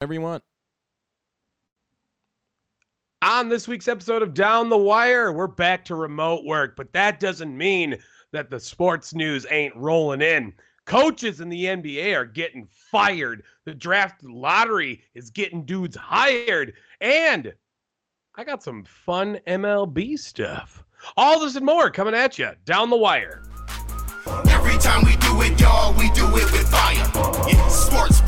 [0.00, 0.42] Whatever you want.
[3.20, 7.20] On this week's episode of Down the Wire, we're back to remote work, but that
[7.20, 7.98] doesn't mean
[8.32, 10.54] that the sports news ain't rolling in.
[10.86, 13.42] Coaches in the NBA are getting fired.
[13.66, 16.72] The draft lottery is getting dudes hired.
[17.02, 17.52] And
[18.36, 20.82] I got some fun MLB stuff.
[21.18, 23.42] All this and more coming at you down the wire.
[24.48, 26.94] Every time we do it, y'all, we do it with fire.
[27.46, 28.19] Yeah, sports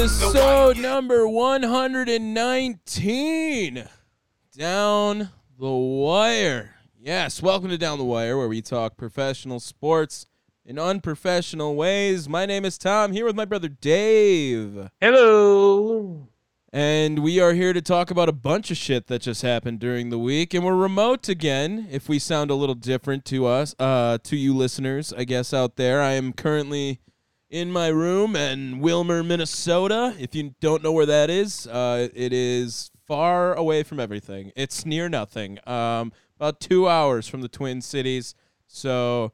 [0.00, 3.84] Episode number 119.
[4.56, 6.76] Down the Wire.
[6.98, 10.24] Yes, welcome to Down the Wire, where we talk professional sports
[10.64, 12.30] in unprofessional ways.
[12.30, 14.88] My name is Tom, here with my brother Dave.
[15.02, 16.28] Hello.
[16.72, 20.08] And we are here to talk about a bunch of shit that just happened during
[20.08, 20.54] the week.
[20.54, 24.56] And we're remote again, if we sound a little different to us, uh, to you
[24.56, 26.00] listeners, I guess, out there.
[26.00, 27.00] I am currently
[27.50, 30.14] in my room in Willmar, Minnesota.
[30.18, 34.52] If you don't know where that is, uh, it is far away from everything.
[34.54, 35.58] It's near nothing.
[35.68, 38.36] Um, about two hours from the Twin Cities.
[38.68, 39.32] So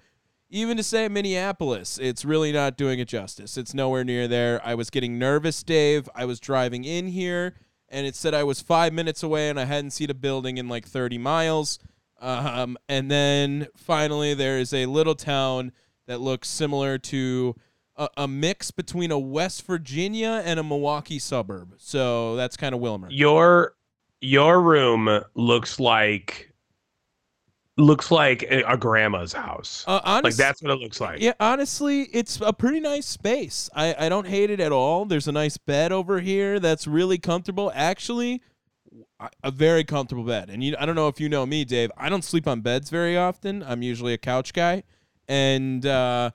[0.48, 3.59] even to say Minneapolis, it's really not doing it justice.
[3.59, 4.62] It's nowhere near there.
[4.64, 6.09] I was getting nervous, Dave.
[6.14, 7.55] I was driving in here,
[7.91, 10.69] and it said I was five minutes away, and I hadn't seen a building in
[10.69, 11.78] like 30 miles.
[12.19, 15.72] Um, and then finally, there is a little town
[16.06, 17.55] that looks similar to
[17.97, 21.75] a, a mix between a West Virginia and a Milwaukee suburb.
[21.78, 23.08] So that's kind of Willmar.
[23.11, 23.75] Your
[24.20, 26.53] your room looks like
[27.78, 29.84] looks like a, grandma's house.
[29.86, 31.20] Uh, honest- like that's what it looks like.
[31.20, 33.69] Yeah, honestly, it's a pretty nice space.
[33.75, 35.05] I, I don't hate it at all.
[35.05, 37.70] There's a nice bed over here that's really comfortable.
[37.75, 38.41] Actually,
[39.20, 40.48] a- a very comfortable bed.
[40.48, 41.91] And you, I don't know if you know me, Dave.
[41.99, 43.62] I don't sleep on beds very often.
[43.62, 44.82] I'm usually a couch guy,
[45.28, 46.31] and uh,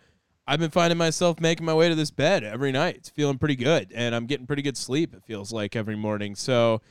[0.52, 2.96] I've been finding myself making my way to this bed every night.
[2.98, 5.14] It's feeling pretty good, and I'm getting pretty good sleep.
[5.14, 6.36] It feels like every morning.
[6.36, 6.82] So,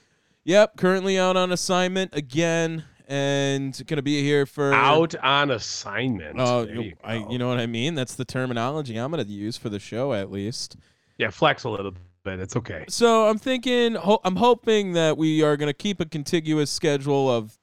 [0.44, 6.36] yep, currently out on assignment again, and gonna be here for Out on assignment.
[6.40, 7.94] Oh, you, I, you know what I mean?
[7.94, 10.76] That's the terminology I'm going to use for the show, at least.
[11.18, 11.92] yeah, flex a little
[12.24, 12.40] bit.
[12.40, 12.86] It's okay.
[12.88, 17.30] So I'm thinking, ho- I'm hoping that we are going to keep a contiguous schedule
[17.30, 17.58] of,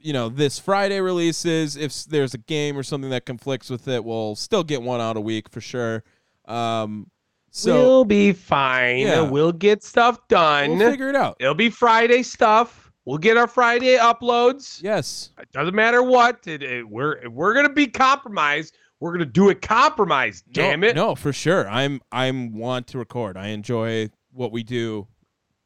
[0.00, 1.76] you know, this Friday releases.
[1.76, 5.16] If there's a game or something that conflicts with it, we'll still get one out
[5.16, 6.04] a week for sure.
[6.46, 7.10] Um,
[7.50, 8.98] so we'll be fine.
[8.98, 9.22] Yeah.
[9.22, 10.78] We'll get stuff done.
[10.78, 11.36] we'll figure it out.
[11.40, 12.92] It'll be Friday stuff.
[13.06, 14.82] We'll get our Friday uploads.
[14.82, 15.30] Yes.
[15.40, 16.46] It doesn't matter what.
[16.46, 18.76] It, it- we're we're gonna be compromised.
[19.00, 20.44] We're gonna do it compromised.
[20.52, 20.96] Damn no, it.
[20.96, 21.68] No, for sure.
[21.68, 23.36] I'm I'm want to record.
[23.36, 25.06] I enjoy what we do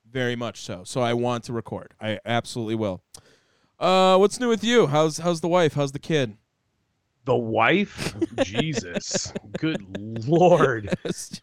[0.08, 0.82] very much so.
[0.84, 1.94] So I want to record.
[2.00, 3.02] I absolutely will.
[3.80, 4.86] Uh what's new with you?
[4.88, 5.74] How's how's the wife?
[5.74, 6.36] How's the kid?
[7.24, 8.14] The wife.
[8.44, 9.32] Jesus.
[9.58, 10.94] Good lord.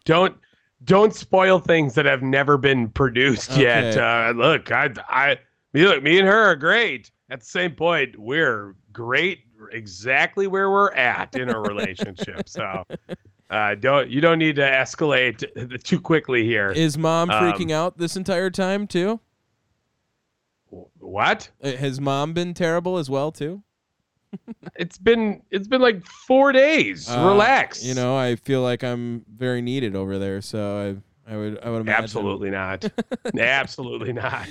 [0.06, 0.38] Don't
[0.84, 3.98] don't spoil things that have never been produced yet.
[3.98, 5.38] Uh, look, I I
[5.74, 7.12] me look, me and her are great.
[7.30, 9.40] At the same point, we're great
[9.72, 12.48] exactly where we're at in a relationship.
[12.48, 12.84] So
[13.50, 16.70] uh, don't you don't need to escalate too quickly here.
[16.72, 19.20] Is mom Um, freaking out this entire time too?
[20.70, 21.50] What?
[21.64, 23.64] Uh, Has mom been terrible as well too?
[24.76, 27.10] It's been it's been like four days.
[27.10, 27.84] Uh, Relax.
[27.84, 31.82] You know, I feel like I'm very needed over there, so I would I would
[31.82, 32.90] imagine Absolutely not.
[33.38, 34.48] Absolutely not.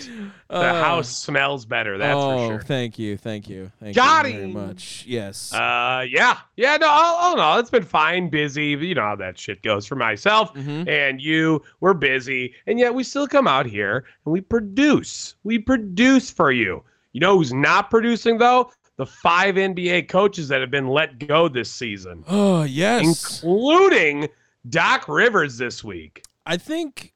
[0.49, 1.97] The Uh, house smells better.
[1.97, 2.63] That's oh, for sure.
[2.63, 5.05] thank you, thank you, thank Got you very much.
[5.07, 5.53] Yes.
[5.55, 6.77] Uh, yeah, yeah.
[6.77, 8.29] No, oh, oh no, it's been fine.
[8.29, 8.67] Busy.
[8.69, 10.87] You know how that shit goes for myself Mhm.
[10.87, 11.63] and you.
[11.81, 15.35] We're busy, and yet we still come out here and we produce.
[15.45, 16.83] We produce for you.
[17.13, 18.71] You know who's not producing though?
[18.99, 23.43] The five NBA coaches that have been let go this season, Oh yes.
[23.43, 24.29] including
[24.69, 26.23] Doc Rivers this week.
[26.47, 27.13] I think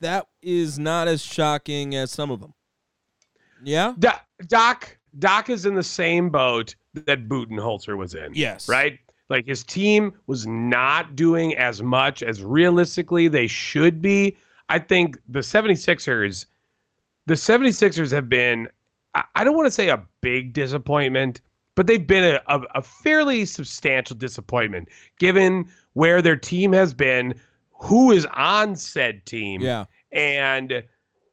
[0.00, 2.54] that is not as shocking as some of them.
[3.62, 3.94] Yeah.
[3.98, 8.32] Doc, Doc, Doc is in the same boat that Budenholzer was in.
[8.34, 8.68] Yes.
[8.68, 8.98] right?
[9.28, 14.36] Like his team was not doing as much as realistically they should be.
[14.68, 16.46] I think the 76ers,
[17.26, 18.68] the 76ers have been,
[19.34, 21.40] I, don't want to say a big disappointment,
[21.74, 27.34] but they've been a, a, a fairly substantial disappointment given where their team has been,
[27.78, 29.84] who is on said team, Yeah.
[30.12, 30.82] and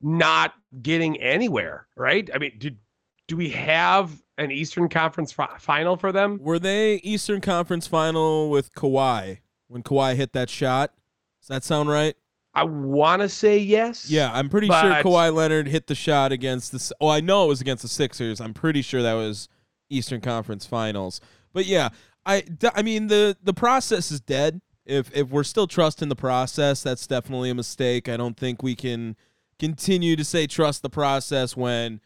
[0.02, 2.30] not getting anywhere, right?
[2.34, 2.78] I mean, did,
[3.28, 6.38] do we have an Eastern Conference fi- final for them?
[6.42, 9.40] Were they Eastern Conference final with Kawhi?
[9.68, 10.92] when Kawhi hit that shot.
[11.42, 12.16] Does that sound right?
[12.54, 14.10] I want to say yes.
[14.10, 16.94] Yeah, I'm pretty sure But- Kawhi Leonard hit the shot against the.
[17.02, 18.40] Oh, I know it was against the Sixers.
[18.40, 19.50] I'm pretty sure that was
[19.90, 21.20] Eastern Conference Finals.
[21.52, 21.90] But yeah,
[22.28, 22.44] I
[22.76, 24.62] I mean the the process is dead.
[24.86, 28.08] If if we're still trusting the process, that's definitely a mistake.
[28.08, 29.16] I don't think we can
[29.60, 32.02] continue to say trust the process when.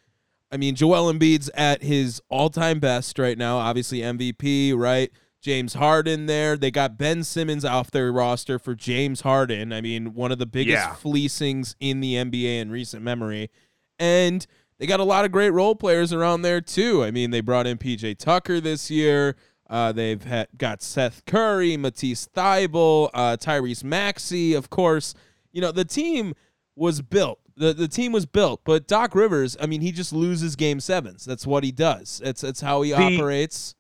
[0.51, 3.57] I mean, Joel Embiid's at his all-time best right now.
[3.59, 5.11] Obviously MVP, right?
[5.41, 6.57] James Harden there.
[6.57, 9.71] They got Ben Simmons off their roster for James Harden.
[9.71, 10.95] I mean, one of the biggest Yeah.
[10.95, 13.51] fleecings in the NBA in recent memory.
[13.99, 14.45] And
[14.79, 17.03] they got a lot of great role players around there too.
[17.03, 19.35] I mean, they brought in PJ Tucker this year.
[19.69, 25.13] Uh, they've had, got Seth Curry, Matisse Thybulle, uh, Tyrese Maxey, of course.
[25.51, 26.33] You know, the team
[26.75, 27.39] was built.
[27.55, 31.25] The, the team was built, but Doc Rivers, I mean, he just loses game sevens.
[31.25, 32.21] That's what he does.
[32.23, 33.75] It's it's how he The- operates.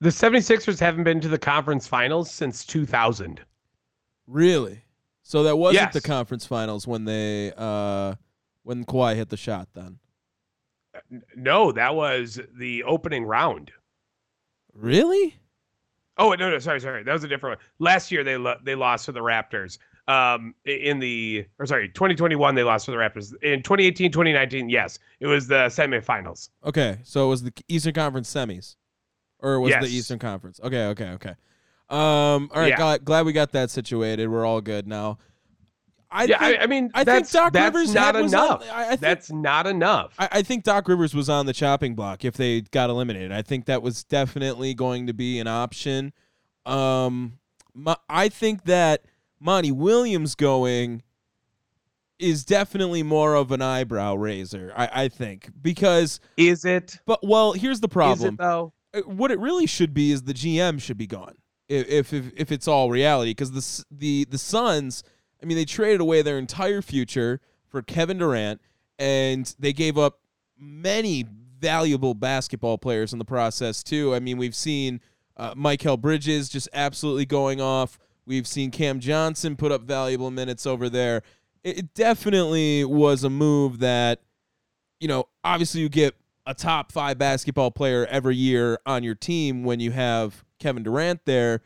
[0.00, 3.40] The 76ers haven't been to the conference finals since 2000.
[4.26, 4.82] Really?
[5.22, 5.92] So that wasn't Yes.
[5.92, 8.14] the conference finals when they uh
[8.62, 9.98] when Kawhi hit the shot then.
[11.36, 13.70] No, that was the opening round.
[14.78, 15.34] Really?
[16.16, 17.02] Oh no, no, sorry, sorry.
[17.02, 17.66] That was a different one.
[17.78, 19.78] Last year they lo- they lost to the Raptors.
[20.08, 23.32] Um, in the or sorry, 2021 they lost to the Raptors.
[23.42, 26.48] In 2018, 2019, yes, it was the semifinals.
[26.64, 28.76] Okay, so it was the Eastern Conference semis,
[29.40, 29.84] or was Yes.
[29.84, 30.60] the Eastern Conference?
[30.62, 31.34] Okay, okay, okay.
[31.90, 32.76] Um, all right, Yeah.
[32.76, 34.28] glad, glad we got that situated.
[34.28, 35.18] We're all good now.
[36.10, 38.68] I yeah, think, I, I mean, I think Doc that's Rivers not was on- enough.
[38.72, 40.14] I- I think- that's not enough.
[40.18, 43.30] I, I think Doc Rivers was on the chopping block if they got eliminated.
[43.32, 46.12] I think that was definitely going to be an option.
[46.64, 47.38] Um,
[47.74, 49.02] my, I think that
[49.40, 51.02] Monty Williams going
[52.18, 54.72] is definitely more of an eyebrow raiser.
[54.76, 56.98] I, I think because, Is it?
[57.06, 58.34] but well, here's the Is problem.
[58.34, 58.72] it though?
[58.94, 61.36] Uh, what it really should be is the GM should be gone
[61.68, 65.04] if if if, if it's all reality because the the the Suns
[65.42, 68.60] I mean they traded away their entire future for Kevin Durant
[68.98, 70.20] and they gave up
[70.58, 71.24] many
[71.58, 74.14] valuable basketball players in the process too.
[74.14, 75.00] I mean we've seen
[75.36, 77.98] uh, Mikal Bridges just absolutely going off.
[78.26, 81.22] We've seen Cam Johnson put up valuable minutes over there.
[81.62, 84.20] It, it definitely was a move that
[85.00, 86.14] you know, obviously you get
[86.46, 91.20] a top five basketball player every year on your team when you have Kevin Durant
[91.24, 91.60] there.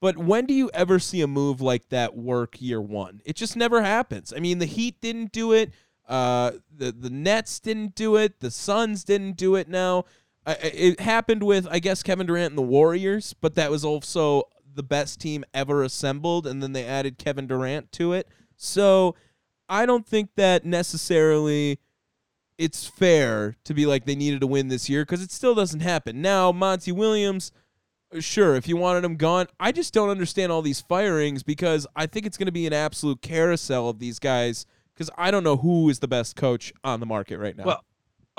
[0.00, 3.20] But when do you ever see a move like that work year one?
[3.24, 4.32] It just never happens.
[4.34, 5.72] I mean, the Heat didn't do it.
[6.08, 8.40] Uh, the the Nets didn't do it.
[8.40, 9.68] The Suns didn't do it.
[9.68, 10.06] Now,
[10.46, 14.44] I, it happened with I guess Kevin Durant and the Warriors, but that was also
[14.74, 18.26] the best team ever assembled, and then they added Kevin Durant to it.
[18.56, 19.14] So
[19.68, 21.78] I don't think that necessarily
[22.58, 25.80] it's fair to be like they needed to win this year because it still doesn't
[25.80, 26.20] happen.
[26.20, 27.52] Now, Monty Williams,
[28.18, 32.06] sure, if you wanted him gone, I just don't understand all these firings because I
[32.06, 35.56] think it's going to be an absolute carousel of these guys because I don't know
[35.56, 37.64] who is the best coach on the market right now.
[37.64, 37.84] Well,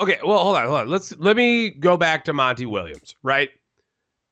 [0.02, 0.88] Okay, well, hold on, hold on.
[0.88, 3.50] Let's let me go back to Monty Williams, right?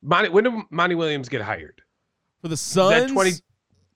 [0.02, 1.80] Monty, when did Monty Williams get hired?
[2.42, 3.30] For the Was Suns, that 20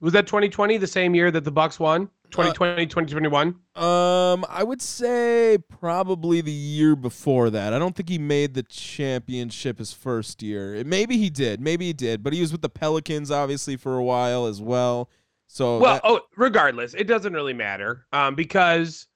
[0.00, 2.08] Was that 2020, the same year that the Bucks won?
[2.34, 3.48] 2020, 2021?
[3.76, 7.72] um, I would say probably the year before that.
[7.72, 10.82] I don't think he made the championship his first year.
[10.84, 14.02] Maybe he did, maybe he did, but he was with the Pelicans obviously for a
[14.04, 15.10] while as well.
[15.46, 19.06] So Well, that- oh, regardless, it doesn't really matter um, because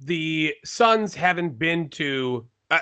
[0.00, 2.46] the Suns haven't been to.
[2.70, 2.80] Uh,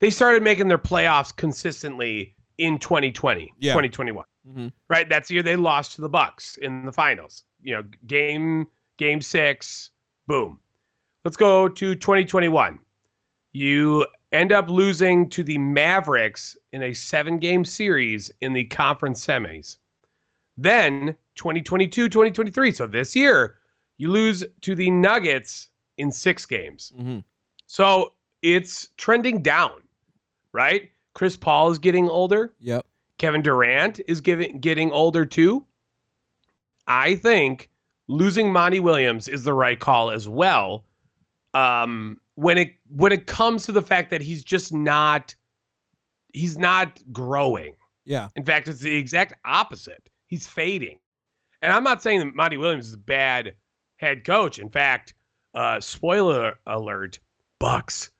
[0.00, 3.72] they started making their playoffs consistently in 2020, Yeah.
[3.72, 4.24] 2021.
[4.48, 4.72] Mhm.
[4.88, 7.44] Right, that's the year they lost to the Bucks in the finals.
[7.60, 8.66] You know, game
[8.96, 9.90] game six,
[10.26, 10.58] boom.
[11.24, 12.78] Let's go to 2021.
[13.52, 19.24] You end up losing to the Mavericks in a seven game series in the conference
[19.24, 19.78] semis.
[20.56, 22.72] Then 2022, 2023.
[22.72, 23.56] So this year,
[23.98, 26.92] you lose to the Nuggets in six games.
[26.98, 27.24] Mhm.
[27.66, 28.12] So
[28.42, 29.82] it's trending down,
[30.52, 30.90] right?
[31.14, 32.54] Chris Paul is getting older.
[32.60, 32.86] Yep.
[33.18, 35.66] Kevin Durant is giving getting older too.
[36.86, 37.70] I think
[38.08, 40.84] losing Monty Williams is the right call as well.
[41.54, 45.34] Um, when it when it comes to the fact that he's just not
[46.32, 47.74] he's not growing.
[48.04, 48.28] Yeah.
[48.36, 50.08] In fact, it's the exact opposite.
[50.26, 50.98] He's fading.
[51.62, 53.54] And I'm not saying that Monty Williams is a bad
[53.96, 54.58] head coach.
[54.58, 55.14] In fact,
[55.54, 57.18] uh, spoiler alert,
[57.58, 58.10] Bucks,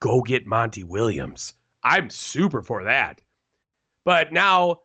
[0.00, 1.54] go get Monty Williams.
[1.82, 3.20] I'm super for that.
[4.04, 4.80] But now,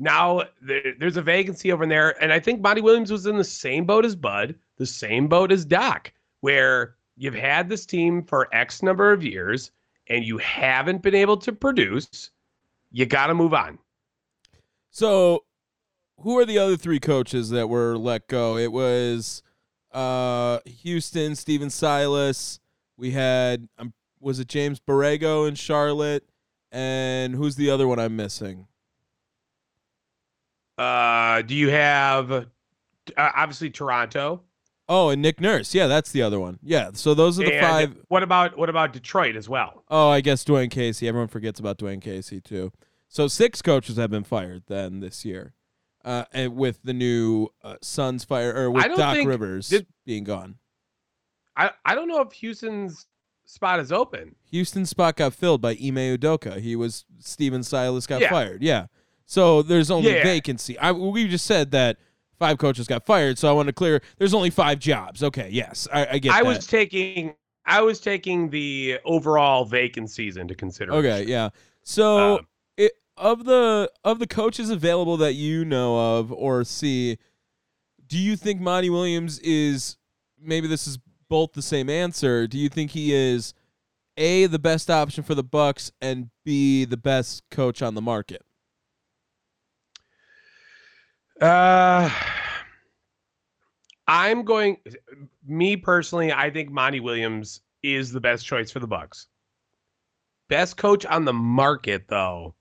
[0.00, 3.44] now there, there's a vacancy over there, and I think Monty Williams was in the
[3.44, 8.48] same boat as Bud, the same boat as Doc, where you've had this team for
[8.52, 9.70] X number of years,
[10.08, 12.30] and you haven't been able to produce.
[12.90, 13.78] You got to move on.
[14.90, 15.44] So,
[16.18, 18.56] who are the other three coaches that were let go?
[18.56, 19.42] It was
[19.92, 22.58] uh, Houston, Stephen Silas.
[22.96, 26.24] We had um, was it James Borrego in Charlotte,
[26.72, 28.66] and who's the other one I'm missing?
[30.80, 32.44] Uh, do you have uh,
[33.16, 34.42] obviously Toronto?
[34.88, 35.74] Oh, and Nick Nurse.
[35.74, 36.58] Yeah, that's the other one.
[36.62, 37.96] Yeah, so those are the And five.
[38.08, 39.84] What about what about Detroit as well?
[39.88, 41.06] Oh, I guess Dwane Casey.
[41.06, 42.72] Everyone forgets about Dwane Casey too.
[43.08, 45.54] So six coaches have been fired then this year,
[46.04, 49.72] uh, and with the new uh, Suns fire or with Doc Rivers
[50.06, 50.56] being gone.
[51.56, 53.06] I I don't know if Houston's
[53.44, 54.34] spot is open.
[54.50, 56.58] Houston's spot got filled by Ime Udoka.
[56.60, 58.30] He was Stephen Silas got Yeah.
[58.30, 58.62] fired.
[58.62, 58.86] Yeah.
[59.30, 60.24] So there's only Yeah.
[60.24, 60.76] vacancy.
[60.80, 61.98] I we just said that
[62.36, 65.22] five coaches got fired, so I want to clear there's only five jobs.
[65.22, 65.86] Okay, yes.
[65.92, 66.48] I, I get I that.
[66.48, 67.34] was taking
[67.64, 71.06] I was taking the overall vacancies into consideration.
[71.06, 71.50] Okay, yeah.
[71.84, 72.46] So Um,
[72.76, 77.16] it, of the of the coaches available that you know of or see,
[78.08, 79.96] do you think Monty Williams is
[80.40, 82.48] maybe this is both the same answer?
[82.48, 83.54] Do you think he is
[84.16, 88.42] a the best option for the Bucks and b the best coach on the market?
[91.40, 92.10] Uh,
[94.06, 94.76] I'm going.
[95.46, 99.26] Me personally, I think Monty Williams is the best choice for the Bucks.
[100.48, 102.54] Best coach on the market, though.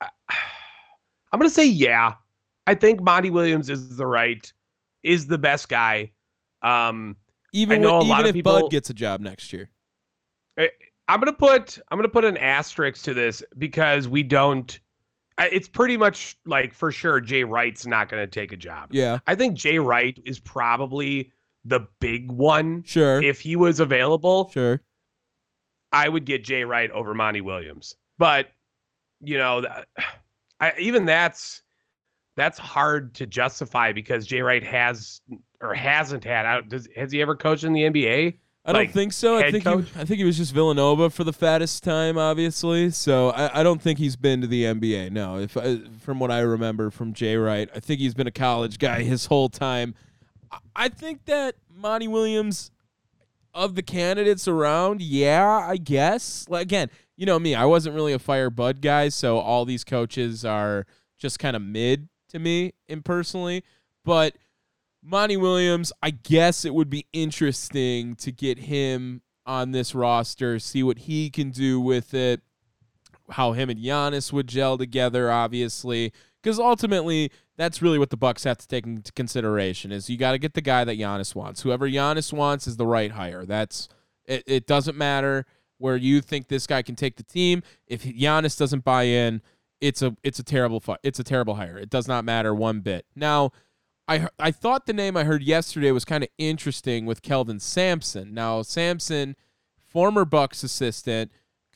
[0.00, 2.14] I'm gonna say yeah.
[2.66, 4.52] I think Monty Williams is the right,
[5.02, 6.10] is the best guy.
[6.62, 7.16] Um,
[7.52, 9.70] Even know when- a lot even of if people- Bud gets a job next year.
[11.08, 14.78] I'm gonna put I'm gonna put an asterisk to this because we don't.
[15.38, 18.90] It's pretty much like for sure Jay Wright's not gonna take a job.
[18.92, 21.32] Yeah, I think Jay Wright is probably
[21.64, 22.82] the big one.
[22.84, 24.80] sure, If he was available, sure.
[25.92, 27.96] I would get Jay Wright over Monty Williams.
[28.18, 28.48] But
[29.20, 29.64] you know,
[30.60, 31.62] I, even that's
[32.36, 35.20] that's hard to justify because Jay Wright has
[35.60, 36.42] or hasn't had.
[36.44, 38.38] Don't- Does, has he ever coached in the NBA?
[38.64, 39.36] I don't think so.
[39.38, 39.88] I think coach?
[39.92, 42.90] he, I think he was just Villanova for the fattest time, obviously.
[42.90, 45.10] So I, I don't think he's been to the NBA.
[45.10, 48.32] No, if I, from what I remember from Jay Wright, I think he's been a
[48.32, 49.94] college guy his whole time.
[50.50, 52.70] I- I think that Monty Williams,
[53.54, 56.46] of the candidates around, yeah, I guess.
[56.48, 59.84] Like again, you know me, I wasn't really a fire Bud guy, so all these
[59.84, 60.86] coaches are
[61.18, 63.62] just kind of mid to me, impersonally.
[64.04, 64.34] But
[65.02, 70.82] Monty Williams, I guess it would be interesting to get him on this roster, see
[70.82, 72.40] what he can do with it,
[73.30, 76.12] how him and Giannis would gel together, obviously.
[76.40, 80.32] Because ultimately, that's really what the Bucks have to take into consideration is you got
[80.32, 81.62] to get the guy that Giannis wants.
[81.62, 83.44] Whoever Giannis wants is the right hire.
[83.44, 83.88] That's
[84.26, 85.46] it, it doesn't matter
[85.78, 87.62] where you think this guy can take the team.
[87.86, 89.42] If Giannis doesn't buy in,
[89.80, 91.76] it's a it's a terrible fu- it's a terrible hire.
[91.76, 93.04] It does not matter one bit.
[93.16, 93.50] Now,
[94.08, 98.34] I I thought the name I heard yesterday was kind of interesting with Kelvin Sampson.
[98.34, 99.36] Now Sampson,
[99.76, 101.30] former Bucks assistant,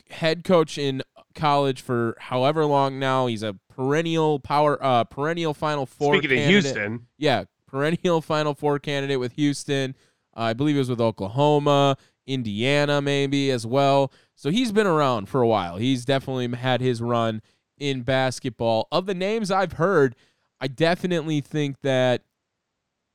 [0.09, 1.01] head coach in
[1.35, 3.27] college for however long now.
[3.27, 6.17] He's a perennial power uh perennial Final Four.
[6.17, 6.45] Speaking of.
[6.45, 9.95] Houston, yeah, perennial Final Four candidate with Houston.
[10.35, 14.11] Uh, I believe it was with Oklahoma, Indiana, maybe as well.
[14.35, 15.77] So he's been around for a while.
[15.77, 17.41] He's definitely had his run
[17.77, 18.87] in basketball.
[18.91, 20.15] Of the names I've heard,
[20.59, 22.23] I definitely think that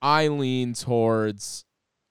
[0.01, 1.65] I lean towards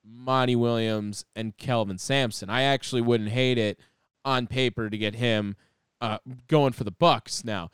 [0.05, 2.49] Monty Williams and Kelvin Sampson.
[2.49, 3.79] I actually wouldn't hate it
[4.25, 5.55] on paper to get him
[6.01, 7.43] uh, going for the Bucks.
[7.43, 7.69] Now,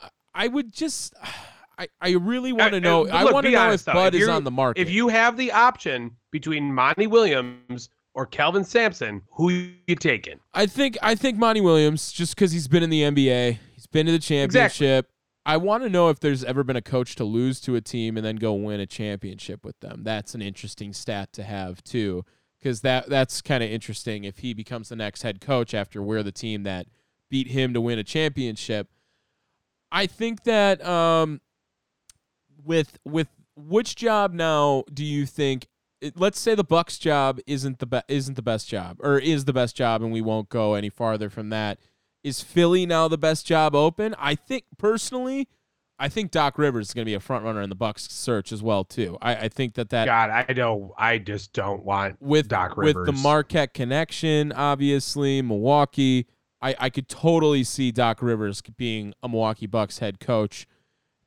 [0.00, 1.14] I- I would just,
[1.78, 3.04] I, I really want to Uh, uh, know.
[3.04, 3.92] but I want to know honest, if though.
[3.94, 4.80] Bud If is on the market.
[4.80, 10.38] if you have the option between Monty Williams or Kelvin Sampson, who you taking?
[10.54, 14.06] I think I think Monty Williams, just because he's been in the NBA, he's been
[14.06, 15.10] to the championship.
[15.46, 18.16] I want to know if there's ever been a coach to lose to a team
[18.16, 20.02] and then go win a championship with them.
[20.02, 22.24] That's an interesting stat to have too,
[22.58, 26.22] because that that's kind of interesting if he becomes the next head coach after we're
[26.22, 26.86] the team that
[27.30, 28.88] beat him to win a championship.
[29.92, 31.40] I think that um,
[32.64, 35.68] with with which job now do you think
[36.16, 39.52] let's say the Bucks job isn't the be- isn't the best job or is the
[39.52, 41.78] best job and we won't go any farther from that.
[42.24, 44.14] Is Philly now the best job open?
[44.18, 45.46] I think personally,
[45.98, 48.50] I think Doc Rivers is going to be a front runner in the Bucks search
[48.50, 49.16] as well too.
[49.22, 50.90] I, I think that that God, I don't.
[50.98, 56.26] I just don't want with Doc with the Marquette connection, obviously Milwaukee.
[56.60, 60.66] I, I could totally see Doc Rivers being a Milwaukee Bucks head coach.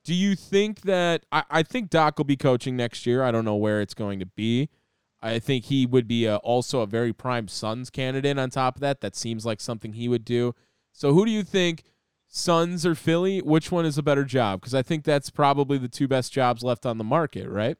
[0.03, 3.23] Do you think that I, I think Doc will be coaching next year?
[3.23, 4.69] I don't know where it's going to be.
[5.21, 8.81] I think he would be a, also a very prime Suns candidate on top of
[8.81, 9.01] that.
[9.01, 10.55] That seems like something he would do.
[10.97, 11.83] So who do you think
[12.27, 14.59] Suns or Philly, which one is a better job?
[14.61, 17.77] Because I think that's probably the two best jobs left on the market, right?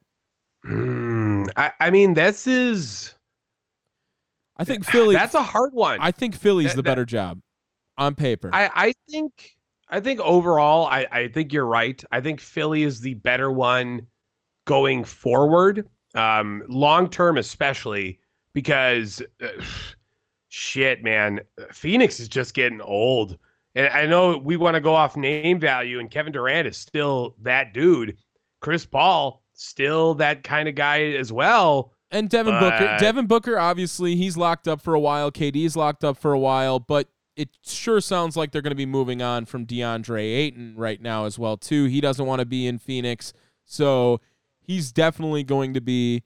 [0.64, 3.14] Mm, I, I mean, this is
[4.56, 5.16] I think Philly.
[5.16, 5.98] that's a hard one.
[6.00, 7.40] I think Philly's That- the that- better job
[7.96, 8.50] on paper.
[8.52, 9.56] I, I think
[9.88, 12.00] I think overall, I, I think you're right.
[12.12, 14.06] I think Philly is the better one
[14.64, 18.20] going forward, um, long term especially
[18.52, 19.48] because uh,
[20.48, 21.40] shit, man,
[21.72, 23.38] Phoenix is just getting old.
[23.74, 27.36] And I know we want to go off name value, and Kevin Durant is still
[27.42, 28.16] that dude.
[28.60, 31.92] Chris Paul still that kind of guy as well.
[32.10, 35.30] And Devin Booker, Devin Booker, obviously, he's locked up for a while.
[35.30, 38.86] KD's locked up for a while, but it sure sounds like they're going to be
[38.86, 41.84] moving on from DeAndre Ayton right now as well too.
[41.84, 44.20] He doesn't want to be in Phoenix, so
[44.60, 46.22] he's definitely going to be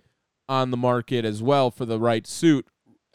[0.48, 2.66] on the market as well for the right suit.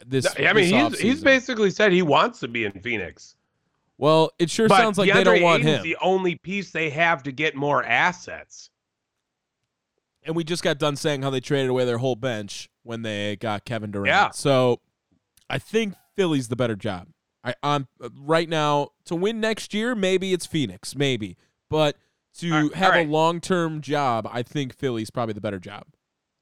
[0.06, 3.34] This, I mean, this he's he's basically said he wants to be in Phoenix.
[3.98, 5.82] Well, it sure but sounds like DeAndre they don't want him.
[5.82, 8.70] the only piece they have to get more assets.
[10.22, 13.36] and we just got done saying how they traded away their whole bench when they
[13.36, 14.06] got Kevin Durant.
[14.06, 14.30] Yeah.
[14.30, 14.80] So
[15.50, 17.08] I think Philly's the better job.
[17.42, 21.36] I on uh, right now to win next year, maybe it's Phoenix, maybe,
[21.68, 21.96] but
[22.38, 23.06] to right, have right.
[23.06, 25.84] a long term job, I think Philly's probably the better job.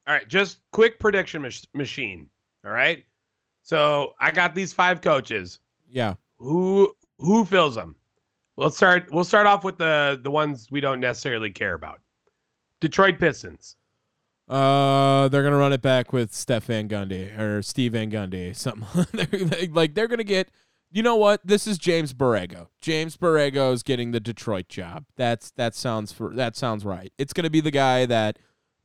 [0.07, 2.29] All right, just quick prediction mach- machine.
[2.65, 3.05] All right.
[3.67, 5.59] So I got these five coaches.
[5.91, 6.15] Yeah.
[6.39, 7.97] Who who fills them?
[8.55, 9.09] We'll start.
[9.11, 12.01] We'll start off with the the ones we don't necessarily care about.
[12.81, 13.75] Detroit Pistons.
[14.49, 19.05] Uh, they're gonna run it back with Steph Van Gundy or Steve Van Gundy, something
[19.13, 20.49] they're, like they're gonna get.
[20.93, 21.45] You know what?
[21.45, 22.69] This is James Borrego.
[22.81, 25.07] James Borrego is getting the Detroit job.
[25.17, 27.13] That's that sounds for that sounds right.
[27.19, 28.39] It's gonna be the guy that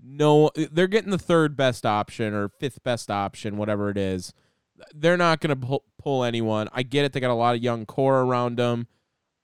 [0.04, 4.34] no, they're getting the third best option or fifth best option, whatever it is.
[4.94, 6.70] They're not gonna pull, pull anyone.
[6.74, 7.14] I get it.
[7.14, 8.88] They got a lot of young core around them.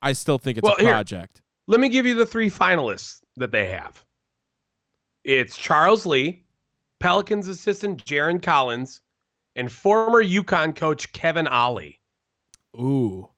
[0.01, 1.41] I still think it's Well, a here- project.
[1.67, 4.03] Let me give you the three finalists that they have.
[5.25, 6.46] It's Charles Lee,
[7.01, 9.02] Pelicans assistant Jarron Collins,
[9.56, 12.00] and former UConn coach Kevin Ollie.
[12.80, 13.30] Ooh.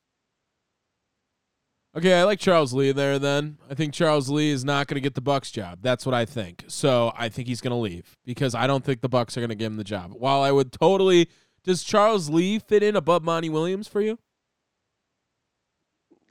[1.97, 3.57] Okay, I like Charles Lee there then.
[3.67, 5.79] I think Charles Lee is not going to get the Bucks job.
[5.81, 6.65] That's what I think.
[6.67, 9.49] So, I think he's going to leave because I don't think the Bucks are going
[9.49, 10.13] to give him the job.
[10.13, 11.29] While I would totally
[11.63, 14.19] Does Charles Lee fit in above Monty Williams for you?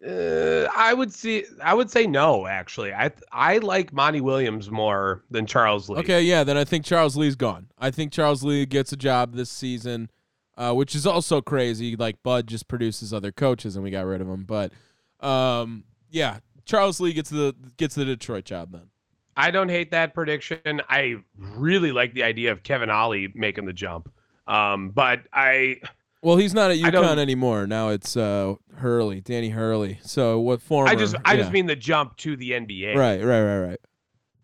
[0.06, 1.44] Uh, I would see.
[1.62, 2.46] I would say no.
[2.46, 5.98] Actually, I I like Monty Williams more than Charles Lee.
[5.98, 7.66] Okay, yeah, then I think Charles Lee's gone.
[7.78, 10.08] I think Charles Lee gets a job this season,
[10.56, 11.96] uh, which is also crazy.
[11.96, 14.44] Like Bud just produces other coaches, and we got rid of him.
[14.44, 14.72] But
[15.18, 18.90] um, yeah, Charles Lee gets the gets the Detroit job then.
[19.36, 20.80] I don't hate that prediction.
[20.88, 24.12] I really like the idea of Kevin Ollie making the jump.
[24.48, 25.80] Um, but I
[26.22, 27.66] Well, he's not at UConn anymore.
[27.66, 30.00] Now it's uh, Hurley, Danny Hurley.
[30.02, 30.90] So what former?
[30.90, 31.40] I just I yeah.
[31.40, 32.96] just mean the jump to the NBA.
[32.96, 33.80] right, right, right, right.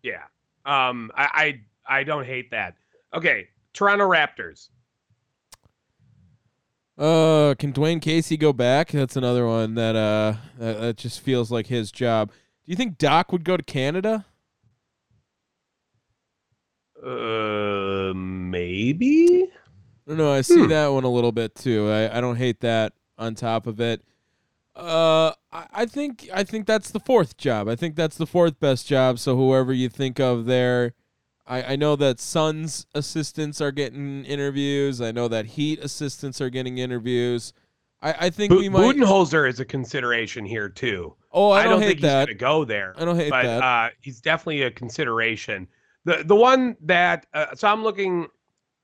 [0.03, 0.23] Yeah.
[0.65, 1.11] Um.
[1.15, 2.75] I I, I don't hate that.
[3.13, 3.47] Okay.
[3.73, 4.69] Toronto Raptors.
[6.97, 8.91] Uh, can Dwane Casey go back?
[8.91, 12.29] That's another one that uh that, that just feels like his job.
[12.29, 14.25] Do you think Doc would go to Canada?
[17.05, 19.51] Uh, maybe.
[20.07, 20.21] I don't.
[20.27, 20.67] I see Hmm.
[20.69, 21.89] that one a little bit too.
[21.89, 22.93] I, I don't hate that.
[23.17, 24.01] On top of it,
[24.75, 27.69] uh, I, I think I think that's the fourth job.
[27.69, 29.19] I think that's the fourth best job.
[29.19, 30.93] So whoever you think of there,
[31.47, 34.99] I, I know that Suns assistants are getting interviews.
[34.99, 37.53] I know that Heat assistants are getting interviews.
[38.01, 38.95] I, I think Bu- we might.
[38.97, 41.15] Budenholzer is a consideration here too.
[41.31, 42.27] oh, I I don't, don't, hate think that.
[42.27, 42.93] he's going to go there.
[42.97, 43.63] I don't hate but that.
[43.63, 45.69] uh, he's definitely a consideration.
[46.03, 48.27] The the one that uh, so I'm looking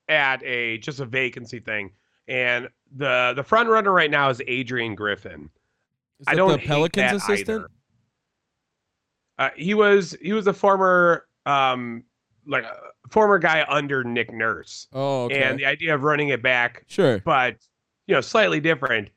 [0.08, 1.90] at a just a vacancy thing,
[2.28, 5.50] and the the front runner right now is Adrian Griffin.
[6.20, 7.66] Is I don't the Pelicans assistant.
[9.38, 12.04] Uh, he was he was a former um
[12.46, 12.76] like a
[13.08, 15.42] former guy under Nick Nurse, Oh, okay.
[15.42, 17.20] and the idea of running it back, sure.
[17.24, 17.56] but
[18.06, 19.10] you know slightly different,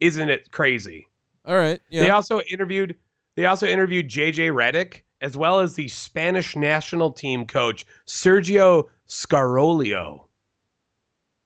[0.00, 1.06] isn't it crazy?
[1.44, 1.80] All right.
[1.90, 2.02] Yeah.
[2.02, 2.96] They also interviewed
[3.36, 10.24] they also interviewed JJ Redick as well as the Spanish national team coach Sergio Scarolio.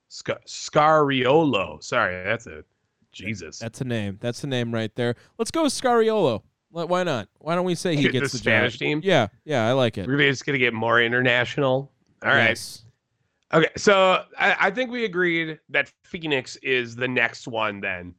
[0.09, 1.83] Scar- Scariolo.
[1.83, 2.64] Sorry, that's a
[3.12, 3.59] Jesus.
[3.59, 4.18] That's a name.
[4.20, 5.14] That's a name right there.
[5.38, 6.42] Let's go with Scariolo.
[6.70, 7.29] Why- not?
[7.38, 8.79] Why don't we say he The gets the, Spanish job?
[8.79, 9.01] team?
[9.05, 9.29] Yeah.
[9.44, 9.68] Yeah.
[9.68, 10.07] I like it.
[10.07, 11.90] We're just gonna get more international.
[12.22, 12.48] All right.
[12.51, 12.85] Yes.
[13.53, 13.68] Okay.
[13.77, 17.81] So I, I think we agreed that Phoenix is the next one.
[17.81, 18.14] Then,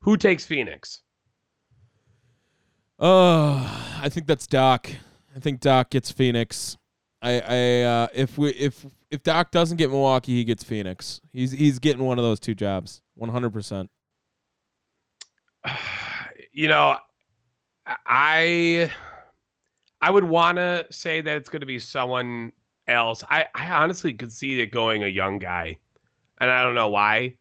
[0.00, 1.02] who takes Phoenix?
[2.98, 4.90] Oh, I think that's Doc.
[5.36, 6.76] I think Doc gets Phoenix.
[7.20, 11.20] I, I, uh, if we, if, if Doc doesn't get Milwaukee, he gets Phoenix.
[11.32, 13.02] He's, he's getting one of those two jobs.
[13.14, 13.90] One hundred percent.
[16.52, 16.96] you know,
[18.06, 18.90] I
[20.00, 22.52] I would want to say that it's going to be someone
[22.86, 23.24] else.
[23.28, 25.78] I I honestly could see it going a young guy,
[26.40, 27.34] and I don't know why.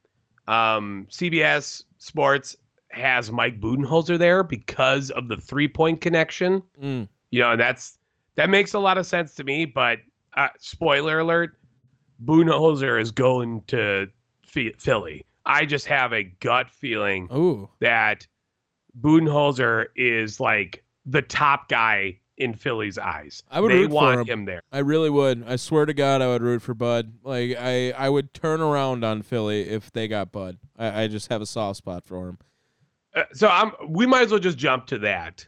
[0.47, 2.55] Um, CBS Sports
[2.89, 6.63] has Mike Budenholzer there because of the three point connection.
[6.81, 7.07] Mm.
[7.31, 7.96] You know, and that's
[8.37, 9.65] that makes a lot of sense to me.
[9.65, 9.99] But
[10.35, 11.57] uh, spoiler alert:
[12.23, 14.07] Budenholzer is going to
[14.43, 15.25] Philly.
[15.45, 17.69] I just have a gut feeling Ooh.
[17.79, 18.25] that
[18.99, 23.43] Budenholzer is like the top guy in Philly's eyes.
[23.49, 24.27] I would they root for him.
[24.27, 24.61] him there.
[24.71, 25.43] I really would.
[25.47, 27.13] I swear to God, I would root for Bud.
[27.23, 30.57] Like I, I would turn around on Philly if they got Bud.
[30.77, 32.37] I, I just have a soft spot for him.
[33.15, 35.47] Uh, so I'm we might as well just jump to that.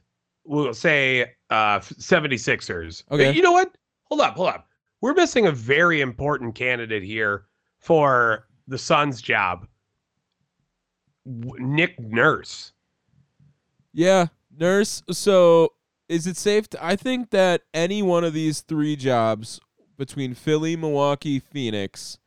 [0.49, 3.03] We'll say uh 76ers.
[3.12, 3.31] Okay.
[3.31, 3.77] You know what?
[4.05, 4.67] Hold up, hold up.
[4.99, 7.45] We're missing a very important candidate here
[7.77, 9.67] for the Suns job.
[11.23, 12.73] Nick Nurse.
[13.93, 15.03] Yeah, nurse.
[15.12, 15.73] So
[16.07, 16.67] is it safe?
[16.69, 19.59] To, I think that any one of these three jobs
[19.97, 22.17] between Philly, Milwaukee, Phoenix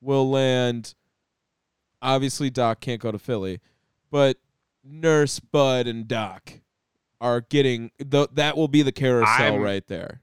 [0.00, 0.96] will land.
[2.02, 3.60] Obviously, Doc can't go to Philly,
[4.10, 4.38] but
[4.82, 6.54] Nurse, Bud, and Doc
[7.20, 10.20] are getting the, that will be the carousel I'm- right there.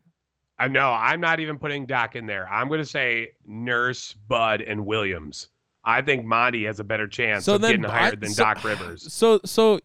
[0.57, 2.47] I know I'm not even putting Doc in there.
[2.47, 5.49] I'm going to say Nurse, Bud, and Williams.
[5.83, 8.63] I think Monty has a better chance So of getting I- hired than so- Doc
[8.63, 9.03] Rivers.
[9.13, 9.79] So so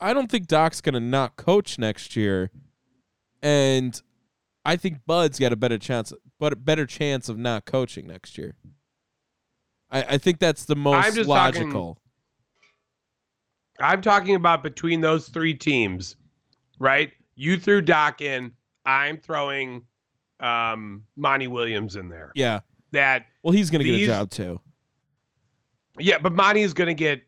[0.00, 2.50] I don't think Doc's gonna not coach next year,
[3.42, 4.00] and
[4.64, 8.36] I think Bud's got a better chance, but a better chance of not coaching next
[8.38, 8.54] year.
[9.90, 11.98] I, I think that's the most just talking- logical.
[13.80, 16.16] I'm talking about between those three teams,
[16.84, 17.10] right?
[17.34, 18.52] You threw Doc in.
[18.84, 19.82] I'm throwing
[20.40, 22.30] um, Monty Williams in there.
[22.34, 22.60] Yeah.
[22.92, 24.60] That Well, he's gonna get a job too.
[25.98, 27.22] yeah, but Monty is going to get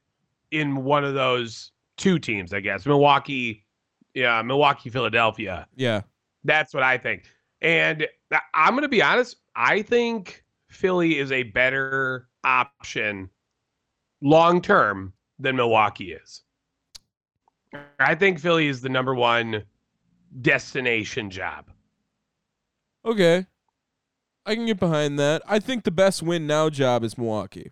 [0.50, 2.86] in one of those two teams, I guess.
[2.86, 3.64] Milwaukee,
[4.14, 5.66] yeah, Milwaukee, Philadelphia.
[5.74, 6.02] Yeah.
[6.44, 7.24] That's what I think.
[7.62, 8.06] And
[8.54, 9.36] I'm going to be honest.
[9.56, 13.30] I think Philly is a better option
[14.22, 16.42] long term than Milwaukee is.
[17.98, 19.64] I think Philly is the number one
[20.40, 21.70] destination job.
[23.04, 23.46] Okay.
[24.44, 25.42] I can get behind that.
[25.46, 27.70] I think the best win now job is Milwaukee.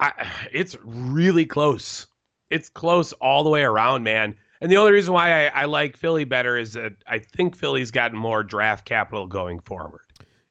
[0.00, 2.06] I, it's really close.
[2.50, 4.34] It's close all the way around, man.
[4.60, 7.90] And the only reason why I, I like Philly better is that I think Philly's
[7.90, 10.02] gotten more draft capital going forward.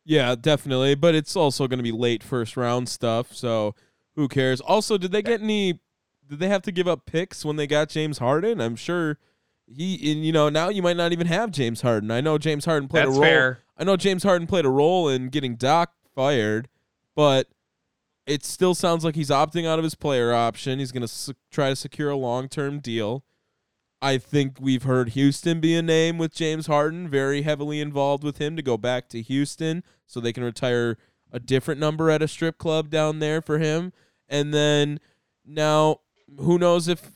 [0.03, 0.95] Yeah, definitely.
[0.95, 3.33] But it's also going to be late first round stuff.
[3.33, 3.75] So
[4.15, 4.61] who cares?
[4.61, 5.79] Also, did they get any?
[6.27, 8.61] Did they have to give up picks when they got James Harden?
[8.61, 9.17] I'm sure
[9.67, 10.11] he.
[10.11, 12.11] And you know, now you might not even have James Harden.
[12.11, 13.21] I know James Harden played That's a role.
[13.21, 13.59] fair.
[13.77, 16.67] I know James Harden played a role in getting Doc fired,
[17.15, 17.47] but
[18.27, 20.77] it still sounds like he's opting out of his player option.
[20.79, 23.23] He's going to s- try to secure a long term deal.
[24.03, 28.37] I think we've heard Houston be a name with James Harden, very heavily involved with
[28.39, 30.97] him to go back to Houston so they can retire
[31.31, 33.93] a different number at a strip club down there for him.
[34.27, 34.99] And then
[35.45, 36.01] now,
[36.39, 37.11] who knows if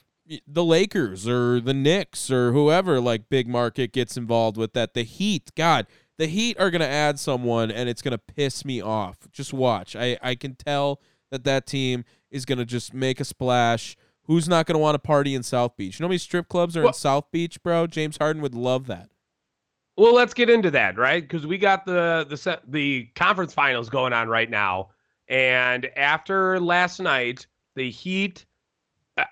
[0.47, 4.93] the Lakers or the Knicks or whoever, like big market, gets involved with that.
[4.93, 8.65] The Heat, God, the Heat are going to add someone and it's going to piss
[8.65, 9.17] me off.
[9.31, 9.95] Just watch.
[9.95, 11.01] I, I can tell
[11.31, 13.95] that that team is going to just make a splash.
[14.23, 15.99] Who's not going to want to party in South Beach?
[15.99, 17.85] You know how many strip clubs are in South Beach, bro?
[17.85, 19.09] James Harden would love that.
[19.97, 21.23] Well, let's get into that, right?
[21.23, 24.89] Because we got the the set, the conference finals going on right now,
[25.29, 28.45] and after last night, the Heat.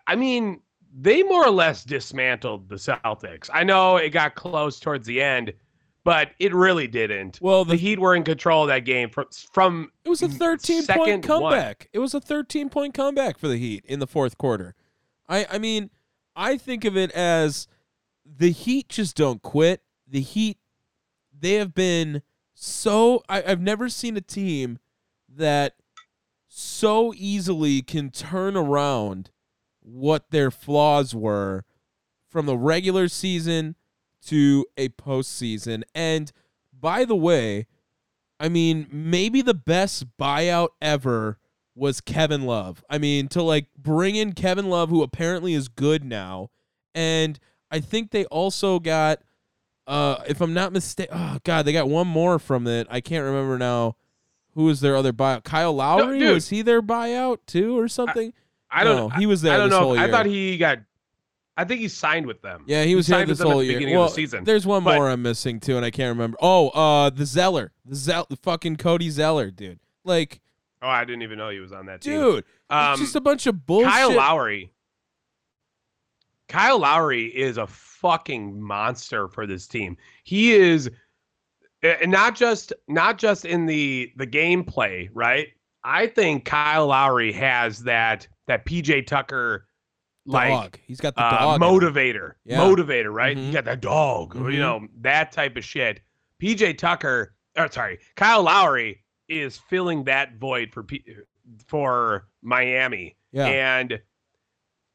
[0.07, 0.61] I- mean,
[0.97, 3.49] they more or less dismantled the Celtics.
[3.53, 5.51] I know it got close towards the end,
[6.03, 7.39] but it really didn't.
[7.41, 10.29] Well, The the, Heat were in control of that game from from it was a
[10.29, 11.89] 13 point comeback.
[11.93, 14.75] It was a 13 point comeback for the Heat in the fourth quarter.
[15.27, 15.89] I I mean,
[16.35, 17.67] I think of it as
[18.25, 19.81] the Heat just don't quit.
[20.13, 20.59] The Heat
[21.37, 22.21] they have been
[22.53, 24.77] so I, I've never seen a team
[25.27, 25.73] that
[26.47, 29.31] so easily can turn around
[29.81, 31.65] what their flaws were
[32.29, 33.75] from the regular season
[34.27, 35.81] to a postseason.
[35.95, 36.31] And
[36.71, 37.65] by the way,
[38.39, 41.39] I mean, maybe the best buyout ever
[41.75, 42.83] was Kevin Love.
[42.87, 46.51] I mean, to like bring in Kevin Love, who apparently is good now.
[46.93, 47.39] And
[47.71, 49.19] I think they also got,
[49.87, 52.87] uh, if I'm not mistaken, oh, God, they got one more from it.
[52.89, 53.95] I can't remember now.
[54.55, 55.43] Who was their other buyout?
[55.43, 56.19] Kyle Lowry?
[56.19, 56.33] dude.
[56.35, 58.33] was he their buyout too or something?
[58.69, 59.15] I don't No, know.
[59.15, 59.95] he was there I don't this know.
[59.95, 60.79] I thought he got.
[61.55, 62.63] I think he signed with them.
[62.67, 63.79] Yeah, he was here this whole year.
[63.97, 64.43] Well, the season.
[64.43, 66.37] there's one But- more I'm missing too, and I can't remember.
[66.41, 69.79] Oh, uh, the Zeller, the Zell, the fucking Cody Zeller, dude.
[70.03, 70.39] Like,
[70.81, 72.19] Oh, I didn't even know he was on that team.
[72.19, 73.89] dude, um, it's just a bunch of bullshit.
[73.91, 74.71] Kyle Lowry.
[76.49, 79.97] Kyle Lowry is a fucking monster for this team.
[80.23, 80.89] He is
[81.81, 85.47] and not just not just in the the gameplay, right?
[85.83, 89.67] I think Kyle Lowry has that that PJ Tucker
[90.25, 90.79] like dog.
[90.85, 91.61] He's got the uh, dog.
[91.61, 92.59] motivator, Yeah.
[92.59, 93.35] motivator, right?
[93.37, 93.47] Mhm.
[93.47, 94.53] You got that dog, Mhm.
[94.53, 96.01] you know, that type of shit.
[96.41, 101.03] PJ Tucker, or sorry, Kyle Lowry is filling that void for P-
[101.67, 103.47] for Miami, Yeah.
[103.47, 104.01] and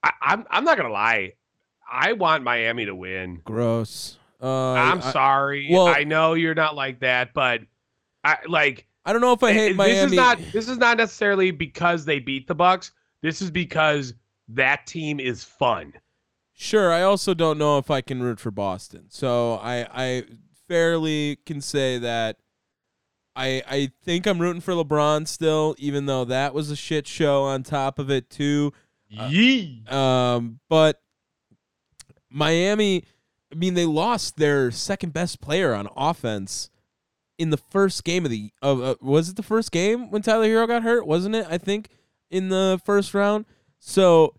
[0.03, 1.33] I, I'm I'm not gonna lie,
[1.91, 3.41] I want Miami to win.
[3.45, 4.19] Gross.
[4.43, 7.63] Uh, I'm I, sorry, well- I know you're not like that, but
[8.23, 9.95] I like I don't know if I hate this Miami.
[9.95, 12.93] is not this is not necessarily because they beat the Bucks.
[13.23, 14.15] This is because
[14.49, 15.93] that team is fun.
[16.53, 19.07] Sure, I also don't know if I can root for Boston.
[19.09, 20.25] So I I
[20.69, 22.37] fairly can say that
[23.35, 27.45] I I think I'm rooting for LeBron still, even though that was a shit show
[27.45, 28.73] on top of it too.
[29.09, 29.85] Yee.
[29.89, 31.01] Um, but
[32.31, 33.05] Miami,
[33.53, 36.71] I mean, they lost their second best player on offense
[37.39, 40.47] in the first game of the of uh, was it the first game when Tyler
[40.47, 41.07] Herro got hurt?
[41.07, 41.47] Wasn't it?
[41.49, 41.89] I think
[42.31, 43.47] in the first round.
[43.79, 44.35] So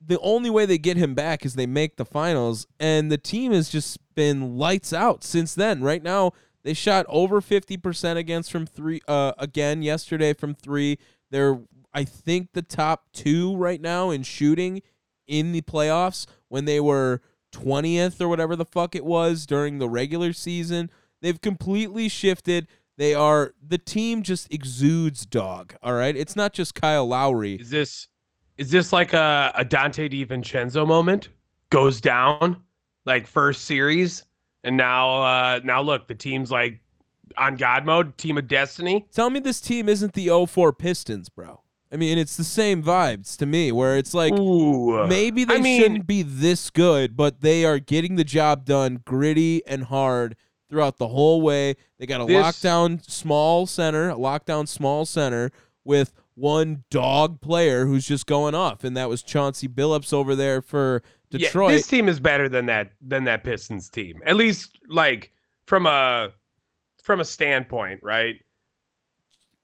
[0.00, 3.52] the only way they get him back is they make the finals, and the team
[3.52, 5.82] has just been lights out since then.
[5.82, 9.00] Right now, they shot over fifty percent against from three.
[9.08, 10.98] Uh, again yesterday from three.
[11.30, 11.60] They're
[11.92, 14.82] I think the top two right now in shooting
[15.26, 17.20] in the playoffs when they were
[17.52, 20.90] twentieth or whatever the fuck it was during the regular season.
[21.22, 22.68] They've completely shifted.
[22.98, 25.74] They are the team just exudes dog.
[25.82, 27.54] All right, it's not just Kyle Lowry.
[27.54, 28.08] Is this
[28.56, 31.28] is this like a, a Donte DiVincenzo moment?
[31.70, 32.62] Goes down
[33.04, 34.24] like first series,
[34.64, 36.80] and now uh now look, the team's like
[37.36, 39.06] on God mode, team of destiny.
[39.12, 41.60] Tell me this team isn't the 04 Pistons, bro.
[41.92, 45.06] I mean, it's the same vibes to me where it's like Ooh.
[45.06, 49.00] maybe they I mean- shouldn't be this good, but they are getting the job done
[49.04, 50.36] gritty and hard
[50.68, 51.76] throughout the whole way.
[51.98, 55.52] They got a This- lockdown small center, a lockdown small center
[55.84, 60.60] with one dog player who's just going off, and that was Chauncey Billups over there
[60.60, 61.70] for Detroit.
[61.70, 64.20] Yeah, this team is better than that than that Pistons team.
[64.26, 65.32] At least like
[65.66, 66.30] from a
[67.02, 68.36] from a standpoint, right?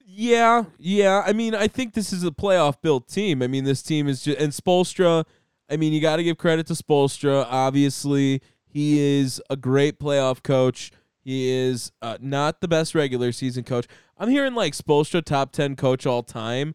[0.04, 1.22] Yeah, yeah.
[1.24, 3.42] I mean, I think this is a playoff built team.
[3.42, 5.24] I mean, this team is just and Spoelstra.
[5.70, 7.46] I mean, you got to give credit to Spoelstra.
[7.48, 10.90] Obviously, he is a great playoff coach.
[11.20, 13.86] He is uh, not the best regular season coach.
[14.18, 16.74] I'm hearing like Spoelstra top ten coach all time.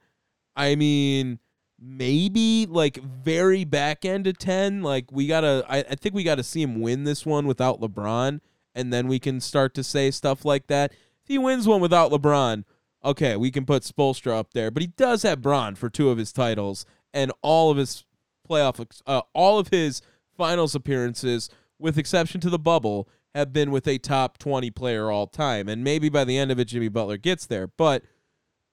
[0.56, 1.40] I mean,
[1.80, 4.82] maybe like very back end of ten.
[4.82, 5.66] Like we gotta.
[5.68, 8.40] I, I think we got to see him win this one without LeBron,
[8.74, 10.92] and then we can start to say stuff like that.
[10.92, 12.64] If he wins one without LeBron,
[13.04, 16.18] okay, we can put Spoelstra up there, but he does have Bron for two of
[16.18, 18.06] his titles and all of his
[18.50, 20.02] playoff, uh, all of his
[20.38, 25.28] finals appearances, with exception to the bubble, have been with a top twenty player all
[25.28, 28.04] time, and maybe by the end of it, Jimmy Butler gets there, but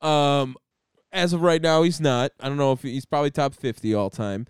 [0.00, 0.56] um,
[1.12, 2.32] as of right now, he's not.
[2.40, 4.46] I don't know if he's probably top fifty all time.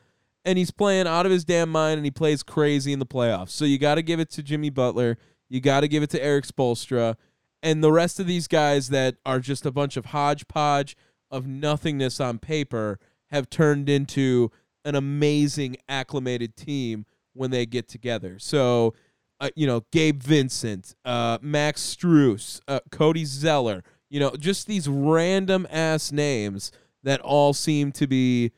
[0.47, 3.49] And he's playing out of his damn mind, and he plays crazy in the playoffs.
[3.49, 5.17] So you got to give it to Jimmy Butler.
[5.49, 7.17] You got to give it to Erik Spoelstra
[7.65, 10.97] and the rest of these guys that are just a bunch of hodgepodge
[11.31, 13.01] of nothingness on paper
[13.31, 14.53] have turned into
[14.85, 18.39] an amazing acclimated team when they get together.
[18.39, 18.95] So,
[19.41, 24.87] uh, you know, Gabe Vincent, uh, Max Strus, uh, Cody Zeller, you know, just these
[24.87, 26.71] random ass names
[27.03, 28.53] that all seem to be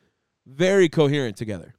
[0.45, 1.75] very coherent together.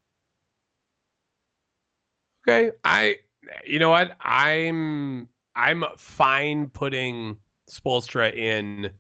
[2.49, 2.73] Okay.
[2.85, 3.19] I
[3.67, 4.17] you know what?
[4.21, 7.37] I'm I'm fine putting
[7.69, 8.91] Spoelstra in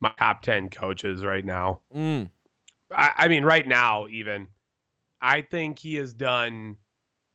[0.00, 1.80] my top 10 coaches right now.
[1.94, 2.28] Mm.
[2.94, 4.48] I, I mean, right now, even.
[5.22, 6.76] I think he has done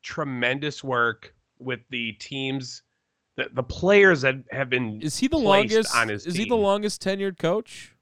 [0.04, 2.84] tremendous work with the teams,
[3.38, 5.02] the, the players that have been.
[5.02, 5.96] Is he the longest?
[5.96, 7.96] on his is he the longest tenured coach?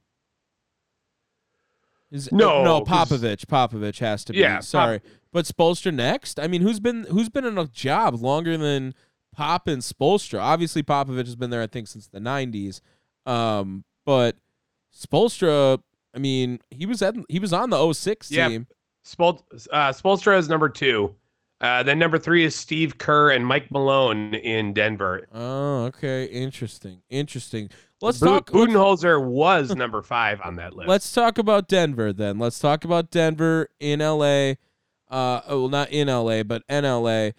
[2.12, 3.46] Is No, no 'cause- Popovich.
[3.46, 4.40] Popovich has to be.
[4.40, 6.40] Yeah, Pop- sorry, but Spoelstra next.
[6.40, 8.96] I mean, who's been who's been in a job longer than
[9.40, 10.40] Pop and Spoelstra?
[10.42, 11.62] Obviously, Popovich has been there.
[11.62, 12.82] I think since the '90s.
[13.26, 14.36] Um, but
[14.94, 15.82] Spoelstra.
[16.14, 18.50] I mean, he was at he was on the 06 Yeah.
[18.50, 18.68] team.
[19.06, 21.16] Spol, uh, Spoelstra is number two.
[21.62, 25.28] Uh, then number three is Steve Kerr and Mike Malone in Denver.
[25.34, 27.70] Oh, okay, interesting, interesting.
[28.02, 28.50] Let's Bu- talk.
[28.50, 30.88] Budenholzer was number five on that list.
[30.90, 32.40] Let's talk about Denver then.
[32.40, 34.54] Let's talk about Denver in LA.
[35.10, 37.34] Uh, oh, well, not in LA, but NLA.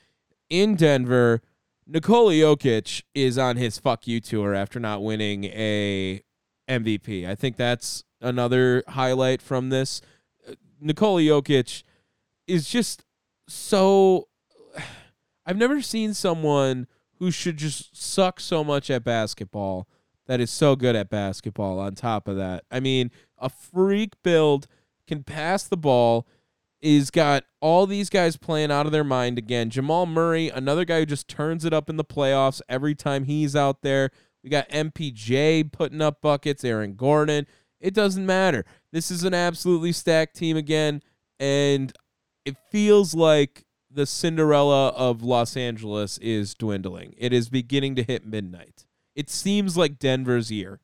[0.49, 1.41] In Denver,
[1.93, 6.23] Nikola Jokic is on his fuck you tour after not winning a
[6.69, 7.29] MVP.
[7.29, 10.01] I think that's another highlight from this.
[10.49, 11.83] Uh, Nikola Jokic
[12.47, 13.05] is just
[13.49, 14.29] so
[15.47, 16.87] I've never seen someone
[17.19, 19.89] who should just suck so much at basketball
[20.29, 22.63] that is so good at basketball on top of that.
[22.71, 24.69] I mean, a freak build
[25.09, 26.25] can pass the ball
[26.83, 29.71] is got all these guys playing out of their mind again.
[29.71, 33.55] Jamal Murray, another guy who just turns it up in the playoffs every time he's
[33.55, 34.11] out there.
[34.43, 37.47] We got MPJ putting up buckets, Aaron Gordon.
[37.81, 38.65] It doesn't matter.
[38.93, 41.03] This is an absolutely stacked team again,
[41.39, 41.93] and
[42.45, 47.15] it feels like the Cinderella of Los Angeles is dwindling.
[47.19, 48.87] It is beginning to hit midnight.
[49.15, 50.81] It seems like Denver's year.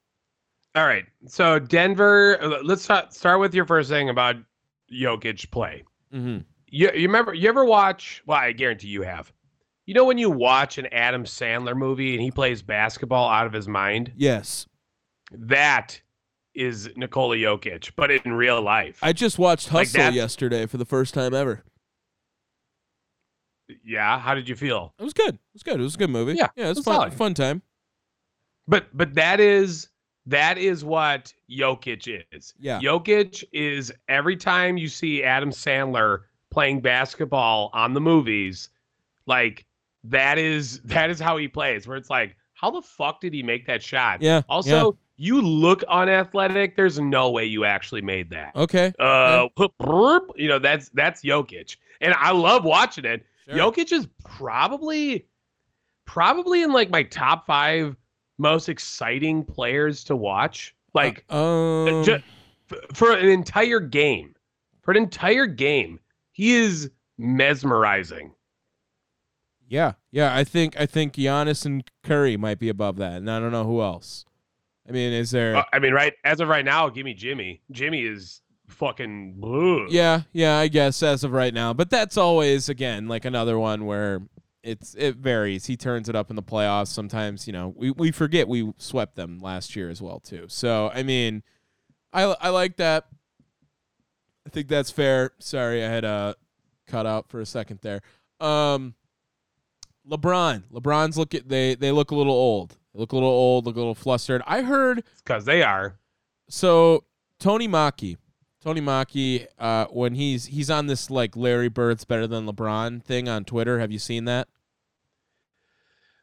[0.75, 1.07] All right.
[1.27, 4.37] So Denver, uh, let's start, start with your first thing about
[4.92, 5.85] Jokic play.
[6.12, 6.38] Mm-hmm.
[6.68, 9.33] You, you remember you ever watch well, I guarantee you have.
[9.87, 13.53] You know when you watch an Adam Sandler movie and he plays basketball out of
[13.53, 14.12] his mind?
[14.16, 14.66] Yes.
[15.31, 16.01] That
[16.55, 18.99] is Nikola Jokic, but in real life.
[19.03, 21.62] I just watched Like Hustle that's- yesterday for the first time ever.
[23.85, 24.94] yeah, how did you feel?
[24.99, 25.35] It was good.
[25.35, 25.81] It was good.
[25.81, 26.35] It was a good movie.
[26.35, 26.94] Yeah, yeah, it was it was fun.
[26.94, 27.14] solid.
[27.14, 27.62] Fun time.
[28.68, 29.88] But but that is
[30.27, 32.55] that is what Jokic is.
[32.59, 32.81] Yeah.
[32.81, 38.71] Jokic is every time you see Adam Sandler playing basketball on the movies,
[39.27, 39.65] like
[40.05, 41.87] that is that is how he plays.
[41.87, 44.21] Where it's like, how the fuck did he make that shot?
[44.21, 44.43] Yeah.
[44.49, 46.77] Also, you look unathletic.
[46.77, 48.55] There's no way you actually made that.
[48.57, 48.93] okay.
[48.99, 49.49] Uh,
[50.37, 53.25] you know that's that's Jokic, and I love watching it.
[53.49, 53.57] Sure.
[53.57, 55.27] Jokic is probably
[56.05, 57.97] probably in like my top five
[58.38, 60.75] most exciting players to watch.
[60.94, 62.22] Like um, ju-
[62.94, 64.35] for an entire game,
[64.83, 66.01] for an entire game,
[66.33, 68.33] he is mesmerizing.
[69.68, 70.35] yeah, yeah.
[70.35, 73.64] I think I think Giannis and Curry might be above that, and I don't know
[73.64, 74.25] who else.
[74.88, 75.57] I mean, is there?
[75.57, 77.61] Uh, I mean, right as of right now, give me Jimmy.
[77.72, 79.40] Jimmy is fucking.
[79.44, 79.92] ugh.
[79.92, 80.57] yeah, yeah.
[80.59, 84.22] I guess as of right now, but that's always again like another one where
[84.67, 85.67] it's it varies.
[85.67, 86.89] He turns it up in the playoffs.
[86.89, 90.47] Sometimes you know we we forget we swept them last year as well too.
[90.49, 91.43] So I mean,
[92.13, 93.07] I I like that.
[94.47, 95.31] I think that's fair.
[95.39, 96.35] Sorry, I had a
[96.87, 98.01] cut out for a second there.
[98.41, 98.95] Um,
[100.09, 102.77] LeBron, LeBron's look at they they look a little old.
[102.95, 103.67] They look a little old.
[103.67, 104.43] Look a little flustered.
[104.47, 105.99] I heard because they are.
[106.49, 107.05] so
[107.39, 108.17] Tony Maki,
[108.63, 113.29] Tony Maki, uh, when he's he's on this like Larry Bird's better than LeBron thing
[113.29, 113.81] on Twitter.
[113.81, 114.49] Have you seen that?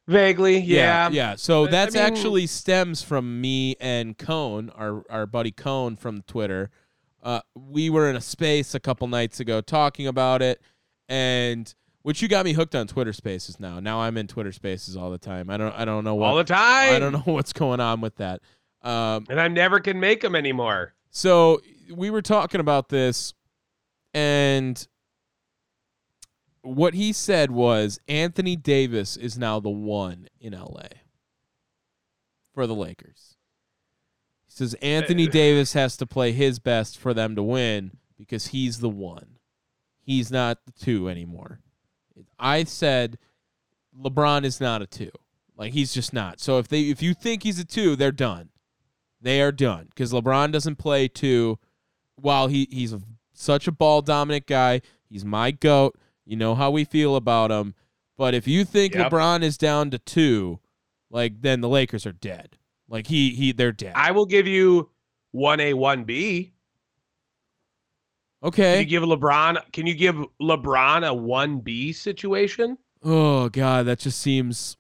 [0.08, 1.10] Vaguely, yeah.
[1.12, 1.36] yeah.
[1.36, 5.96] So I- I that's mean- actually stems from me and Cone, our our buddy Cone
[5.96, 6.70] from Twitter.
[7.22, 10.62] Uh, we were in a space a couple nights ago talking about it,
[11.08, 13.80] and which you got me hooked on Twitter Spaces now.
[13.80, 15.50] Now I'm in Twitter Spaces all the time.
[15.50, 16.94] I don't I don't know what all the time.
[16.94, 18.42] I don't know what's going on with that.
[18.82, 20.94] Um, and I never can make them anymore.
[21.12, 21.62] So
[21.96, 23.34] we were talking about this,
[24.14, 24.86] and
[26.64, 30.88] what he said was Anthony Davis is now the one in LA
[32.54, 33.36] for the Lakers.
[34.46, 38.80] He says Anthony Davis has to play his best for them to win because he's
[38.80, 39.38] the one.
[40.02, 41.60] He's not the two anymore.
[42.40, 43.18] I said
[43.98, 45.12] LeBron is not a two.
[45.58, 46.40] Like he's just not.
[46.40, 48.50] So if they if you think he's a two, they're done.
[49.22, 51.60] They are done because LeBron doesn't play two.
[52.16, 53.02] While he he's a,
[53.34, 55.98] such a ball dominant guy, he's my goat.
[56.26, 57.76] You know how we feel about him.
[58.18, 59.12] But if you think Yep.
[59.12, 60.60] LeBron is down to two,
[61.10, 62.58] like then the Lakers are dead.
[62.88, 63.94] Like he he they're dead.
[63.96, 64.90] I will give you
[65.32, 66.54] one A, one B.
[68.44, 68.74] Okay.
[68.74, 69.72] Can you give LeBron?
[69.72, 72.78] Can you give LeBron a one B situation?
[73.06, 74.78] oh God, that just seems,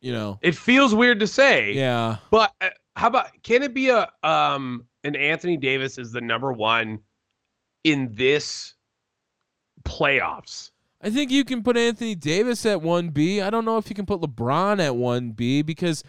[0.00, 0.38] you know.
[0.42, 1.72] It feels weird to say.
[1.72, 2.18] Yeah.
[2.30, 6.52] But uh, how about can it be a um an Anthony Davis is the number
[6.52, 7.00] one
[7.82, 8.74] in this
[9.84, 10.70] playoffs?
[11.04, 13.42] I think you can put Anthony Davis at 1B.
[13.42, 16.02] I don't know if you can put LeBron at 1B because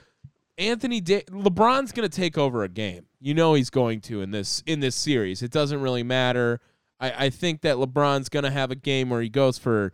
[0.58, 3.08] Anthony da- LeBron's going to take over a game.
[3.20, 5.44] You know he's going to in this in this series.
[5.44, 6.62] It doesn't really matter.
[6.98, 9.92] I, I think that LeBron's going to have a game where he goes for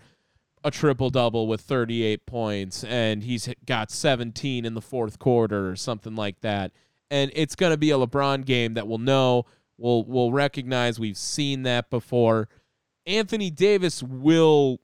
[0.64, 5.76] a triple double with 38 points and he's got 17 in the fourth quarter or
[5.76, 6.74] something like that.
[7.10, 9.46] And it's going to be a LeBron game that we'll know,
[9.80, 12.50] we'll we'll recognize we've seen that before.
[13.08, 14.80] Anthony Davis will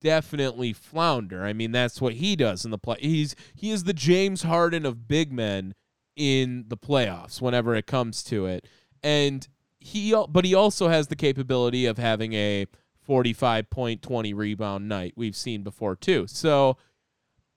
[0.00, 1.44] definitely flounder.
[1.44, 2.96] I mean, that's what he does in the play.
[3.00, 5.74] He's he is the James Harden of big men
[6.16, 8.66] in the playoffs whenever it comes to it.
[9.02, 9.46] And
[9.78, 12.66] he but he also has the capability of having a
[13.04, 16.26] 45 point 20 rebound night we've seen before too.
[16.26, 16.76] So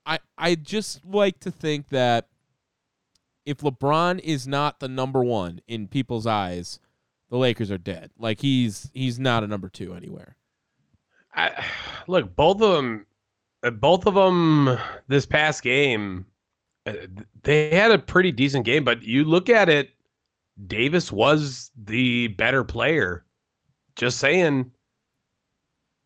[0.05, 2.27] I I just like to think that
[3.45, 6.79] if LeBron is not the number 1 in people's eyes,
[7.29, 8.11] the Lakers are dead.
[8.17, 10.35] Like he's he's not a number 2 anywhere.
[11.33, 11.65] I,
[12.07, 13.05] look, both of them,
[13.63, 14.77] uh, both of them
[15.07, 16.25] this past game,
[16.85, 16.93] uh,
[17.43, 18.83] they had a pretty decent game.
[18.83, 19.91] But you look at it,
[20.67, 23.25] Davis was the better player.
[23.95, 24.71] Just saying.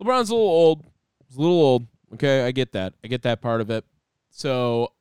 [0.02, 0.84] LeBron's a little old.
[1.28, 1.88] He's a little old.
[2.14, 2.94] Okay, I get that.
[3.04, 3.86] I get that part of it.
[4.30, 4.92] So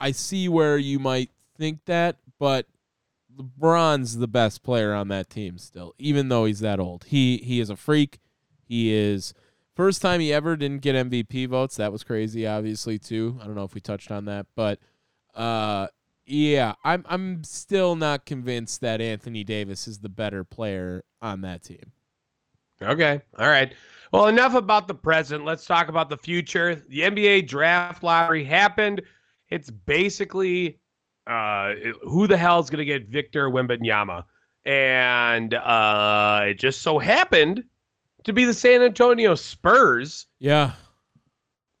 [0.00, 2.66] I see where you might think that, but
[3.36, 7.04] LeBron's the best player on that team still, even though he's that old.
[7.04, 8.20] He he is a freak.
[8.62, 9.34] He is
[9.74, 11.76] first time he ever didn't get MVP votes.
[11.76, 13.38] That was crazy, obviously too.
[13.40, 14.78] I don't know if we touched on that, but
[15.34, 15.88] uh,
[16.26, 21.62] yeah, I'm I'm still not convinced that Anthony Davis is the better player on that
[21.62, 21.92] team.
[22.82, 23.72] Okay, all right.
[24.12, 25.44] Well, enough about the present.
[25.44, 26.76] Let's talk about the future.
[26.88, 29.02] The NBA draft lottery happened.
[29.50, 30.78] It's basically
[31.26, 34.24] uh, who the hell is going to get Victor Wembanyama?
[34.64, 37.64] And uh, it just so happened
[38.24, 40.26] to be the San Antonio Spurs.
[40.38, 40.72] Yeah.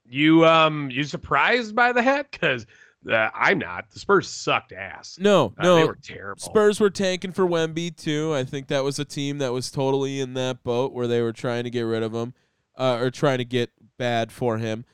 [0.06, 2.30] You um you surprised by that?
[2.30, 2.66] Because
[3.10, 3.90] uh, I'm not.
[3.90, 5.18] The Spurs sucked ass.
[5.20, 6.40] No, Uh, no, they were terrible.
[6.40, 8.34] Spurs were tanking for Wemby too.
[8.34, 11.32] I think that was a team that was totally in that boat where they were
[11.32, 12.32] trying to get rid of him,
[12.78, 14.84] uh, or trying to get bad for him.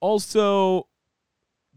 [0.00, 0.86] Also,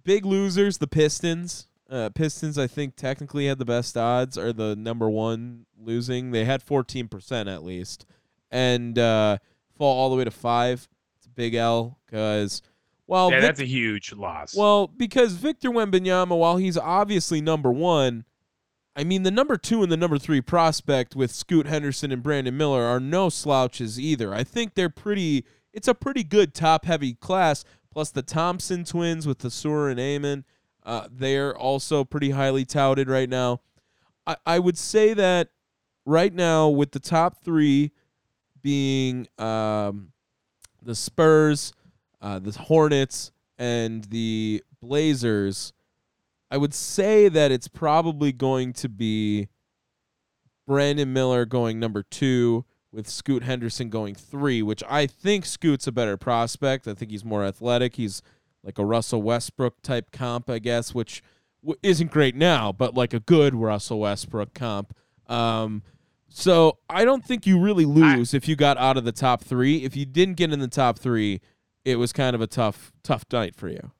[0.03, 1.67] big losers, the Pistons.
[1.89, 6.29] Uh, Pistons, I think, technically had the best odds, or the number one losing.
[6.31, 8.05] They had fourteen percent at least,
[8.51, 9.37] and uh,
[9.77, 10.87] fall all the way to five.
[11.17, 12.61] It's a big L because,
[13.07, 14.55] well, yeah, Vic- that's a huge loss.
[14.55, 18.25] well, because Victor Wembanyama, while he's obviously number one,
[18.95, 22.55] I mean the number two and the number three prospect with Scoot Henderson and Brandon
[22.55, 24.33] Miller are no slouches either.
[24.33, 25.45] I think they're pretty.
[25.73, 27.63] It's a pretty good top-heavy class.
[27.93, 30.45] Plus the Thompson twins with Thesur and Amen,
[30.83, 33.59] uh, they're also pretty highly touted right now.
[34.25, 35.49] I, I would say that
[36.05, 37.91] right now with the top three
[38.61, 40.11] being um,
[40.81, 41.73] the Spurs,
[42.21, 45.73] uh, the Hornets, and the Blazers,
[46.49, 49.47] I would say that it's probably going to be
[50.67, 55.91] Brandon Miller going number two, with Scoot Henderson going three, which I think Scoot's a
[55.91, 56.87] better prospect.
[56.87, 57.95] I think he's more athletic.
[57.95, 58.21] He's
[58.63, 61.23] like a Russell Westbrook type comp, I guess, which
[61.81, 64.95] isn't great now, but like a good Russell Westbrook comp.
[65.27, 65.83] Um,
[66.33, 69.83] so I don't think you really lose if you got out of the top three.
[69.83, 71.41] If you didn't get in the top three,
[71.85, 73.91] it was kind of a tough, tough night for you.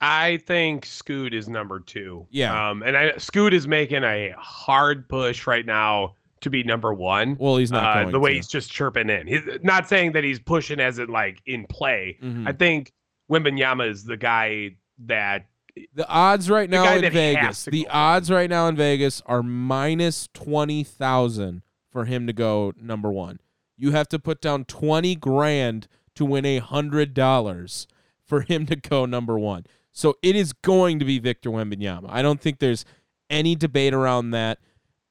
[0.00, 2.26] I think Scoot is number two.
[2.30, 2.70] Yeah.
[2.70, 7.36] Um, and I, Scoot is making a hard push right now to be number one.
[7.40, 8.36] Well, he's not uh, going the way to.
[8.36, 9.26] he's just chirping in.
[9.26, 12.18] He's not saying that he's pushing as it like in play.
[12.22, 12.46] Mhm.
[12.46, 12.92] I think
[13.30, 15.46] Wembanyama is the guy that
[15.94, 17.90] The odds right now in Vegas, the go.
[17.90, 21.62] odds right now in Vegas are minus 20,000
[21.96, 23.40] for him to go number 1.
[23.78, 27.86] You have to put down 20 grand to win a $100
[28.22, 29.64] for him to go number 1.
[29.92, 32.04] So it is going to be Victor Wembanyama.
[32.10, 32.84] I don't think there's
[33.30, 34.58] any debate around that.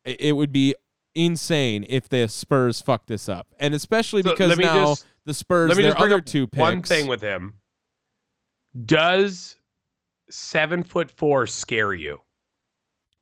[0.03, 0.75] It would be
[1.15, 3.47] insane if the Spurs fuck this up.
[3.59, 6.61] And especially So because now just- the Spurs let me their other two picks.
[6.61, 7.55] one thing with him.
[8.85, 9.55] Does
[10.29, 12.21] seven foot four scare you?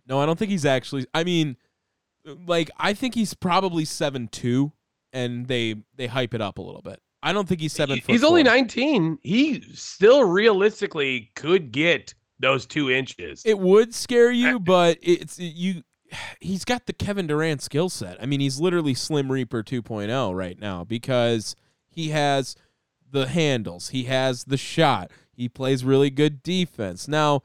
[0.05, 1.05] No, I don't think he's actually.
[1.13, 1.55] I mean,
[2.47, 4.71] like I think he's probably seven two,
[5.11, 6.99] and they they hype it up a little bit.
[7.21, 7.95] I don't think he's seven.
[7.95, 9.19] He- foot He's only 19.
[9.23, 13.41] He still realistically could get those two inches.
[13.45, 15.83] It would scare you, uh, but it's you.
[16.41, 18.21] He's got the Kevin Durant skill set.
[18.21, 21.55] I mean, he's literally Slim Reaper 2.0 right now because
[21.89, 22.55] he has
[23.09, 27.07] the handles, he has the shot, he plays really good defense.
[27.07, 27.41] Now,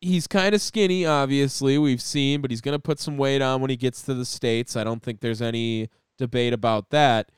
[0.00, 3.60] he's kind of skinny, obviously, we've seen, but he's going to put some weight on
[3.60, 4.76] when he gets to the States.
[4.76, 5.88] I don't think there's any
[6.18, 7.30] debate about that.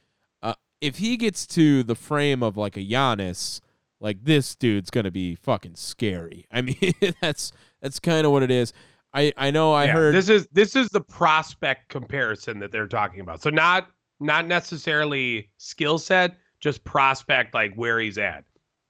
[0.43, 3.61] Uh, if he gets to the frame of like a Giannis,
[4.01, 6.47] like this dude's going to be fucking scary.
[6.53, 8.73] I mean, that's that's kind of what it is.
[9.13, 12.87] I, I know I Yeah, heard this is this is the prospect comparison that they're
[12.87, 13.43] talking about.
[13.43, 13.89] So not
[14.21, 18.45] not necessarily skill set, just prospect like where he's at.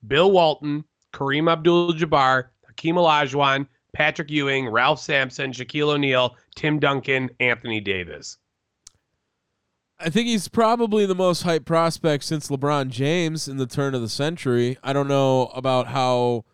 [0.06, 2.48] Bill Walton, Kareem Abdul-Jabbar,
[2.80, 8.38] Hakeem Olajuwon, Patrick Ewing, Ralph Sampson, Shaquille O'Neal, Tim Duncan, Anthony Davis.
[9.98, 14.00] I think he's probably the most hyped prospect since LeBron James in the turn of
[14.00, 14.78] the century.
[14.82, 16.44] I don't know about how.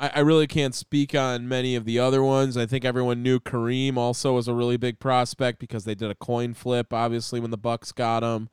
[0.00, 2.56] I, I really can't speak on many of the other ones.
[2.56, 6.16] I think everyone knew Kareem also was a really big prospect because they did a
[6.16, 8.48] coin flip, obviously, when the Bucks got him.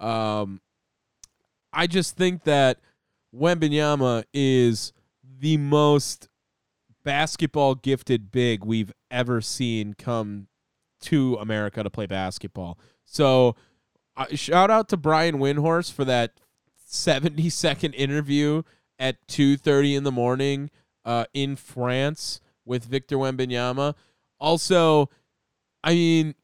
[0.00, 0.60] Um,
[1.72, 2.78] I just think that
[3.34, 4.92] Wembanyama is
[5.38, 6.28] the most
[7.04, 10.48] basketball gifted big we've ever seen come
[11.02, 12.78] to America to play basketball.
[13.04, 13.56] So,
[14.16, 16.32] uh, shout out to Brian Windhorst for that
[16.86, 18.62] 70 second interview
[18.98, 20.70] at 2:30 in the morning
[21.04, 23.94] uh, in France with Victor Wembanyama.
[24.38, 25.10] Also,
[25.82, 26.34] I mean,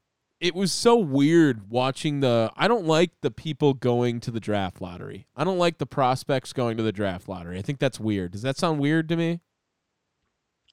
[0.40, 4.80] it was so weird watching the I don't like the people going to the draft
[4.80, 5.26] lottery.
[5.36, 7.58] I don't like the prospects going to the draft lottery.
[7.58, 8.32] I think that's weird.
[8.32, 9.40] Does that sound weird to me?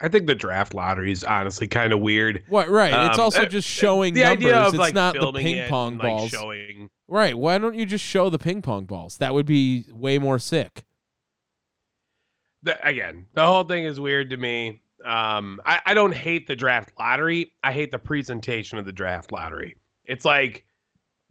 [0.01, 2.43] I think the draft lottery is honestly kind of weird.
[2.49, 3.07] What right.
[3.07, 4.45] it's Um, also uh, just showing the numbers.
[4.45, 6.29] idea of it's like not the ping pong and, like, balls.
[6.31, 7.37] showing Right.
[7.37, 9.17] Why don't you just show the ping pong balls?
[9.19, 10.83] That would be way more sick.
[12.63, 14.81] the, again, the whole thing is weird to me.
[15.05, 17.53] Um, I, I don't hate the draft lottery.
[17.63, 19.75] I hate the presentation of the draft lottery.
[20.05, 20.65] It's like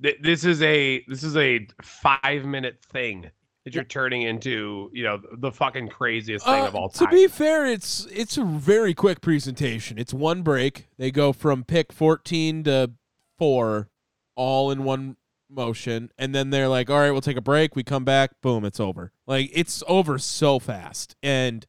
[0.01, 3.31] th- this is a this is a five minute thing
[3.65, 7.09] that you're turning into, you know, the fucking craziest thing Uh, of all time.
[7.09, 9.99] to be fair, it's it's a very quick presentation.
[9.99, 10.89] It's one break.
[10.99, 12.91] They go from pick 14 to
[13.39, 13.89] 4
[14.37, 15.17] all in one
[15.51, 17.75] motion and then they're like, "All right, we'll take a break.
[17.77, 21.17] We come back, boom, it's over." Like it's over so fast.
[21.23, 21.67] And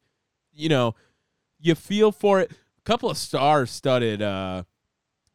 [0.52, 0.94] you know,
[1.58, 2.50] you feel for it.
[2.52, 4.64] A couple of star-studded uh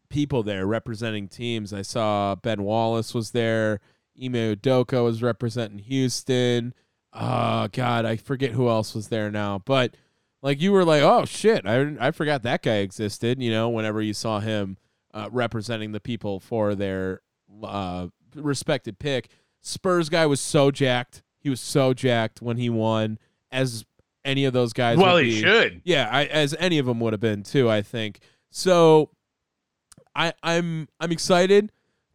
[0.10, 1.74] people there representing teams.
[1.74, 3.80] I saw Ben Wallace was there.
[4.22, 6.74] Ime Udoka was representing Houston.
[7.14, 9.62] Oh God, I forget who else was there now.
[9.64, 9.96] But
[10.42, 13.42] like you were like, oh shit, I I forgot that guy existed.
[13.42, 14.78] You know, whenever you saw him
[15.14, 17.22] uh, representing the people for their
[17.64, 19.30] uh, respected pick,
[19.62, 21.22] Spurs guy was so jacked.
[21.40, 23.18] He was so jacked when he won,
[23.52, 23.86] as
[24.24, 24.98] any of those guys.
[24.98, 25.82] well, he should.
[25.84, 27.70] Yeah, I, as any of them would have been too.
[27.70, 29.10] I think so.
[30.16, 31.72] I I'm I'm excited.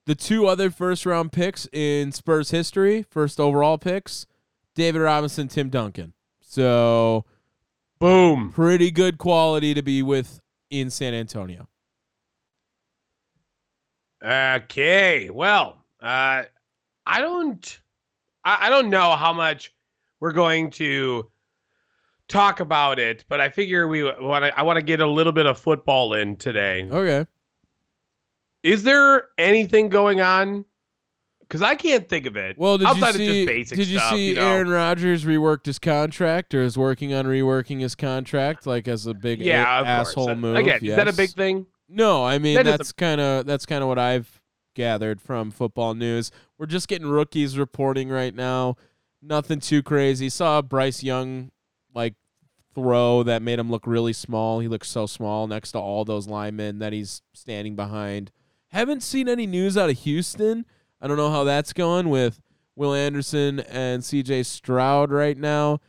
[0.06, 4.26] The two other first round picks in Spurs history, first overall picks,
[4.74, 6.12] David Robinson, Tim Duncan.
[6.40, 7.24] So
[7.98, 8.52] Boom.
[8.52, 10.40] pretty good quality to be with
[10.70, 11.68] in San Antonio.
[14.24, 15.28] Okay.
[15.30, 16.44] Well, uh,
[17.04, 17.80] I don't,
[18.44, 19.74] I, I don't know how much
[20.20, 21.30] we're going to
[22.28, 24.58] talk about it, but I figure we want to.
[24.58, 26.88] I want to get a little bit of football in today.
[26.90, 27.28] Okay.
[28.66, 30.64] Is there anything going on?
[31.40, 32.58] Because I can't think of it.
[32.58, 33.44] Well, did outside you of see?
[33.44, 34.48] just basic did you stuff, see you know?
[34.48, 39.14] Aaron Rodgers reworked his contract, or is working on reworking his contract, like as a
[39.14, 40.38] big yeah, a- asshole course.
[40.38, 40.56] move?
[40.56, 41.66] Again, is that a big thing?
[41.88, 44.40] No, I mean That that's kind of that's kind of what I've
[44.74, 46.32] gathered from football news.
[46.58, 48.76] We're just getting rookies reporting right now.
[49.22, 50.28] Nothing too crazy.
[50.28, 51.52] Saw Bryce Young
[51.94, 52.14] like
[52.74, 54.58] throw that made him look really small.
[54.58, 58.32] He looks so small next to all those linemen that he's standing behind.
[58.76, 60.66] Haven't seen any news out of Houston.
[61.00, 62.40] I don't know how that's going with
[62.74, 65.80] Will Anderson and CJ Stroud right now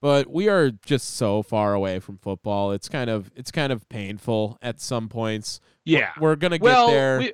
[0.00, 2.72] but we are just so far away from football.
[2.72, 5.60] It's kind of it's kind of painful at some points.
[5.84, 6.10] Yeah.
[6.20, 7.32] We're gonna get well, there, we,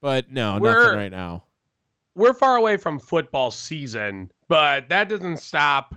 [0.00, 1.44] but no, we're- nothing right now.
[2.14, 5.94] we're far away from football season, but that doesn't stop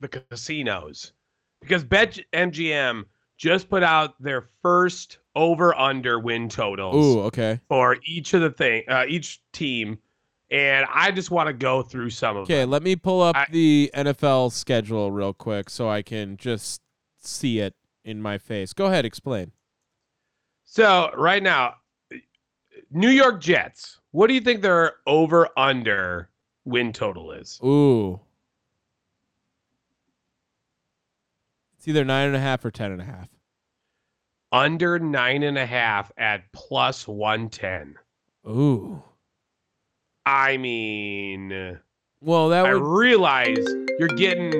[0.00, 1.12] the casinos
[1.60, 3.04] because Bet MGM
[3.38, 8.50] just put out their first over under win totals Ooh, okay, for each of the
[8.50, 9.98] thing, uh, each team,
[10.50, 12.54] and I just want to go through some of them.
[12.54, 12.64] okay.
[12.66, 16.82] Let me pull up I- the NFL schedule real quick so I can just
[17.20, 17.74] see it
[18.04, 18.72] in my face.
[18.72, 19.52] Go ahead, explain.
[20.64, 21.76] So right now,
[22.90, 23.98] New York Jets.
[24.10, 26.28] What do you think their over under
[26.66, 27.58] win total is?
[27.64, 28.20] Ooh,
[31.78, 33.28] it's either nine and a half or ten and a half.
[34.52, 37.96] Under nine and a half at plus one ten.
[38.46, 39.02] Ooh,
[40.26, 41.78] I mean.
[42.20, 43.56] well that I would realize
[43.98, 44.52] you're getting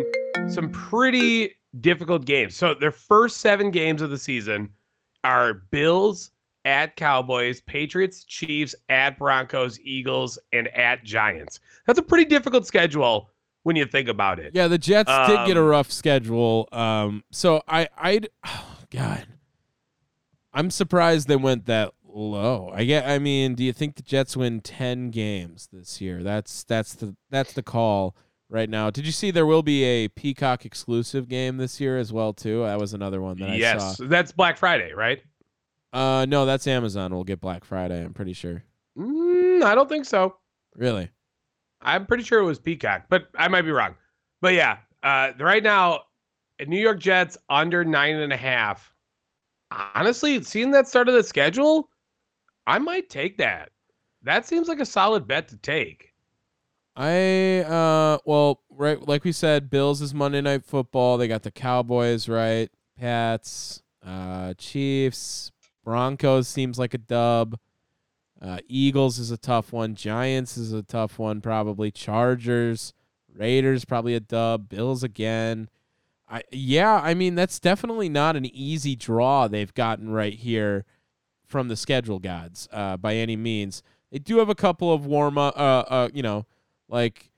[0.48, 2.56] some pretty difficult games.
[2.56, 4.70] So their first seven games of the season
[5.24, 6.30] are Bills
[6.64, 11.60] at Cowboys, Patriots, Chiefs, at Broncos, Eagles, and at Giants.
[11.86, 13.28] That's a pretty difficult schedule
[13.64, 14.52] when you think about it.
[14.54, 16.68] Yeah, the Jets did get a Um, rough schedule.
[16.72, 19.26] Um, so I, I, oh God,
[20.52, 22.70] I'm surprised they went that low.
[22.74, 23.06] I get.
[23.08, 26.22] I mean, do you think the Jets win ten games this year?
[26.22, 28.16] That's that's the that's the call
[28.48, 28.90] right now.
[28.90, 32.62] Did you see there will be a Peacock exclusive game this year as well too?
[32.64, 33.58] That was another one that I saw.
[33.58, 35.22] yes, that's Black Friday, right?
[35.92, 37.12] Uh, no, that's Amazon.
[37.14, 38.02] We'll get Black Friday.
[38.02, 38.62] I'm pretty sure.
[38.96, 40.36] Mm, I don't think so.
[40.74, 41.10] Really?
[41.80, 43.96] I'm pretty sure it was Peacock, but I might be wrong.
[44.40, 46.02] But yeah, uh, right now,
[46.66, 48.91] New York Jets under nine and a half.
[49.94, 51.88] Honestly, seeing that start of the schedule,
[52.66, 53.70] I might take that.
[54.22, 56.12] That seems like a solid bet to take.
[56.94, 61.16] I uh well right like we said, Bills is Monday night football.
[61.16, 62.70] They got the Cowboys, right?
[62.98, 65.52] Pats, uh Chiefs,
[65.84, 67.58] Broncos seems like a dub.
[68.40, 69.94] Uh Eagles is a tough one.
[69.94, 71.90] Giants is a tough one, probably.
[71.90, 72.92] Chargers,
[73.34, 74.68] Raiders probably a dub.
[74.68, 75.70] Bills again.
[76.32, 80.86] I yeah, I mean that's definitely not an easy draw they've gotten right here
[81.46, 83.82] from the schedule gods uh, by any means.
[84.10, 86.46] They do have a couple of warm up, uh, uh, you know,
[86.88, 87.30] like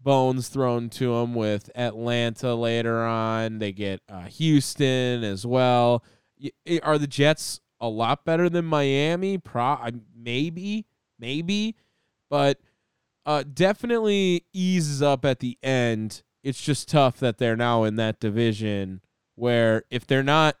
[0.00, 3.58] bones thrown to them with Atlanta later on.
[3.58, 6.04] They get uh, Houston as well.
[6.40, 9.38] Y- Are the Jets a lot better than Miami?
[9.38, 9.78] Pro,
[10.16, 10.86] maybe,
[11.18, 11.74] maybe,
[12.30, 12.60] but
[13.24, 16.22] uh, definitely eases up at the end.
[16.46, 19.00] It's just tough that they're now in that division
[19.34, 20.54] where if they're not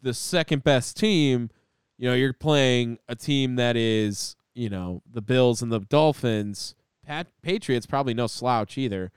[0.00, 1.50] the second best team,
[1.98, 6.76] you know, you're playing a team that is, you know, the Bills and the Dolphins.
[7.04, 9.10] Pat- Patriots probably no slouch either.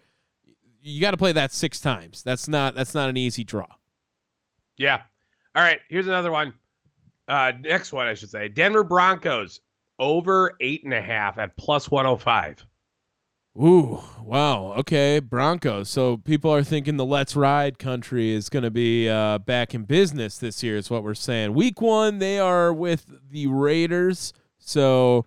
[0.81, 2.23] You got to play that six times.
[2.23, 3.67] That's not that's not an easy draw.
[4.77, 5.01] Yeah.
[5.53, 5.79] All right.
[5.89, 6.55] Here's another one.
[7.27, 8.47] Uh, next one, I should say.
[8.47, 9.61] Denver Broncos
[9.99, 12.65] over eight and a half at plus 105.
[13.59, 14.73] Ooh, wow.
[14.73, 15.89] Okay, Broncos.
[15.89, 19.83] So people are thinking the Let's Ride country is going to be uh, back in
[19.83, 21.55] business this year, is what we're saying.
[21.55, 24.31] Week one, they are with the Raiders.
[24.59, 25.25] So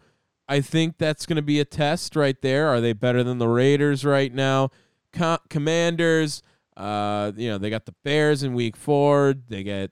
[0.48, 2.68] I think that's going to be a test right there.
[2.68, 4.70] Are they better than the Raiders right now?
[5.12, 6.44] Co- Commanders,
[6.76, 9.34] uh, you know, they got the Bears in week four.
[9.48, 9.90] They get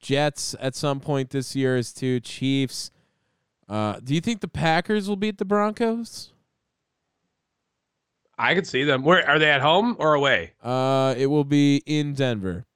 [0.00, 2.18] Jets at some point this year as two.
[2.18, 2.90] Chiefs.
[3.68, 6.32] Uh, do you think the Packers will beat the Broncos?
[8.38, 9.02] I could see them.
[9.02, 10.52] Where are they at home or away?
[10.62, 12.66] Uh, it will be in Denver.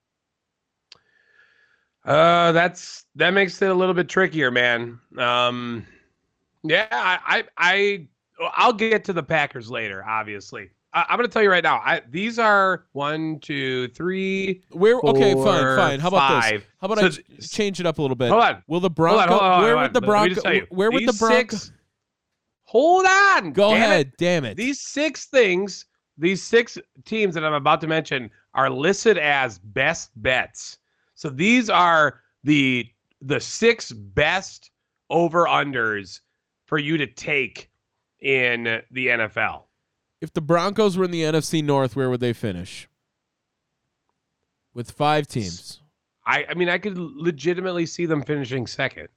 [2.04, 4.98] Uh, that's that makes it a little bit trickier, man.
[5.16, 5.86] Um,
[6.64, 8.08] yeah, I, I, I
[8.56, 10.04] I'll get to the Packers later.
[10.04, 11.76] Obviously, I, I'm going to tell you right now.
[11.84, 14.64] I these are one, two, three.
[14.72, 14.96] Where?
[14.98, 16.00] okay, fine, fine.
[16.00, 16.62] How about this?
[16.80, 18.30] How about I So- ch- change it up a little bit?
[18.30, 18.62] Hold on.
[18.66, 19.32] Will the Hold on, Bronco?
[19.32, 20.28] hold on, hold where would the Let me Bronco?
[20.30, 21.36] just tell you, Where would the these Bronco?
[21.56, 21.72] six-
[22.72, 23.52] Hold on.
[23.52, 23.84] Go damn it.
[23.84, 24.12] ahead.
[24.16, 24.56] Damn it.
[24.56, 25.84] These six things,
[26.16, 30.78] these six teams that I'm about to mention are listed as best bets.
[31.14, 32.88] So these are the
[33.20, 34.70] the six best
[35.10, 36.20] over unders
[36.64, 37.68] for you to take
[38.20, 39.64] in the NFL.
[40.22, 42.88] if the Broncos were in the NFC North, where would they finish?
[44.72, 45.82] With five teams,
[46.24, 49.08] I I mean I could legitimately see them finishing second.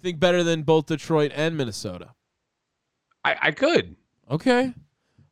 [0.00, 2.14] think better than both Detroit and Minnesota.
[3.24, 3.96] I I could.
[4.30, 4.74] Okay.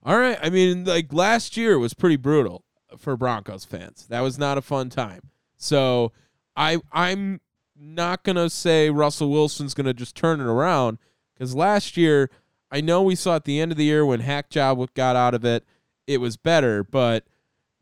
[0.05, 0.38] All right.
[0.43, 2.64] I mean, like last year was pretty brutal
[2.99, 4.07] for Broncos fans.
[4.09, 5.30] That was not a fun time.
[5.57, 6.12] So
[6.57, 7.40] I I'm
[7.76, 10.99] not gonna say Russell Wilson's gonna just turn it around
[11.34, 12.30] because last year
[12.70, 15.34] I know we saw at the end of the year when Hack Job got out
[15.34, 15.64] of it,
[16.07, 17.24] it was better, but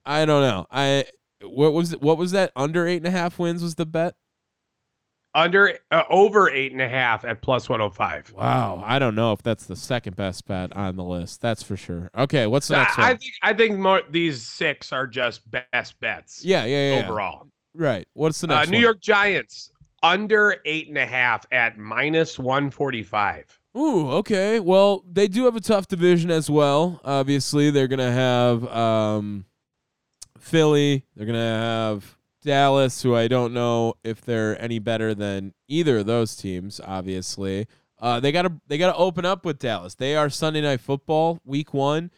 [0.05, 0.67] I don't know.
[0.71, 1.05] I
[1.43, 4.15] what was it, what was that under eight and a half wins was the bet?
[5.33, 8.33] Under uh, over eight and a half at plus one hundred five.
[8.33, 11.41] Wow, I don't know if that's the second best bet on the list.
[11.41, 12.11] That's for sure.
[12.19, 13.19] Okay, what's the next I, I one?
[13.19, 16.99] think I think more these six are just best bets Yeah, yeah, yeah.
[16.99, 17.05] yeah.
[17.05, 17.47] overall.
[17.75, 18.09] Right.
[18.15, 18.83] What's the Uh, next New one?
[18.83, 19.71] York Giants
[20.03, 23.45] under eight and a half at minus one forty five.
[23.79, 24.59] Ooh, okay.
[24.59, 27.01] Well, they do have a tough division as well.
[27.05, 29.45] Obviously, they're gonna have um,
[30.39, 31.05] Philly.
[31.15, 36.07] They're gonna have Dallas, who I don't know if they're any better than either of
[36.07, 36.81] those teams.
[36.85, 37.67] Obviously,
[37.99, 39.95] uh, they gotta they gotta open up with Dallas.
[39.95, 42.11] They are Sunday Night Football, Week One.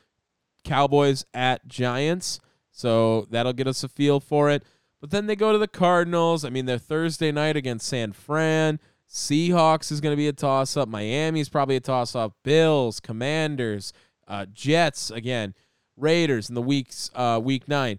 [0.65, 4.63] Cowboys at Giants, so that'll get us a feel for it.
[5.01, 6.45] But then they go to the Cardinals.
[6.45, 8.79] I mean, they're Thursday night against San Fran.
[9.11, 10.89] Seahawks is going to be a toss up.
[10.89, 12.35] Miami's probably a toss up.
[12.45, 13.93] Bills, Commanders,
[14.27, 15.55] uh, Jets again,
[15.97, 17.99] Raiders in the weeks uh, week nine.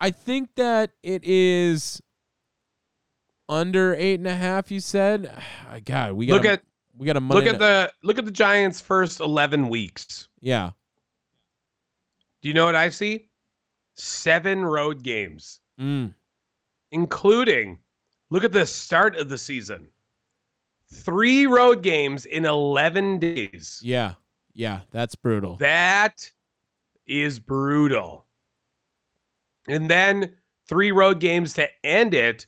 [0.00, 2.00] I think that it is
[3.48, 4.70] under eight and a half.
[4.70, 5.30] You said,
[5.84, 6.62] God, we got Look at
[6.96, 10.28] we got a look at the look at the Giants' first eleven weeks.
[10.40, 10.70] yeah.
[12.42, 13.28] Do you know what I see?
[13.96, 16.14] Seven road games, Mm,
[16.90, 17.78] including
[18.30, 19.88] look at the start of the season.
[20.92, 23.80] Three road games in eleven days.
[23.84, 24.14] yeah,
[24.54, 24.80] yeah.
[24.90, 25.56] That's brutal.
[25.56, 26.30] That
[27.06, 28.24] is brutal.
[29.70, 30.34] And then
[30.68, 32.46] three road games to end it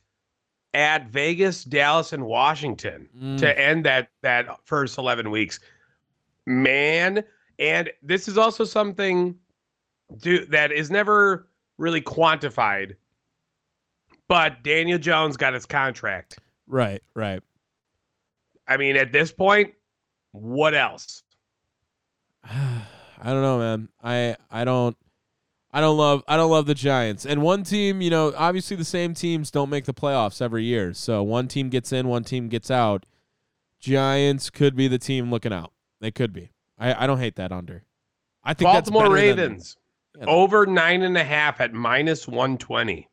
[0.73, 3.37] at Vegas, Dallas, and Washington Mm.
[3.39, 5.59] to end that that first 11 weeks.
[6.45, 7.23] Man,
[7.59, 9.35] and this is also something
[10.17, 11.47] do, that is never
[11.77, 12.95] really quantified.
[14.27, 16.39] But Daniel Jones got his contract.
[16.67, 17.41] Right, right.
[18.67, 19.73] I mean, at this point,
[20.31, 21.23] what else?
[22.45, 23.89] I don't know, man.
[24.03, 24.97] I I don't
[25.75, 27.25] I don't love I don't love the Giants.
[27.25, 30.93] And one team, you know, obviously the same teams don't make the playoffs every year.
[30.93, 33.05] So one team gets in, one team gets out.
[33.79, 35.71] Giants could be the team looking out.
[35.99, 36.51] They could be.
[36.77, 37.83] I, I don't hate that under.
[38.43, 39.77] I think Baltimore that's better than- Ravens
[40.17, 40.25] Yeah.
[40.27, 43.07] over nine and a half at minus 120.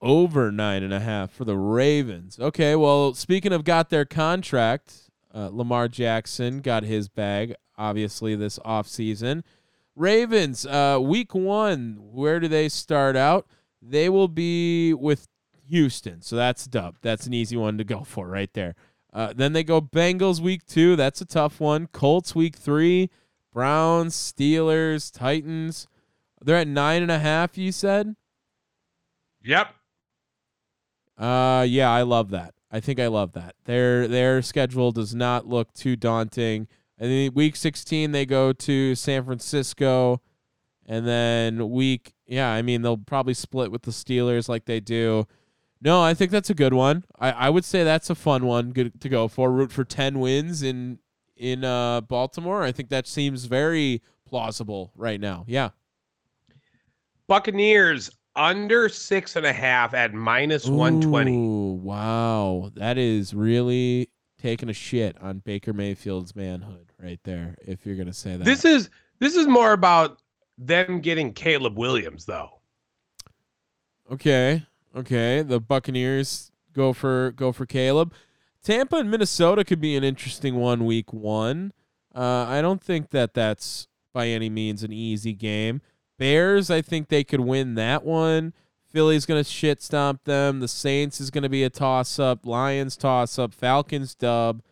[0.00, 2.38] over nine and a half for the Ravens.
[2.38, 8.58] Okay, well, speaking of got their contract, uh, Lamar Jackson got his bag, obviously, this
[8.60, 9.44] offseason.
[9.94, 13.46] Ravens, uh, week one, where do they start out?
[13.80, 15.28] They will be with
[15.68, 16.96] Houston, so that's dub.
[17.02, 18.74] That's an easy one to go for right there.
[19.12, 20.96] Uh, then they go Bengals week two.
[20.96, 21.86] That's a tough one.
[21.88, 23.10] Colts week three.
[23.52, 25.86] Browns, Steelers, Titans.
[26.40, 28.16] They're at nine and a half, you said?
[29.44, 29.74] Yep.
[31.18, 32.54] Uh, yeah, I love that.
[32.70, 33.54] I think I love that.
[33.66, 36.68] Their their schedule does not look too daunting.
[37.02, 40.22] And then week 16 they go to San Francisco,
[40.86, 45.26] and then week yeah, I mean they'll probably split with the Steelers like they do.
[45.80, 47.02] No, I think that's a good one.
[47.18, 49.50] I, I would say that's a fun one good to go for.
[49.50, 51.00] Root for ten wins in
[51.36, 52.62] in uh, Baltimore.
[52.62, 55.44] I think that seems very plausible right now.
[55.48, 55.70] Yeah.
[57.26, 61.36] Buccaneers under six and a half at minus 120.
[61.36, 62.70] Ooh, wow.
[62.76, 68.06] That is really taking a shit on Baker Mayfield's manhood right there, if you're going
[68.06, 68.44] to say that.
[68.44, 70.18] This is this is more about
[70.58, 72.60] them getting Caleb Williams though.
[74.10, 74.66] okay.
[74.94, 75.42] Okay.
[75.42, 78.12] The Buccaneers go for go for Caleb.
[78.62, 81.72] Tampa and Minnesota could be an interesting one week one.
[82.14, 85.80] Uh, I don't think that that's by any means an easy game.
[86.18, 88.52] Bears, I think they could win that one.
[88.86, 90.60] Philly's going to shit stomp them.
[90.60, 92.44] The Saints is going to be a toss up.
[92.46, 93.54] Lions toss up.
[93.54, 94.62] Falcons dub.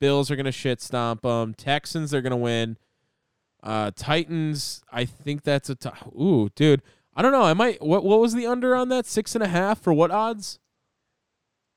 [0.00, 1.54] Bills are going to shit stomp them.
[1.54, 2.76] Texans are going to win.
[3.62, 6.82] Uh, Titans, I think that's a t- ooh, dude.
[7.14, 7.42] I don't know.
[7.42, 7.82] I might.
[7.82, 9.04] What what was the under on that?
[9.04, 10.58] Six and a half for what odds?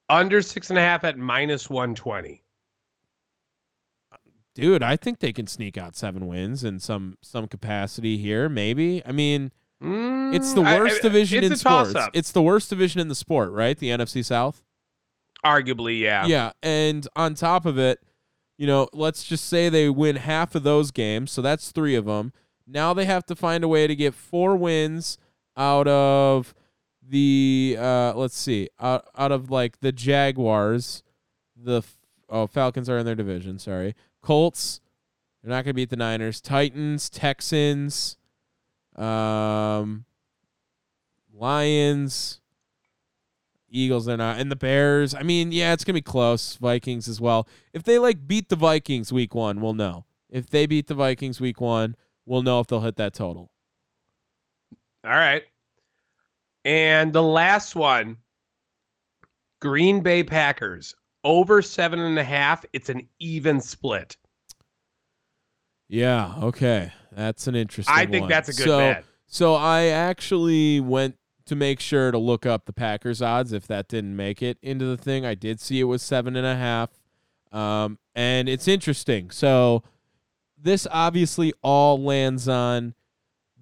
[0.09, 2.41] Under six and a half at minus 120.
[4.55, 8.47] Dude, I think they can sneak out seven wins in some some capacity here.
[8.47, 9.01] Maybe.
[9.05, 9.51] I mean,
[9.81, 11.93] it's the Mm, I- worst I- division in sports.
[12.13, 13.77] It's the worst division in the sport, right?
[13.77, 14.61] The NFC South.
[15.43, 16.25] Arguably, yeah.
[16.27, 17.99] Yeah, and on top of it,
[18.57, 22.05] you know, let's just say they win half of those games, so that's three of
[22.05, 22.33] them.
[22.67, 25.17] Now they have to find a way to get four wins
[25.57, 26.53] out of
[27.05, 31.03] the uh let's see, out out of like the Jaguars,
[31.55, 31.81] the
[32.29, 33.95] oh Falcons are in their division, sorry.
[34.21, 34.79] Colts,
[35.41, 36.39] they're not going to beat the Niners.
[36.39, 38.17] Titans, Texans,
[38.95, 40.05] um
[41.35, 42.39] Lions,
[43.73, 45.13] Eagles they're not and the Bears.
[45.13, 46.55] I mean, yeah, it's going to be close.
[46.55, 47.47] Vikings as well.
[47.73, 50.05] If they like beat the Vikings week 1, we'll know.
[50.29, 51.95] If they beat the Vikings week 1,
[52.25, 53.51] we'll know if they'll hit that total.
[55.05, 55.43] All right.
[56.63, 58.17] And the last one
[59.59, 60.93] Green Bay Packers
[61.23, 62.65] over seven and a half.
[62.73, 64.17] It's an even split.
[65.87, 66.91] Yeah, okay.
[67.11, 68.29] That's an interesting I think one.
[68.29, 69.05] that's a good so, bet.
[69.27, 71.15] So I actually went
[71.45, 74.85] to make sure to look up the Packers odds if that didn't make it into
[74.85, 75.25] the thing.
[75.25, 76.89] I did see it was seven and a half.
[77.51, 79.29] Um, and it's interesting.
[79.29, 79.83] So
[80.57, 82.95] this obviously all lands on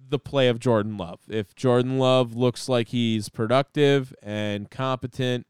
[0.08, 1.20] the play of Jordan Love.
[1.28, 5.46] If Jordan Love looks like he's productive and competent,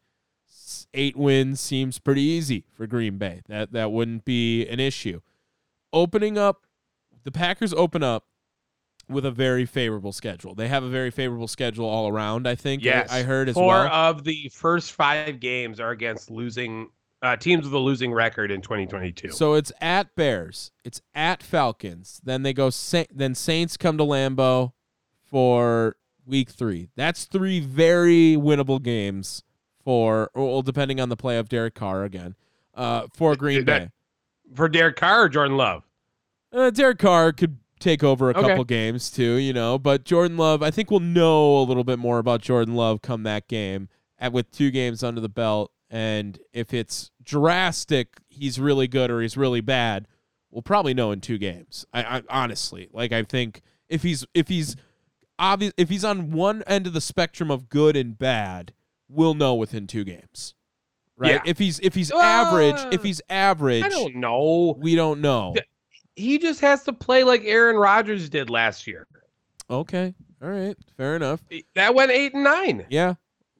[0.94, 3.42] eight wins seems pretty easy for Green Bay.
[3.48, 5.20] That that wouldn't be an issue.
[5.92, 6.66] Opening up,
[7.24, 8.26] the Packers open up
[9.08, 10.54] with a very favorable schedule.
[10.54, 12.46] They have a very favorable schedule all around.
[12.48, 12.82] I think.
[12.84, 13.10] Yes.
[13.12, 13.92] I, heard as Four well.
[13.92, 16.88] of the first five games are against losing
[17.22, 19.30] uh, teams with a losing record in 2022.
[19.30, 22.20] So it's at Bears, it's at Falcons.
[22.24, 22.70] Then they go.
[22.70, 24.72] Sa- then Saints come to Lambeau
[25.30, 25.96] for
[26.26, 26.88] Week Three.
[26.96, 29.42] That's three very winnable games
[29.84, 32.34] for, well, depending on the play of Derek Carr again,
[32.74, 33.90] uh, for Green that- Bay.
[34.54, 35.82] For Derek Carr or Jordan Love?
[36.52, 38.48] Uh, Derek Carr could take over a Okay.
[38.48, 39.78] couple games too, you know.
[39.78, 43.22] But Jordan Love, I think we'll know a little bit more about Jordan Love come
[43.24, 45.72] that game, at with two games under the belt.
[45.90, 50.06] And if it's drastic, he's really good or he's really bad.
[50.50, 51.84] We'll probably know in two games.
[51.92, 53.12] I, I honestly like.
[53.12, 54.76] I think if he's if he's
[55.38, 58.72] obvious if he's on one end of the spectrum of good and bad,
[59.08, 60.54] we'll know within two games.
[61.16, 61.32] Right?
[61.34, 61.42] Yeah.
[61.44, 64.74] If he's if he's average, if Uh, he's average, I don't know.
[64.78, 65.54] we don't know.
[66.16, 69.06] He just has to play like Aaron Rodgers did last year.
[69.70, 70.14] Okay.
[70.42, 70.76] All right.
[70.96, 71.40] Fair enough.
[71.74, 72.86] That went eight and nine.
[72.90, 73.14] Yeah.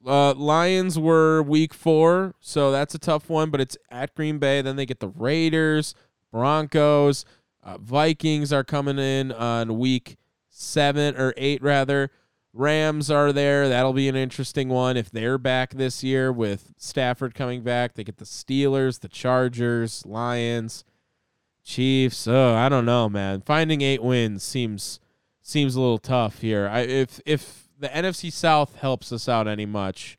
[0.05, 4.61] Uh, Lions were week four, so that's a tough one, but it's at Green Bay.
[4.61, 5.95] Then they get the Raiders,
[6.29, 7.23] Broncos,
[7.63, 10.17] uh, Vikings are coming in on week
[10.49, 12.11] seven or eight, rather.
[12.51, 13.67] Rams are there.
[13.67, 17.95] That'll be an interesting one if they're back this year with Stafford coming back.
[17.95, 20.83] They get the Steelers, the Chargers, Lions,
[21.63, 22.27] Chiefs.
[22.27, 23.41] Oh, I don't know, man.
[23.41, 24.99] Finding eight wins seems
[25.41, 26.67] seems a little tough here.
[26.67, 30.17] I if if the NFC South helps us out any much,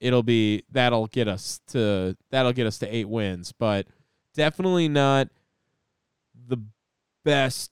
[0.00, 3.86] it'll be that'll get us to that'll get us to eight wins, but
[4.34, 5.28] definitely not
[6.48, 6.58] the
[7.24, 7.70] best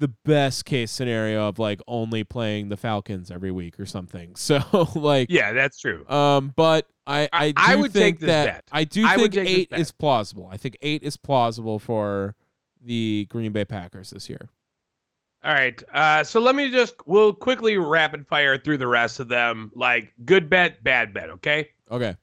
[0.00, 4.32] the best case scenario of like only playing the Falcons every week or something.
[4.36, 4.60] So
[4.94, 6.08] like Yeah, that's true.
[6.08, 8.64] um, but I I, I- do I would think take this that bet.
[8.72, 10.48] I do I think eight is plausible.
[10.50, 12.36] I think eight is plausible for
[12.84, 14.48] the Green Bay Packers this year.
[15.44, 15.80] All right.
[15.92, 19.70] Uh, so let me just we'll quickly rapid fire through the rest of them.
[19.74, 21.30] Like good bet, bad bet.
[21.30, 21.68] Okay.
[21.90, 22.16] Okay,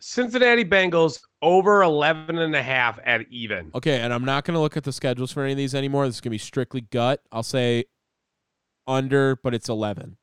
[0.00, 3.70] Cincinnati Bengals over 11 and a half at even.
[3.74, 6.06] okay, and I'm not gonna look at the schedules for any of these anymore.
[6.06, 7.22] This is gonna be strictly gut.
[7.32, 7.84] I'll say
[8.86, 10.16] under, but it's eleven.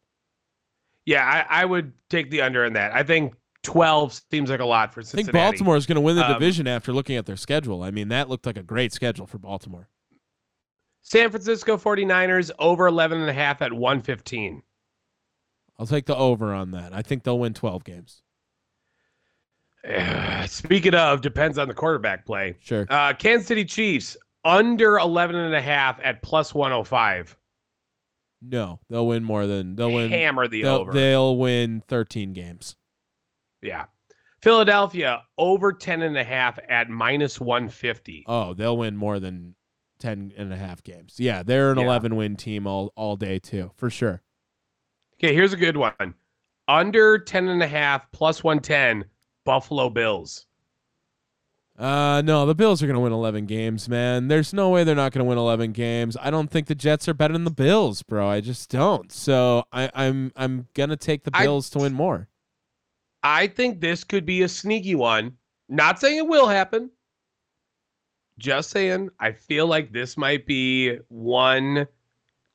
[1.05, 2.91] Yeah, I, I would take the under in that.
[2.93, 3.33] I think
[3.67, 6.67] 12 seems like a lot for I think Baltimore is gonna win the Um, division
[6.67, 7.83] after looking at their schedule.
[7.83, 9.89] I mean, that looked like a great schedule for Baltimore.
[11.01, 14.63] San Francisco 49ers over 11 and a half at 115.
[15.77, 16.93] I'll take the over on that.
[16.93, 18.21] I think they'll win twelve games.
[20.47, 22.55] Speaking of, depends on the quarterback play.
[22.61, 22.85] Sure.
[22.89, 24.15] Uh, Kansas City Chiefs
[24.45, 27.37] under 11 and a half at plus 105.
[28.41, 30.09] No, they'll win more than they'll win.
[30.09, 30.93] Hammer the They'll, over.
[30.93, 32.76] they'll win thirteen games.
[33.67, 33.85] Yeah.
[34.41, 38.23] Philadelphia over 10 and a half at minus 150.
[38.27, 39.55] Oh, they'll win more than
[39.99, 41.15] 10 and a half games.
[41.17, 41.85] Yeah, they're an Yeah.
[41.85, 44.21] 11 win team all, all day, too, for sure.
[45.15, 46.13] Okay, here's a good one.
[46.67, 49.05] Under 10 and a half plus 110
[49.43, 50.45] Buffalo Bills.
[51.79, 54.27] Uh, no, the Bills are going to win 11 games, man.
[54.27, 56.17] There's no way they're not going to win 11 games.
[56.19, 58.27] I don't think the Jets are better than the Bills, bro.
[58.27, 59.11] I just don't.
[59.11, 62.29] So I, I'm I'm going to take the I- Bills to win more.
[63.27, 65.35] I think this could be a sneaky one.
[65.67, 66.89] Not saying it will happen.
[68.39, 71.87] Just saying, I feel like this might be one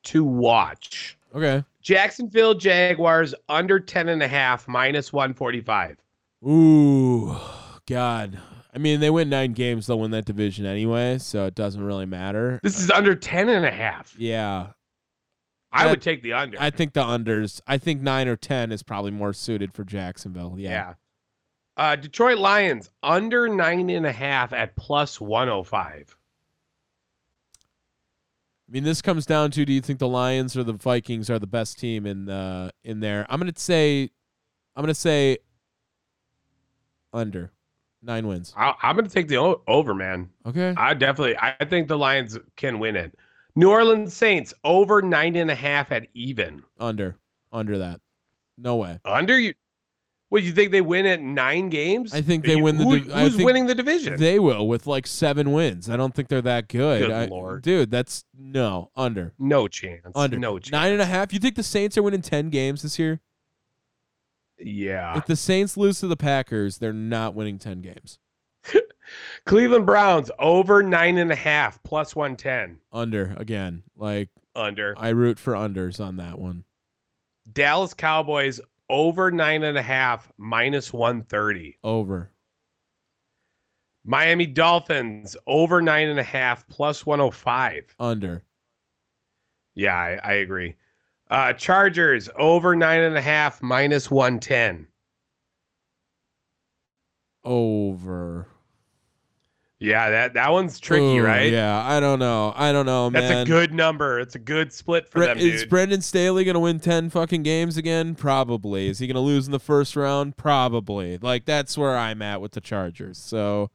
[0.05, 1.15] to watch.
[1.35, 1.63] Okay.
[1.83, 5.97] Jacksonville Jaguars under 10 and a half minus 145.
[6.43, 7.37] Ooh,
[7.85, 8.39] God.
[8.73, 12.07] I mean, they win nine games, they'll win that division anyway, so it doesn't really
[12.07, 12.59] matter.
[12.63, 14.15] This is under 10 and a half.
[14.17, 14.69] Yeah,
[15.73, 16.57] I would take the under.
[16.59, 17.61] I think the unders.
[17.67, 20.55] I think nine or ten is probably more suited for Jacksonville.
[20.57, 20.69] Yeah.
[20.69, 20.93] yeah.
[21.75, 26.15] Uh, Detroit Lions under nine and a half at plus 105.
[27.59, 31.39] I mean, this comes down to: Do you think the Lions or the Vikings are
[31.39, 33.25] the best team in uh, in there?
[33.29, 34.09] I'm gonna say,
[34.75, 35.37] I'm gonna say
[37.11, 37.51] under
[38.03, 38.53] nine wins.
[38.55, 40.29] I, I'm going to take the o- over, man.
[40.45, 40.73] Okay.
[40.75, 43.15] I definitely, I think the Lions can win it.
[43.55, 46.63] New Orleans Saints over nine and a half at even.
[46.79, 47.17] Under,
[47.51, 48.01] under that.
[48.57, 48.99] No way.
[49.05, 49.53] Under you.
[50.29, 52.11] What you think they win at nine games?
[52.11, 54.17] I think they You- win the Who, who's think winning the division?
[54.19, 55.87] They will with like seven wins.
[55.87, 57.01] I don't think they're that good.
[57.01, 57.61] Good I- Lord.
[57.61, 59.33] dude, that's no under.
[59.37, 60.01] no chance.
[60.15, 60.71] Under No chance.
[60.71, 61.31] nine and a half.
[61.33, 63.21] You think the Saints are winning ten games this year?
[64.57, 65.17] Yeah.
[65.17, 68.17] If the Saints lose to the Packers, they're not winning 10 games.
[69.45, 72.79] Cleveland Browns over nine and a half plus one ten.
[72.91, 73.83] Under again.
[73.95, 74.93] Like Under.
[74.97, 76.63] I root for unders on that one.
[77.51, 81.77] Dallas Cowboys over nine and a half minus one thirty.
[81.83, 82.31] Over.
[84.05, 87.95] Miami Dolphins over nine and a half plus one hundred five.
[87.99, 88.43] Under.
[89.75, 90.75] Yeah, I, I agree.
[91.29, 94.87] Uh, Chargers over nine and a half minus one ten.
[97.43, 98.47] Over.
[99.83, 101.51] Yeah, that that one's tricky, Ooh, right?
[101.51, 102.53] Yeah, I don't know.
[102.55, 103.41] I don't know, That's man.
[103.41, 104.17] a good number.
[104.17, 105.69] It's a good split for Bre- them, is dude.
[105.69, 108.15] Brandon Staley going to win 10 fucking games again?
[108.15, 108.87] Probably.
[108.87, 110.37] Is he going to lose in the first round?
[110.37, 111.17] Probably.
[111.17, 113.17] Like that's where I'm at with the Chargers.
[113.17, 113.71] So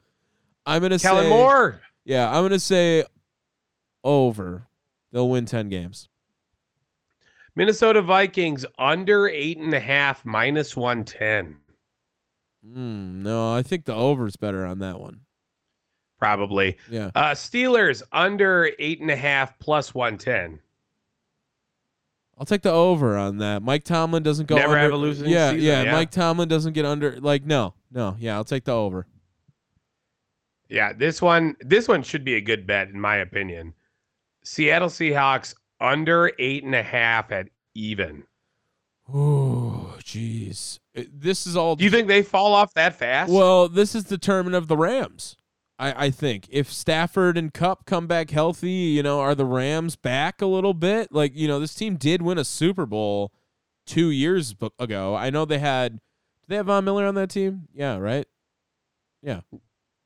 [0.65, 1.79] I'm going to say Kellen Moore.
[2.05, 3.03] Yeah, I'm going to say
[4.03, 4.67] over.
[5.11, 6.09] They'll win 10 games.
[7.55, 11.57] Minnesota Vikings under eight and a half minus one ten.
[12.67, 15.19] Mm, no, I think the over's better on that one.
[16.19, 16.77] Probably.
[16.89, 17.11] Yeah.
[17.15, 20.59] Uh, Steelers under eight and a half plus one ten.
[22.37, 23.63] I'll take the over on that.
[23.63, 24.83] Mike Tomlin doesn't go Never under.
[24.83, 25.91] have a losing yeah, season, yeah, yeah.
[25.91, 27.19] Mike Tomlin doesn't get under.
[27.19, 28.15] Like, no, no.
[28.19, 29.07] Yeah, I'll take the over.
[30.69, 33.73] Yeah, this one this one should be a good bet in my opinion.
[34.43, 38.23] Seattle Seahawks under eight and a half at even.
[39.11, 40.79] Oh, jeez.
[40.93, 41.75] This is all.
[41.75, 43.31] Do you think they fall off that fast?
[43.31, 45.35] Well, this is determinant of the Rams.
[45.79, 49.95] I, I think if Stafford and Kupp come back healthy, you know, are the Rams
[49.95, 51.11] back a little bit?
[51.11, 53.31] Like, you know, this team did win a Super Bowl
[53.85, 55.15] two years b- ago.
[55.15, 55.93] I know they had.
[55.93, 57.67] Did they have Von Miller on that team?
[57.73, 58.27] Yeah, right.
[59.23, 59.41] Yeah.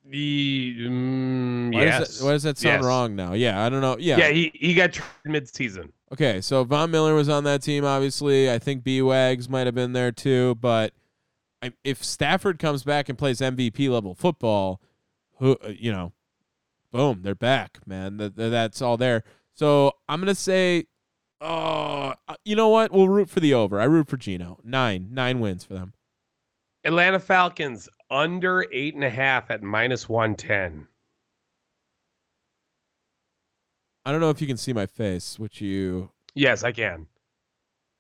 [0.05, 2.07] The mm, Why yes.
[2.07, 2.83] Does that, why does that sound Yes.
[2.83, 3.33] wrong now?
[3.33, 3.97] Yeah, I don't know.
[3.97, 4.17] Yeah.
[4.17, 5.93] Yeah, he, he got traded mid-season.
[6.11, 7.85] Okay, so Von Miller was on that team.
[7.85, 10.55] Obviously, I think B Wags might have been there too.
[10.55, 10.93] But
[11.61, 14.81] I, if Stafford comes back and plays MVP level football,
[15.37, 16.13] who uh, you know,
[16.91, 18.17] boom, they're back, man.
[18.17, 19.23] That, that's all there.
[19.53, 20.85] So I'm gonna say,
[21.41, 22.91] oh, uh, you know what?
[22.91, 23.79] We'll root for the over.
[23.79, 24.59] I root for Geno.
[24.63, 25.93] Nine, nine wins for them.
[26.85, 30.87] Atlanta Falcons under eight and a half at minus one ten.
[34.05, 37.07] I don't know if you can see my face, which you Yes, I can.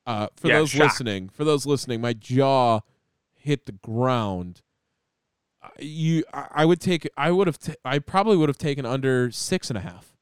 [0.05, 0.83] uh for Yeah, those shocked.
[0.83, 2.81] listening, for those listening, my jaw
[3.35, 4.61] hit the ground.
[5.79, 9.31] You, I, I would take, I would have, ta- I probably would have taken under
[9.31, 10.15] six and a half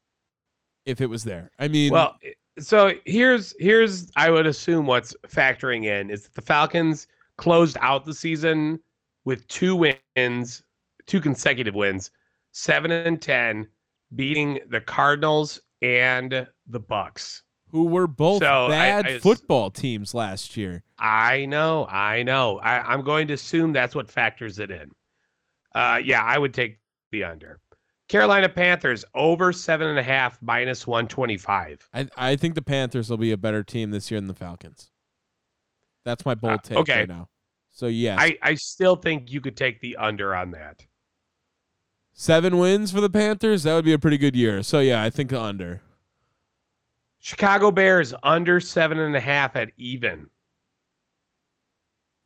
[0.86, 1.50] if it was there.
[1.58, 2.16] I mean, Well,
[2.58, 7.06] so here's here's I would assume what's factoring in is that the Falcons
[7.38, 8.78] closed out the season
[9.24, 9.74] with two
[10.16, 10.62] wins,
[11.06, 12.10] two consecutive wins,
[12.50, 13.66] seven and ten,
[14.16, 17.42] beating the Cardinals and the Bucks.
[17.70, 20.82] who were both so I- bad football teams last year.
[20.98, 22.58] I know, I know.
[22.58, 24.90] I, I'm going to assume that's what factors it in.
[25.74, 26.78] Uh, yeah, I would take
[27.10, 27.60] the under.
[28.08, 31.88] Carolina Panthers over seven and a half minus one twenty five.
[31.94, 34.90] I, I think the Panthers will be a better team this year than the Falcons.
[36.04, 36.98] That's my bold Uh, take okay.
[37.00, 37.28] right now.
[37.70, 40.84] So yeah, I, I still think you could take the under on that.
[42.12, 43.62] seven wins for the Panthers.
[43.62, 44.62] That would be a pretty good year.
[44.62, 45.80] So yeah, I think the under.
[47.18, 50.28] Chicago Bears under seven and a half at even.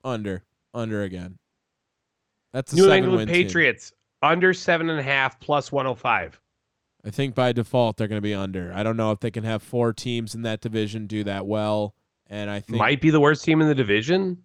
[0.02, 0.42] Under.
[0.74, 1.38] Under again.
[2.56, 3.34] That's New England win team.
[3.34, 3.92] Patriots
[4.22, 6.40] under seven and a half plus 105.
[7.04, 8.72] I think by default they're going to be under.
[8.74, 11.94] I don't know if they can have four teams in that division do that well.
[12.28, 14.42] And I think Might be the worst team in the division.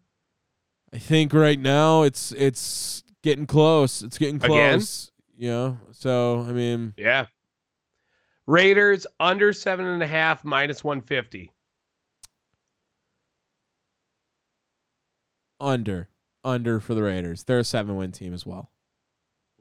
[0.93, 4.01] I think right now it's it's getting close.
[4.01, 4.49] It's getting Again?
[4.80, 5.09] close.
[5.38, 5.78] You know.
[5.93, 7.28] So I mean, Yeah.
[8.45, 11.49] Raiders under seven and a half minus 150.
[15.62, 16.09] under,
[16.44, 17.44] under for the Raiders.
[17.44, 18.72] They're a seven win team as well.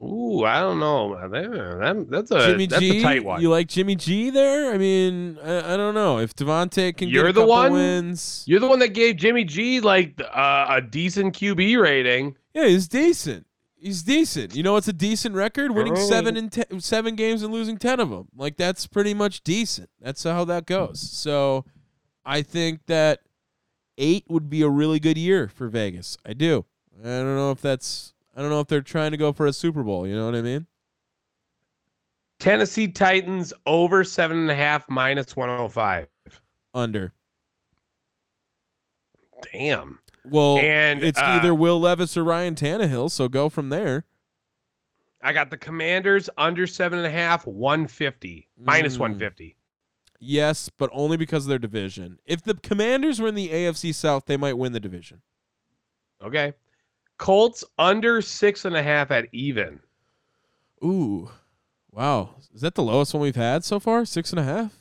[0.03, 1.15] Ooh, I don't know.
[1.29, 3.39] That- that- That's a Jimmy that's G, a tight one.
[3.39, 4.73] you like Jimmy G there?
[4.73, 7.71] I mean, I, I don't know if Davante can You're get a the one?
[7.73, 8.43] wins.
[8.47, 12.35] You're the one that gave Jimmy G like uh, a decent QB rating.
[12.55, 13.45] Yeah, he's decent.
[13.75, 14.55] He's decent.
[14.55, 16.09] You know, it's a decent record, winning Oh.
[16.09, 18.27] seven and ten, seven games and losing ten of them.
[18.35, 19.89] Like that's pretty much decent.
[19.99, 20.99] That's how that goes.
[20.99, 21.65] So,
[22.25, 23.19] I think that
[23.99, 26.17] eight would be a really good year for Vegas.
[26.25, 26.65] I do.
[27.03, 28.13] I don't know if that's.
[28.35, 30.07] I don't know if they're trying to go for a Super Bowl.
[30.07, 30.67] You know what I mean?
[32.39, 36.07] Tennessee Titans over seven and a half minus 105.
[36.73, 37.13] Under.
[39.51, 39.99] Damn.
[40.25, 43.11] Well, And, it's uh, either Will Levis or Ryan Tannehill.
[43.11, 44.05] So go from there.
[45.21, 48.99] I got the Commanders under seven and a half, 150 minus Mm.
[49.01, 49.55] 150.
[50.19, 52.19] Yes, but only because of their division.
[52.25, 55.21] If the Commanders were in the AFC South, they might win the division.
[56.23, 56.53] Okay.
[57.21, 59.79] Colts under six and a half at even.
[60.83, 61.29] Ooh,
[61.91, 62.31] wow!
[62.51, 64.05] Is that the lowest one we've had so far?
[64.05, 64.73] Six and a half.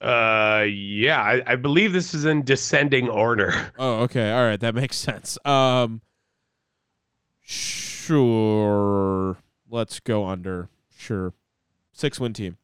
[0.00, 3.52] Uh, yeah, I, I believe this is in descending order.
[3.80, 4.30] Oh, okay.
[4.30, 5.36] All right, that makes sense.
[5.44, 6.02] Um,
[7.40, 9.36] sure.
[9.68, 10.68] Let's go under.
[10.96, 11.32] Sure.
[11.92, 12.58] Six win team.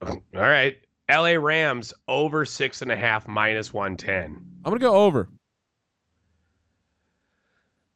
[0.00, 0.78] All right.
[1.10, 4.42] LA Rams over six and a half minus 110.
[4.64, 5.28] I'm gonna go over.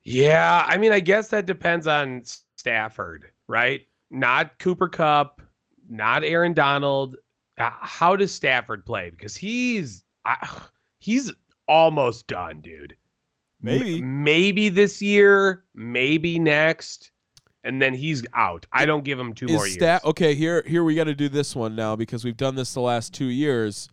[0.04, 2.22] Yeah, I mean, I guess that depends on
[2.56, 3.82] Stafford, right?
[4.10, 5.40] Not Cooper Kupp,
[5.88, 7.16] not Aaron Donald.
[7.56, 9.10] How does Stafford play?
[9.10, 10.04] Because he's
[10.98, 11.32] he's
[11.68, 12.96] almost done, dude.
[13.62, 14.02] Maybe.
[14.02, 17.12] maybe this year, maybe next,
[17.62, 18.66] and then he's out.
[18.72, 20.00] I don't give him two more Is years.
[20.00, 20.34] Sta- okay?
[20.34, 23.14] Here, here we got to do this one now because we've done this the last
[23.14, 23.88] two years.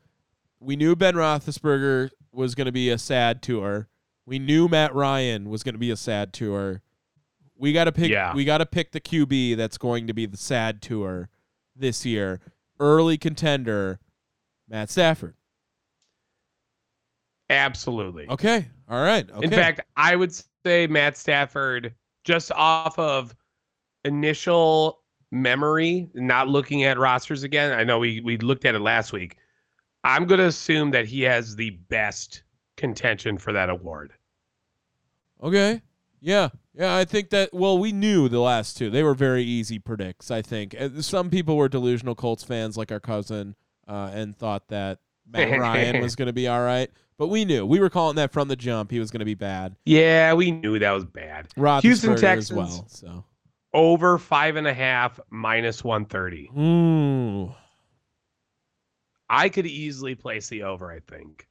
[0.59, 3.87] We knew Ben Roethlisberger was going to be a sad tour.
[4.25, 6.81] We knew Matt Ryan was going to be a sad tour.
[7.57, 8.09] We got to pick.
[8.09, 8.33] Yeah.
[8.33, 11.29] We got to pick the QB that's going to be the sad tour
[11.75, 12.39] this year.
[12.79, 13.99] Early contender,
[14.67, 15.35] Matt Stafford.
[17.49, 18.27] Absolutely.
[18.29, 18.67] Okay.
[18.89, 19.29] All right.
[19.29, 19.43] Okay.
[19.43, 20.33] In fact, I would
[20.65, 21.93] say Matt Stafford,
[22.23, 23.35] just off of
[24.05, 25.01] initial
[25.31, 27.77] memory, not looking at rosters again.
[27.77, 29.37] I know we we looked at it last week.
[30.03, 32.43] I'm going to assume that he has the best
[32.81, 34.11] contention for that award.
[35.41, 35.81] Okay.
[36.19, 36.49] Yeah.
[36.73, 38.89] Yeah, I think that well, we knew the last two.
[38.89, 40.75] They were very easy predicts, I think.
[40.79, 43.55] Uh, Some people were delusional Colts fans like our cousin
[43.87, 47.65] uh, and thought that Matt Ryan was going to be all right, but we knew.
[47.65, 48.89] We were calling that from the jump.
[48.89, 49.75] He was going to be bad.
[49.85, 51.49] Yeah, we knew that was bad.
[51.57, 52.57] Roethlisberger Houston as Texans.
[52.57, 52.85] well.
[52.87, 53.25] So,
[53.73, 56.51] Over five and a half, minus 130.
[56.57, 57.53] ooh,
[59.29, 60.89] I could easily place the over.
[60.91, 61.47] I think.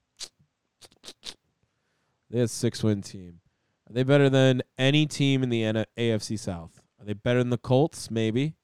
[2.30, 3.40] They had six win team.
[3.88, 5.62] Are they better than any team in the
[5.98, 6.80] AFC South?
[7.00, 8.10] Are they better than the Colts?
[8.10, 8.54] Maybe.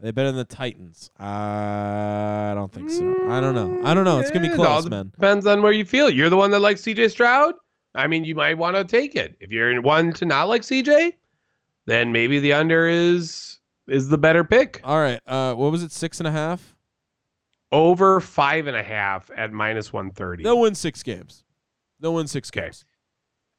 [0.00, 1.10] Are they better than the Titans?
[1.18, 3.30] I don't think so.
[3.30, 3.80] I don't know.
[3.84, 4.18] I don't know.
[4.18, 5.10] It's gonna be it close, man.
[5.10, 6.08] Depends on where you feel.
[6.08, 7.54] You're the one that likes CJ Stroud.
[7.94, 9.36] I mean, you might want to take it.
[9.38, 11.12] If you're one to not like CJ,
[11.86, 14.80] then maybe the under is is the better pick.
[14.82, 15.20] All right.
[15.26, 15.92] Uh, what was it?
[15.92, 16.74] Six and a half.
[17.70, 20.42] Over five and a half at minus one thirty.
[20.42, 21.43] They'll win six games.
[22.04, 22.66] They'll win six Okay.
[22.66, 22.84] games.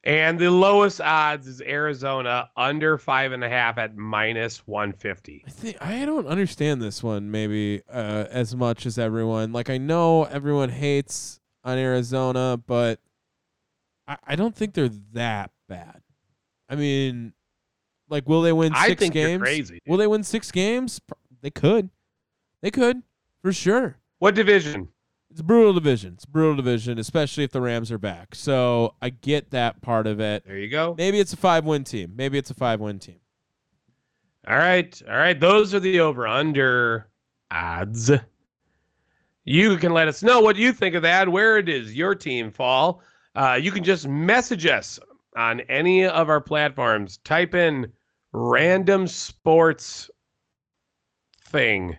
[0.04, 5.42] And the lowest odds is Arizona under five and a half at minus one fifty.
[5.44, 9.52] I think I don't understand this one maybe uh, as much as everyone.
[9.52, 13.00] Like I know everyone hates on Arizona, but
[14.06, 16.02] I, I don't think they're that bad.
[16.68, 17.32] I mean,
[18.08, 19.42] like, will they win six I think games?
[19.42, 19.80] crazy.
[19.88, 21.00] Will they win six games?
[21.42, 21.90] They could.
[22.62, 23.02] They could
[23.42, 23.96] for sure.
[24.20, 24.86] What division?
[25.36, 26.14] It's a brutal division.
[26.14, 28.34] It's a brutal division, especially if the Rams are back.
[28.34, 30.46] So I get that part of it.
[30.46, 30.94] There you go.
[30.96, 32.14] Maybe it's a five-win team.
[32.16, 33.20] Maybe it's a five-win team.
[34.48, 34.98] All right.
[35.06, 35.38] All right.
[35.38, 37.08] Those are the over under
[37.50, 38.10] odds.
[39.44, 42.50] You can let us know what you think of that, where it is your team
[42.50, 43.02] fall.
[43.34, 44.98] Uh, you can just message us
[45.36, 47.18] on any of our platforms.
[47.24, 47.92] Type in
[48.32, 50.10] random sports
[51.48, 51.98] thing,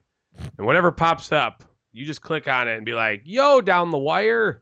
[0.57, 1.63] and whatever pops up,
[1.93, 4.61] you just click on it and be like, yo, down the wire.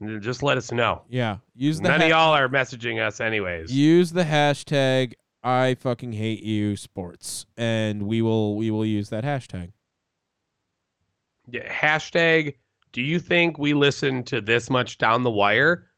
[0.00, 1.02] And then just let us know.
[1.08, 1.38] Yeah.
[1.54, 3.70] Use the None ha- of y'all are messaging us, anyways.
[3.72, 9.24] use the hashtag I fucking hate you sports, and we will we will use that
[9.24, 9.72] hashtag.
[11.50, 12.54] Yeah, hashtag
[12.92, 15.88] do you think we listen to this much down the wire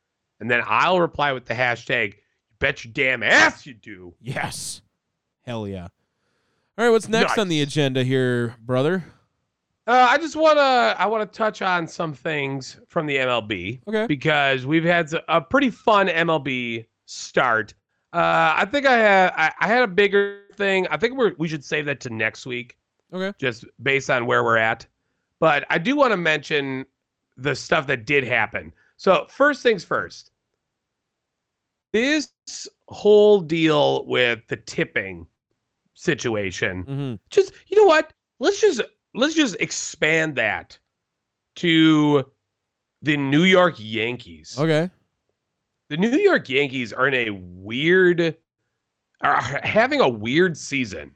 [0.40, 2.20] and then i'll reply with the hashtag you
[2.58, 4.82] bet your damn ass you do Yes.
[5.44, 5.86] Hell yeah.
[6.76, 9.04] All right, what's next on the agenda here, brother?
[9.86, 10.62] Uh, i just want to
[10.98, 14.06] i want to touch on some things from the mlb Okay.
[14.06, 17.74] because we've had a pretty fun mlb start
[18.12, 21.48] uh, i think i had I, I had a bigger thing i think we're, we
[21.48, 22.76] should save that to next week
[23.14, 23.32] Okay.
[23.38, 24.84] just based on where we're at.
[25.38, 26.84] But I do want to mention
[27.36, 28.72] the stuff that did happen.
[28.96, 30.32] So, first things first,
[31.92, 32.32] this
[32.88, 35.26] whole deal with the tipping
[35.94, 37.14] situation, Mm-hmm.
[37.30, 38.12] just you know what?
[38.40, 38.80] Let's just
[39.16, 40.78] let's just expand that
[41.56, 42.24] to
[43.02, 44.56] the New York Yankees.
[44.58, 44.90] Okay.
[45.88, 48.36] The New York Yankees are in a weird
[49.22, 51.12] are having a weird season.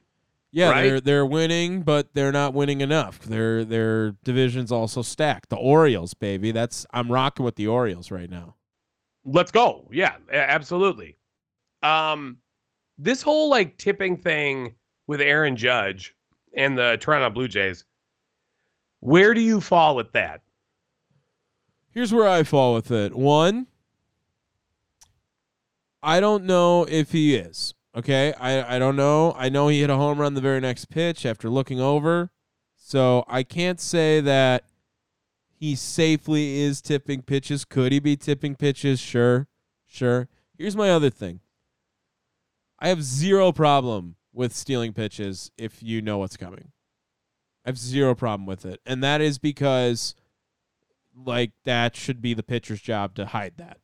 [0.53, 0.81] Yeah, Right?
[0.83, 3.19] they're they're winning, but they're not winning enough.
[3.19, 5.49] Their their division's also stacked.
[5.49, 6.51] The Orioles, baby.
[6.51, 8.55] That's I'm rocking with the Orioles right now.
[9.23, 9.87] Let's go.
[9.91, 11.17] Yeah, absolutely.
[11.83, 12.37] Um,
[12.97, 14.75] this whole like tipping thing
[15.07, 16.15] with Aaron Judge
[16.55, 17.85] and the Toronto Blue Jays.
[19.01, 20.41] Where do you fall with that?
[21.89, 23.13] Here's where I fall with it.
[23.13, 23.67] One,
[26.01, 27.73] I don't know if he is.
[27.95, 28.33] Okay.
[28.33, 29.33] I, I don't know.
[29.35, 32.31] I know he hit a home run the very next pitch after looking over.
[32.77, 34.63] So I can't say that
[35.49, 37.65] he safely is tipping pitches.
[37.65, 38.99] Could he be tipping pitches?
[38.99, 39.47] Sure.
[39.85, 40.29] Sure.
[40.57, 41.41] Here's my other thing.
[42.79, 46.71] I have zero problem with stealing pitches if you know what's coming.
[47.65, 48.81] I have zero problem with it.
[48.85, 50.15] And that is because
[51.15, 53.77] like that should be the pitcher's job to hide that.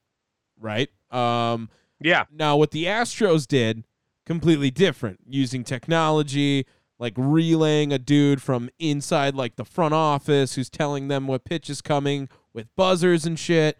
[0.60, 0.90] Right?
[1.12, 1.70] Um
[2.02, 3.84] Yeah, now what the Astros did
[4.26, 6.66] completely different using technology
[7.00, 11.70] like relaying a dude from inside like the front office who's telling them what pitch
[11.70, 13.78] is coming with buzzers and shit.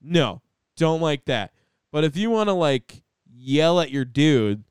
[0.00, 0.42] No,
[0.76, 1.52] don't like that.
[1.92, 3.02] But if you want to like
[3.36, 4.64] yell at your dude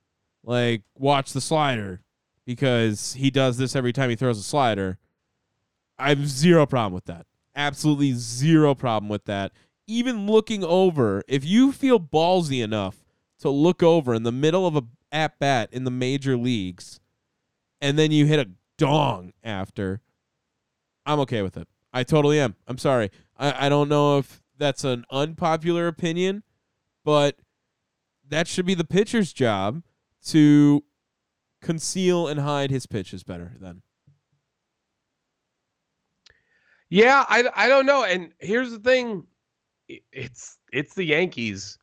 [0.43, 2.01] like watch the slider
[2.45, 4.97] because he does this every time he throws a slider,
[5.97, 7.25] I have zero problem with that.
[7.55, 9.51] Absolutely zero problem with that.
[9.87, 13.05] Even looking over, if you feel ballsy enough
[13.39, 16.99] to look over in the middle of a at bat in the major leagues,
[17.79, 20.01] and then you hit a dong after,
[21.05, 21.67] I'm okay with it.
[21.93, 22.55] I totally am.
[22.67, 23.11] I'm sorry.
[23.37, 26.43] I, I don't know if that's an unpopular opinion,
[27.05, 27.37] but
[28.27, 29.83] that should be the pitcher's job
[30.27, 30.83] to
[31.63, 33.81] conceal and hide his pitches better then.
[36.89, 37.25] yeah.
[37.27, 38.03] I I don't know.
[38.03, 39.23] And here's the thing,
[39.87, 41.77] it's it's the Yankees.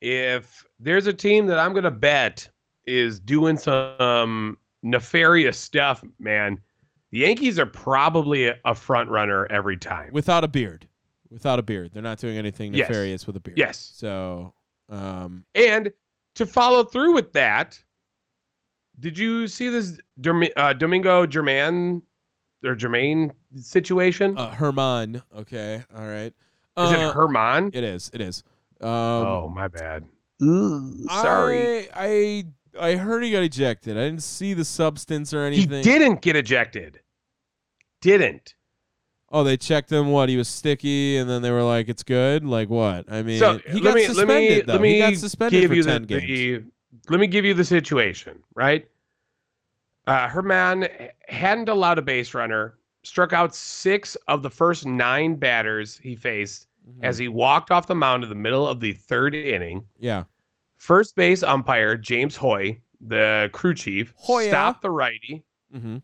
[0.00, 2.48] If there's a team that I'm gonna bet
[2.86, 6.60] is doing some nefarious stuff, man,
[7.10, 10.10] the Yankees are probably a, front runner every time.
[10.12, 10.86] Without a beard.
[11.30, 11.90] Without a beard.
[11.92, 12.88] They're not doing anything Yes.
[12.88, 13.58] nefarious with a beard.
[13.58, 13.78] Yes.
[13.96, 14.54] So
[14.88, 15.92] um And
[16.36, 17.82] to follow through with that,
[19.00, 22.02] did you see this Domi- uh, Domingo German
[22.64, 24.36] or Jermaine situation?
[24.38, 25.22] Uh, Herman.
[25.36, 25.82] Okay.
[25.96, 26.32] All right.
[26.78, 27.70] is it Uh, Herman?
[27.74, 28.10] It is.
[28.14, 28.42] It is.
[28.80, 30.04] Um, oh, my bad.
[30.42, 31.90] Ooh, sorry.
[31.92, 32.44] I,
[32.78, 33.96] I I heard he got ejected.
[33.96, 35.70] I didn't see the substance or anything.
[35.70, 35.98] he anything.
[35.98, 37.00] didn't get ejected.
[38.02, 38.54] Didn't.
[39.30, 40.10] Oh, they checked him.
[40.12, 43.10] What he was sticky, and then they were like, "It's good." Like what?
[43.10, 44.28] I mean, So he let got me suspended.
[44.28, 44.72] let me though.
[44.74, 46.26] let me he got suspended give for you ten the, games.
[46.26, 46.70] the
[47.08, 48.42] let me give you the situation.
[48.54, 48.88] Right,
[50.06, 50.88] uh, Herman
[51.28, 52.78] hadn't allowed a base runner.
[53.02, 57.04] Struck out six of the first nine batters he faced Mhm.
[57.04, 59.84] as he walked off the mound in the middle of the third inning.
[59.98, 60.24] yeah,
[60.78, 64.48] First base umpire James Hoye, the crew chief, Hoya.
[64.48, 65.98] stopped the righty, hmm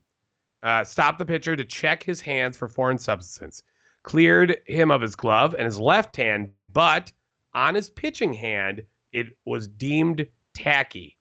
[0.63, 3.65] uh, stopped the pitcher to check his hands for foreign substance,
[4.05, 7.11] cleared him of his glove and his left hand, but
[7.53, 10.25] on his pitching hand, it was deemed
[10.55, 11.17] tacky.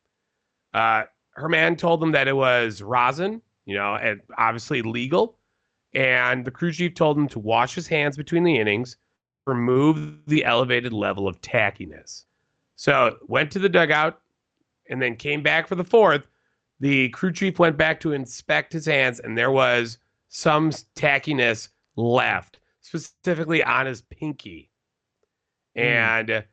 [0.73, 5.37] Uh, Herman told them that it was rosin, you know, and obviously legal.
[5.93, 8.97] And the crew chief told him to wash his hands between the innings,
[9.45, 12.25] remove the elevated level of tackiness.
[12.75, 14.21] So went to the dugout
[14.89, 16.23] and then came back for the fourth.
[16.79, 19.99] The crew chief went back to inspect his hands, and there was
[20.29, 24.71] some tackiness left, specifically on his pinky.
[25.75, 25.81] Hmm.
[25.81, 26.43] And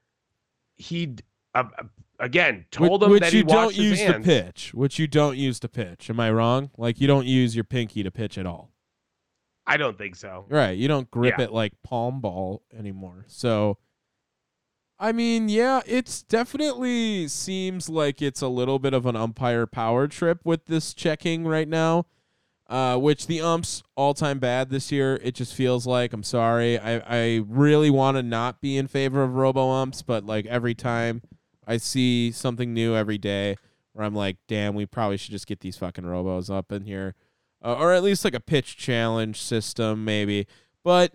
[0.75, 1.17] he,
[1.55, 1.65] uh,
[2.19, 4.15] again, told Wh- him which that you he don't his use hands.
[4.27, 4.75] to pitch.
[4.75, 6.09] Which you don't use to pitch.
[6.11, 6.71] Am I wrong?
[6.77, 8.71] Like you don't use your pinky to pitch at all.
[9.67, 10.47] I don't think so.
[10.49, 10.77] Right.
[10.79, 11.45] You don't grip Yeah.
[11.45, 13.25] it like palm ball anymore.
[13.29, 13.79] So
[15.01, 20.09] I mean, yeah, it's definitely seems like it's a little bit of an umpire power
[20.09, 22.07] trip with this checking right now.
[22.69, 25.19] Uh, which the umps all time bad this year.
[25.23, 26.79] It just feels like I'm sorry.
[26.79, 30.75] I, I really want to not be in favor of robo umps, but like every
[30.75, 31.23] time
[31.69, 33.57] I see something new every day
[33.93, 37.15] where I'm like, damn, we probably should just get these fucking robos up in here
[37.63, 40.47] uh, or at least like a pitch challenge system, maybe.
[40.85, 41.13] But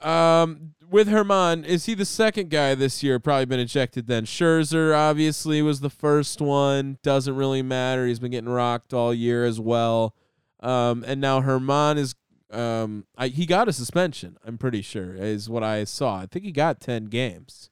[0.00, 3.18] um, with Herman, is he the second guy this year?
[3.18, 4.06] Probably been ejected.
[4.06, 6.98] Then Scherzer obviously was the first one.
[7.02, 8.06] Doesn't really matter.
[8.06, 10.14] He's been getting rocked all year as well.
[10.60, 12.14] Um, and now Herman is.
[12.50, 14.36] Um, I, he got a suspension.
[14.44, 16.18] I'm pretty sure is what I saw.
[16.18, 17.70] I think he got ten games.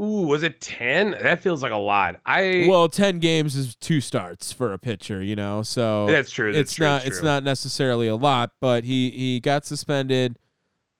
[0.00, 1.10] Ooh, was it 10?
[1.22, 2.20] That feels like a lot.
[2.24, 5.62] I Well, ten games is two starts for a pitcher, you know.
[5.62, 6.52] So that's true.
[6.52, 10.38] That's it's true, not that's it's not necessarily a lot, but he he got suspended,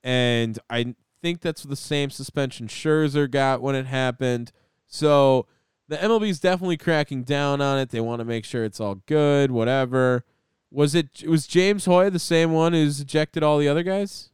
[0.03, 4.51] and I think that's the same suspension Scherzer got when it happened.
[4.87, 5.47] So
[5.89, 7.91] the MLB is definitely cracking down on it.
[7.91, 10.25] They want to make sure it's all good, whatever.
[10.71, 14.31] Was it was James Hoye the same one who's ejected all the other guys?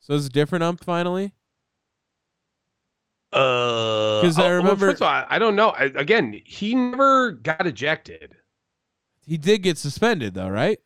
[0.00, 1.32] So it's a different ump finally.
[3.34, 5.70] Uh, 'Cause I oh, well, remember- first of all, I don't know.
[5.70, 8.36] I, again, he never got ejected.
[9.26, 10.78] He did get suspended though, right?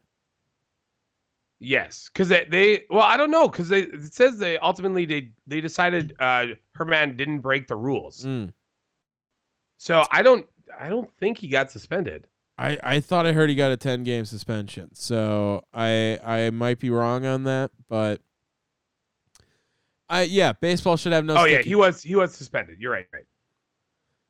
[1.60, 5.30] Yes, because they, they well, I don't know because they it says they ultimately they
[5.46, 8.24] they decided uh Herman didn't break the rules.
[8.24, 8.52] Mm.
[9.76, 10.46] So I don't
[10.78, 12.28] I don't think he got suspended.
[12.60, 16.78] I, I thought I heard he got a ten game suspension, so I I might
[16.78, 18.20] be wrong on that, but
[20.09, 21.36] I yeah, baseball should have no.
[21.36, 22.78] oh yeah, he was he was suspended.
[22.80, 23.24] You're right, right.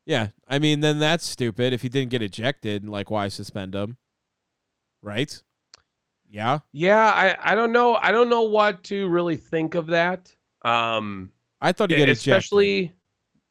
[0.07, 0.29] yeah.
[0.49, 1.73] I mean, then that's stupid.
[1.73, 3.97] If he didn't get ejected, like why suspend him?
[5.03, 5.41] Right?
[6.31, 7.95] Yeah, Yeah, I I don't know.
[7.95, 10.35] I don't know what to really think of that.
[10.63, 11.31] Um,
[11.61, 12.33] I thought he got ejected.
[12.33, 12.93] especially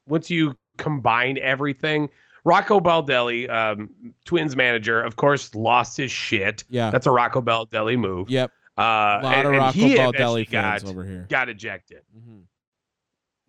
[0.07, 2.09] once you combine everything.
[2.43, 3.89] Rocco Baldelli, um,
[4.23, 6.63] Twins manager, of course, lost his shit.
[6.69, 6.89] Yeah.
[6.91, 8.29] That's a Rocco Baldelli move.
[8.29, 8.51] Yep.
[8.77, 11.25] Uh, A lot and, of Rocco Baldelli fans got, over here.
[11.29, 12.03] got ejected.
[12.15, 12.41] Mm-hmm.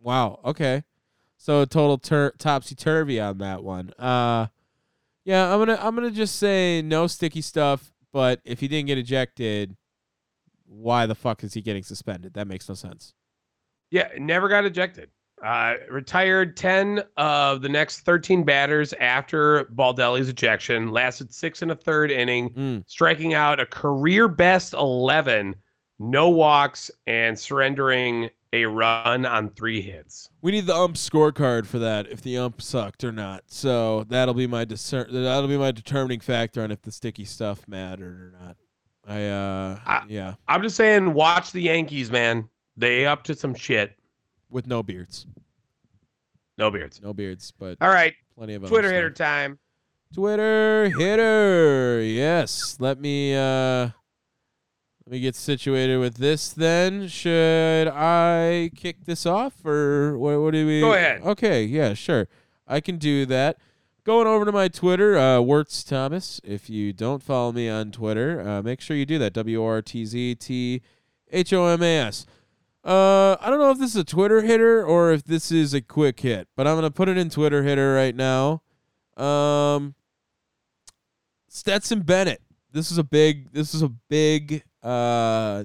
[0.00, 0.40] Wow.
[0.44, 0.84] Okay.
[1.36, 3.92] So a total tur- topsy turvy on that one.
[3.98, 4.46] Uh,
[5.24, 7.92] yeah, I'm gonna I'm gonna just say no sticky stuff.
[8.12, 9.76] But if he didn't get ejected,
[10.66, 12.32] why the fuck is he getting suspended?
[12.34, 13.14] That makes no sense.
[13.90, 15.10] Yeah, never got ejected.
[15.44, 20.90] Uh, retired 10 of the next 13 batters after Baldelli's ejection.
[20.90, 22.84] Lasted six and a third inning, Mm.
[22.88, 25.54] striking out a career best 11,
[26.00, 30.30] no walks, and surrendering a run on three hits.
[30.40, 32.08] We need the ump scorecard for that.
[32.08, 33.44] If the ump sucked or not.
[33.46, 37.68] So that'll be my discer- That'll be my determining factor on if the sticky stuff
[37.68, 38.56] mattered or not.
[39.06, 42.48] I uh I- yeah I'm just saying, watch the Yankees, man.
[42.76, 43.97] They up to some shit.
[44.50, 45.26] With no beards,
[46.56, 47.00] No beards.
[47.02, 48.94] no beards, but All right, plenty of Twitter stuff.
[48.94, 49.58] hitter time.
[50.14, 52.02] Twitter hitter.
[52.02, 52.76] Yes.
[52.80, 53.90] Let me uh
[55.06, 57.08] let me get situated with this then.
[57.08, 61.22] Should I kick this off or what what do we Go ahead.
[61.22, 62.26] Okay, yeah, sure.
[62.66, 63.58] I can do that.
[64.04, 66.40] going over to my Twitter, uh, Wertz Thomas.
[66.44, 69.32] If you don't follow me on Twitter, uh, make sure you do that.
[69.34, 70.80] W O R T Z T
[71.30, 72.24] H O M A S.
[72.84, 75.80] Uh, I don't know if this is a Twitter hitter or if this is a
[75.80, 78.62] quick hit, but I'm gonna put it in Twitter hitter right now.
[79.16, 79.94] Um,
[81.48, 82.40] Stetson Bennett.
[82.72, 83.52] This is a big.
[83.52, 85.64] This is a big uh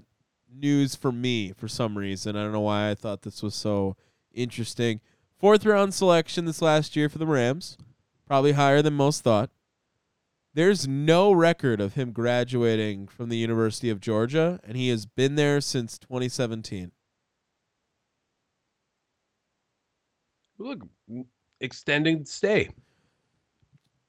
[0.51, 2.35] news for me for some reason.
[2.35, 3.95] I don't know why I thought this was so
[4.33, 5.01] interesting.
[5.39, 7.77] Fourth round selection this last year for the Rams,
[8.25, 9.49] probably higher than most thought.
[10.55, 15.35] There's no record of him graduating from the University of Georgia, and he has been
[15.35, 16.91] there since 2017.
[20.57, 20.79] Look,
[21.59, 22.69] extending stay.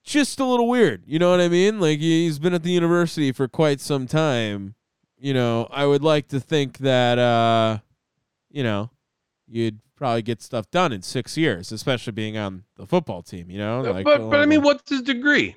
[0.03, 1.03] Just a little weird.
[1.07, 1.81] You know what I mean?
[1.81, 4.75] Like he's been at the university for quite some time.
[5.19, 7.79] You know, I would like to think that uh
[8.51, 8.91] you know,
[9.49, 13.59] you'd probably get stuff done in 6 years, especially being on the football team, you
[13.59, 13.81] know?
[13.81, 15.57] Like, but but I mean, what's his degree?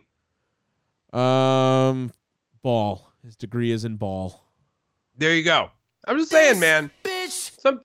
[1.14, 2.12] um
[2.62, 3.12] ball.
[3.24, 4.44] His degree is in ball.
[5.18, 5.72] There you go.
[6.08, 6.92] I'm just saying, man.
[7.04, 7.60] Bitch.
[7.60, 7.82] Some.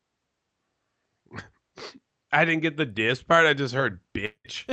[2.33, 3.47] I didn't get the diss part.
[3.47, 4.65] I just heard bitch.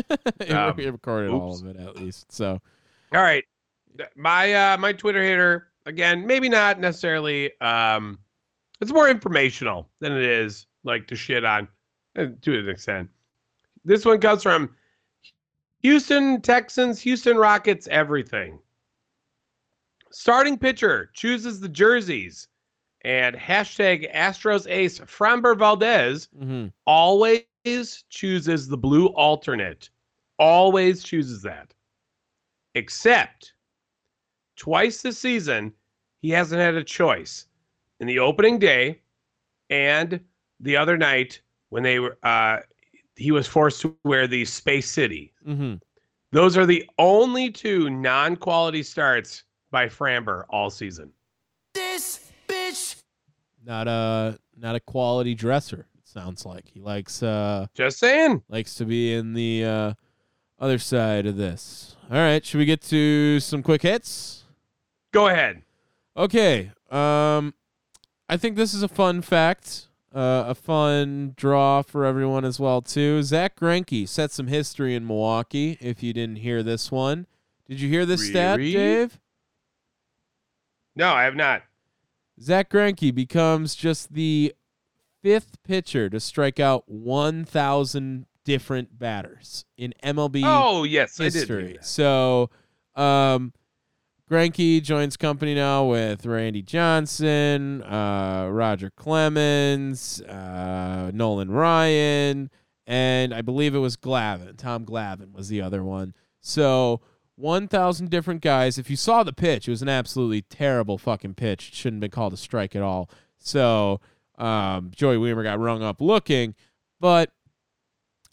[0.49, 2.31] Um, we recorded all of it at least.
[2.31, 2.60] So,
[3.14, 3.44] All right,
[4.15, 6.26] my uh my Twitter hitter again.
[6.26, 7.52] Maybe not necessarily.
[7.61, 8.19] Um,
[8.81, 11.68] it's more informational than it is like to shit on
[12.18, 13.10] uh, to an extent.
[13.84, 14.76] This one comes from
[15.81, 18.60] Houston Texans, Houston Rockets, everything.
[20.11, 22.48] Starting pitcher chooses the jerseys,
[23.02, 26.72] and hashtag Astros ace Framber Valdez mhm.
[26.86, 27.44] always
[28.10, 29.90] chooses the blue alternate.
[30.38, 31.73] Always chooses that.
[32.76, 33.53] Except
[34.56, 35.73] twice this season,
[36.22, 37.48] he hasn't had a choice.
[37.99, 39.02] In the opening day
[39.69, 40.19] and
[40.60, 42.60] the other night when they were uh
[43.15, 45.34] he was forced to wear the Space City.
[45.45, 45.76] Mm-hmm.
[46.31, 51.11] Those are the only two non-quality starts by Framber all season.
[51.73, 53.02] This bitch.
[53.65, 55.88] Not a not a quality dresser.
[56.11, 58.41] Sounds like he likes uh Just saying.
[58.49, 59.94] likes to be in the uh,
[60.57, 61.95] other side of this.
[62.10, 64.45] All right, should we get to some quick hits?
[65.14, 65.61] Go ahead.
[66.18, 66.72] Okay.
[66.90, 67.53] Um,
[68.27, 72.81] I think this is a fun fact, uh, a fun draw for everyone as well
[72.81, 73.22] too.
[73.22, 75.77] Zach Greinke set some history in Milwaukee.
[75.80, 77.27] If you didn't hear this one,
[77.68, 79.19] did you hear this stat, Dave?
[80.95, 81.61] No, I have not.
[82.41, 84.56] Zach Greinke becomes just the
[85.22, 91.34] fifth pitcher to strike out 1,000 different batters in MLB Oh, yes, I did.
[91.34, 91.78] history.
[91.82, 92.50] So,
[92.96, 93.54] um,
[94.30, 102.50] Greinke joins company now with Randy Johnson, uh, Roger Clemens, uh, Nolan Ryan,
[102.86, 104.56] and I believe it was Glavine.
[104.58, 106.14] Tom Glavine was the other one.
[106.41, 107.02] So,
[107.36, 108.78] 1,000 different guys.
[108.78, 111.70] If you saw the pitch, it was an absolutely terrible fucking pitch.
[111.70, 113.10] It shouldn't have been called a strike at all.
[113.38, 114.00] So,
[114.40, 116.56] um, Joey Wiemer got rung up looking.
[116.99, 117.32] But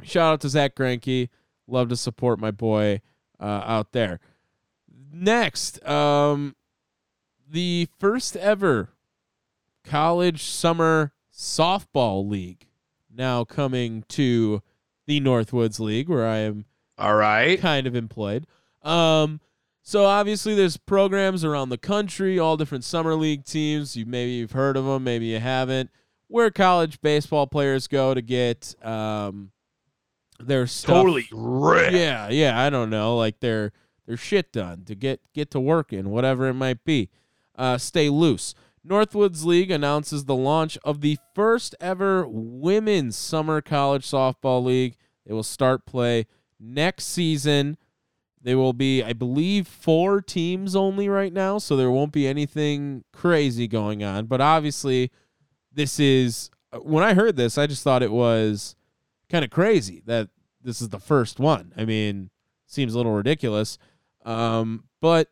[0.02, 1.28] shout out to Zach Greinke.
[1.66, 3.00] Love to support my boy
[3.40, 4.20] uh, out there.
[5.12, 6.54] Next, um,
[7.48, 8.90] the first ever
[9.84, 12.66] college summer softball league
[13.12, 14.62] now coming to
[15.06, 16.64] the Northwoods League, where I am
[16.98, 17.58] All right.
[17.60, 18.46] kind of employed.
[18.82, 19.40] Um,
[19.86, 23.96] so obviously there's programs around the country, all different summer league teams.
[23.96, 25.90] You maybe you've heard of them, maybe you haven't.
[26.26, 29.52] Where college baseball players go to get um
[30.40, 30.96] their stuff.
[30.96, 31.92] Totally ripped.
[31.92, 33.70] Yeah, yeah, I don't know, like their
[34.06, 37.08] their shit done to get get to working, whatever it might be.
[37.54, 38.56] Uh, stay loose.
[38.84, 44.96] Northwoods League announces the launch of the first ever women's summer college softball league.
[45.24, 46.26] It will start play
[46.58, 47.76] next season.
[48.42, 53.04] There will be, I believe, four teams only right now, so there won't be anything
[53.12, 54.26] crazy going on.
[54.26, 55.10] But obviously,
[55.72, 56.50] this is
[56.82, 58.76] when I heard this, I just thought it was
[59.28, 60.28] kind of crazy that
[60.62, 61.72] this is the first one.
[61.76, 62.30] I mean,
[62.66, 63.78] seems a little ridiculous.
[64.24, 65.28] Um, but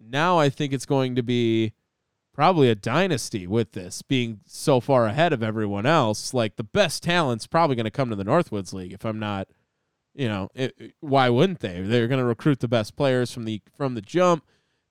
[0.00, 1.72] now I think it's going to be
[2.34, 6.34] probably a dynasty with this being so far ahead of everyone else.
[6.34, 9.48] Like the best talent's probably going to come to the Northwoods League if I'm not,
[10.14, 11.80] you know, it, why wouldn't they?
[11.82, 14.44] They're going to recruit the best players from the from the jump.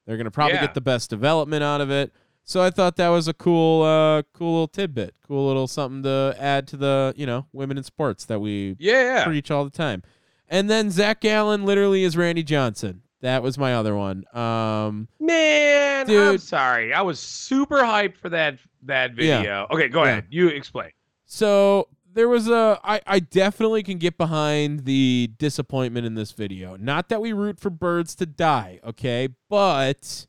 [0.06, 0.61] They're going to probably Yeah.
[0.61, 2.11] get the best development out of it.
[2.43, 6.35] So I thought that was a cool uh cool little tidbit, cool little something to
[6.39, 9.23] add to the, you know, women in sports that we Yeah, yeah.
[9.26, 10.02] preach all the time.
[10.49, 13.03] And then Zach Gallen literally is Randy Johnson.
[13.22, 14.26] That was my other one.
[14.35, 16.91] Um, Man, I'm sorry.
[16.93, 19.38] I was super hyped for that that Yeah.
[19.38, 19.68] video.
[19.69, 20.10] Okay, go Yeah.
[20.10, 20.26] ahead.
[20.31, 20.89] You explain.
[21.26, 26.76] so there was a I, I definitely can get behind the disappointment in this video.
[26.76, 29.30] Not that we root for birds to die, okay?
[29.50, 30.26] But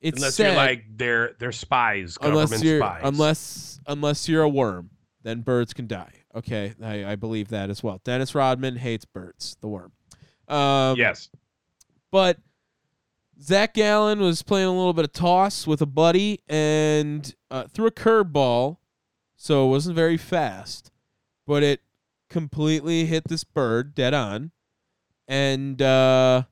[0.00, 3.00] it's Unless sad, you're like they're they're spies, government unless you're spies.
[3.04, 4.90] unless unless you're a worm,
[5.22, 6.12] then birds can die.
[6.34, 8.00] Okay, I, I believe that as well.
[8.04, 9.92] Dennis Rodman hates birds, the worm.
[10.46, 11.28] Um, yes.
[12.10, 12.38] but
[13.40, 17.86] Zach Gallen was playing a little bit of toss with a buddy and uh, threw
[17.86, 18.78] a curveball,
[19.36, 20.89] so it wasn't very fast,
[21.50, 21.80] but it
[22.28, 24.52] completely hit this bird dead on,
[25.26, 26.44] and uh,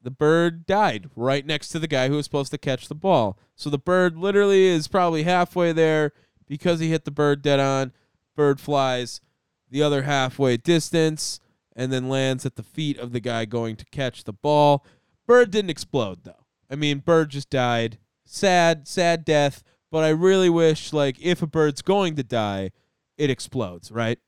[0.00, 3.36] the bird died right next to the guy who was supposed to catch the ball.
[3.56, 6.12] So the bird literally is probably halfway there
[6.46, 7.90] because he hit the bird dead on.
[8.36, 9.20] Bird flies
[9.68, 11.40] the other halfway distance
[11.74, 14.86] and then lands at the feet of the guy going to catch the ball.
[15.26, 16.46] Bird didn't explode though.
[16.70, 17.98] I mean, bird just died.
[18.24, 19.64] Sad, sad death.
[19.90, 22.70] But I really wish, like, if a bird's going to die,
[23.16, 24.20] it explodes, right?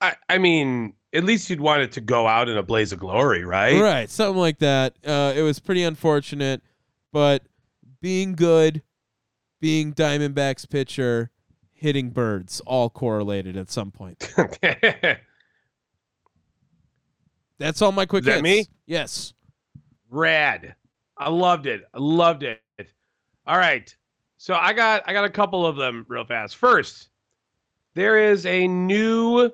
[0.00, 2.98] I, I mean, at least you'd want it to go out in a blaze of
[2.98, 3.80] glory, right?
[3.80, 4.96] Right, something like that.
[5.04, 6.62] Uh, it was pretty unfortunate,
[7.12, 7.42] but
[8.00, 8.82] being good,
[9.60, 11.30] being Diamondbacks pitcher,
[11.72, 14.32] hitting birds, all correlated at some point.
[17.58, 18.42] That's all my quick Is that hits.
[18.42, 18.66] me?
[18.86, 19.34] Yes.
[20.08, 20.74] Rad.
[21.18, 21.82] I loved it.
[21.92, 22.62] I loved it.
[23.46, 23.94] All right.
[24.38, 26.56] So I got I got a couple of them real fast.
[26.56, 27.10] First,
[27.94, 29.50] there is a new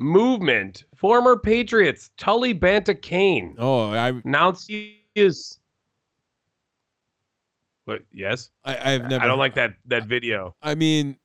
[0.00, 0.84] movement.
[0.94, 5.58] Former Patriots Tully Banta-Cain Oh, I announced he is.
[7.84, 8.02] What?
[8.12, 8.50] Yes.
[8.64, 9.24] I I've never.
[9.24, 10.54] I don't like that that video.
[10.62, 11.16] I mean,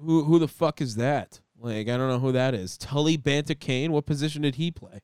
[0.00, 1.40] who who the fuck is that?
[1.58, 2.76] Like, I don't know who that is.
[2.76, 3.90] Tully Banta-Cain.
[3.92, 5.00] What position did he play?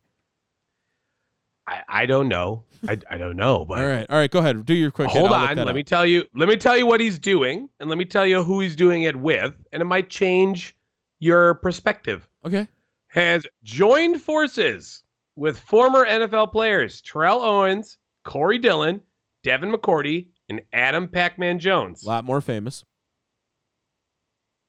[1.66, 2.64] I, I don't know.
[2.86, 3.64] I, I don't know.
[3.64, 4.31] But All right, all right.
[4.31, 4.66] Go ahead.
[4.66, 5.09] Do your quick.
[5.09, 5.56] hold on.
[5.56, 5.74] Let up.
[5.74, 6.24] me tell you.
[6.35, 9.05] Let me tell you what he's doing, and let me tell you who he's doing
[9.05, 10.77] it with, and it might change
[11.20, 12.28] your perspective.
[12.44, 12.66] Okay.
[13.12, 15.02] Has joined forces
[15.36, 19.01] with former NFL players Terrell Owens, Corey Dillon,
[19.43, 22.84] Devin McCourty, and Adam Pac-Man Jones A lot more famous.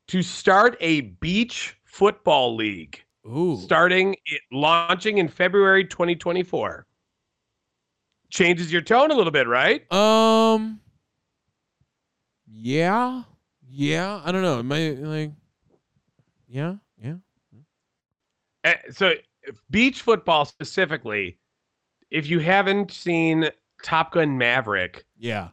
[0.10, 3.58] to start a beach football league Ooh.
[3.58, 4.16] starting
[4.52, 6.86] launching in February 2024.
[8.30, 9.90] Changes your tone a little bit, right?
[9.94, 10.82] Um.
[12.48, 13.24] Yeah.
[13.70, 14.22] Yeah.
[14.26, 14.60] I don't know.
[14.60, 15.32] Am I like?
[16.48, 16.76] Yeah.
[17.02, 17.16] Yeah.
[18.64, 19.14] Eh, So
[19.70, 21.38] beach football specifically,
[22.12, 23.50] if you haven't seen
[23.84, 25.50] Top Gun Maverick, Yeah.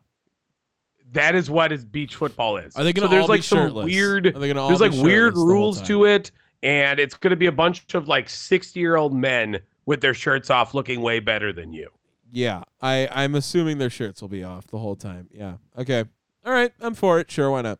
[1.12, 2.76] that is what is beach football is.
[2.76, 3.84] Are they gonna so there's all like be some shirtless?
[3.86, 6.30] weird Are they gonna all there's like weird shirtless the whole rules to it
[6.62, 10.12] and it's going to be a bunch of like 60 year old men with their
[10.14, 11.88] shirts off looking way better than you
[12.30, 12.62] Yeah.
[12.82, 15.28] I I'm assuming their shirts will be off the whole time.
[15.32, 15.54] Yeah.
[15.76, 16.04] Okay.
[16.44, 16.70] All right.
[16.80, 17.30] I'm for it.
[17.30, 17.50] Sure.
[17.50, 17.78] Why not?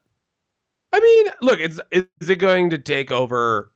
[0.93, 3.70] i mean look it's is it going to take over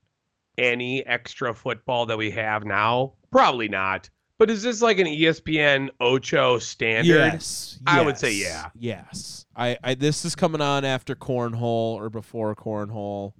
[0.58, 4.08] any extra football that we have now probably not
[4.38, 7.78] but is this like an espn ocho standard Yes.
[7.86, 8.70] I would say yeah.
[8.76, 9.46] Yes.
[9.56, 13.32] I, I this is coming on after cornhole or before cornhole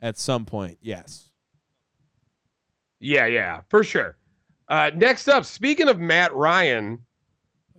[0.00, 0.78] at some point.
[0.80, 1.30] Yes.
[3.00, 4.16] yeah yeah for sure
[4.68, 6.98] uh next up speaking of matt ryan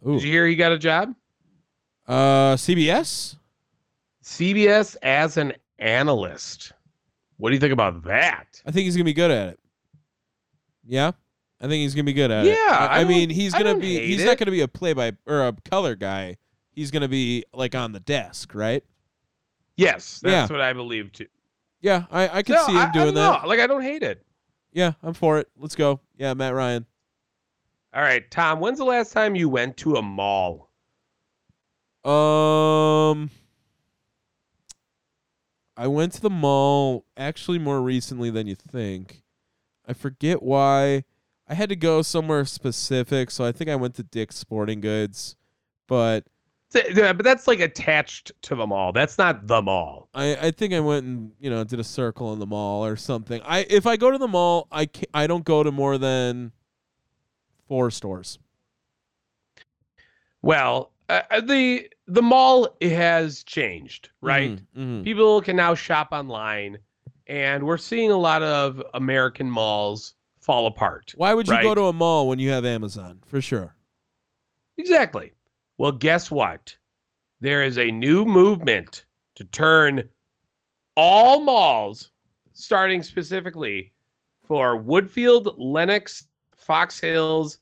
[0.07, 0.13] Ooh.
[0.13, 1.13] did you hear he got a job
[2.07, 3.35] Uh CBS?
[4.23, 6.71] cbs as an analyst
[7.39, 9.59] what do you think about that I think he's gonna be good at it.
[10.85, 11.11] Yeah,
[11.59, 12.49] I think he's gonna be good at it.
[12.49, 14.25] Yeah, I, I mean he's gonna be he's it.
[14.25, 16.37] not gonna be a play by or a color guy.
[16.71, 18.83] He's gonna be like on the desk, right?
[19.77, 20.53] yes that's Yeah.
[20.53, 21.27] what i believe too
[21.81, 23.47] Yeah, I I can No, see him I- doing that.
[23.47, 24.25] Like I don't hate it.
[24.73, 25.47] Yeah, I'm for it.
[25.57, 25.99] Let's go.
[26.17, 26.85] Yeah, Matt Ryan.
[27.93, 28.59] All right, Tom.
[28.59, 30.69] When's the last time you went to a mall?
[32.05, 33.29] Um,
[35.79, 39.23] I went to the mall actually more recently than you think.
[39.87, 41.05] I forget why.
[41.47, 45.37] I had to go somewhere specific, so I think I went to Dick's Sporting Goods,
[45.87, 46.25] but
[46.73, 48.91] yeah, But that's like attached to the mall.
[48.91, 50.09] That's not the mall.
[50.13, 52.97] I, I think I went and you know did a circle in the mall or
[52.97, 53.41] something.
[53.45, 56.51] I if I go to the mall, I ca I don't go to more than
[57.69, 58.37] four stores.
[60.41, 64.51] Well, uh, uh, the the mall has changed, right?
[64.51, 65.03] Mhm, mhm.
[65.03, 66.79] People can now shop online,
[67.27, 71.13] and we're seeing a lot of American malls fall apart.
[71.15, 73.21] Why would you go to a mall when you have Amazon?
[73.27, 73.75] For sure.
[74.77, 75.33] Exactly.
[75.77, 76.75] Well, guess what?
[77.41, 79.05] There is a new movement
[79.35, 80.09] to turn
[80.97, 82.11] all malls,
[82.53, 83.93] starting specifically
[84.43, 87.59] for Woodfield, Lenox, Fox Hills,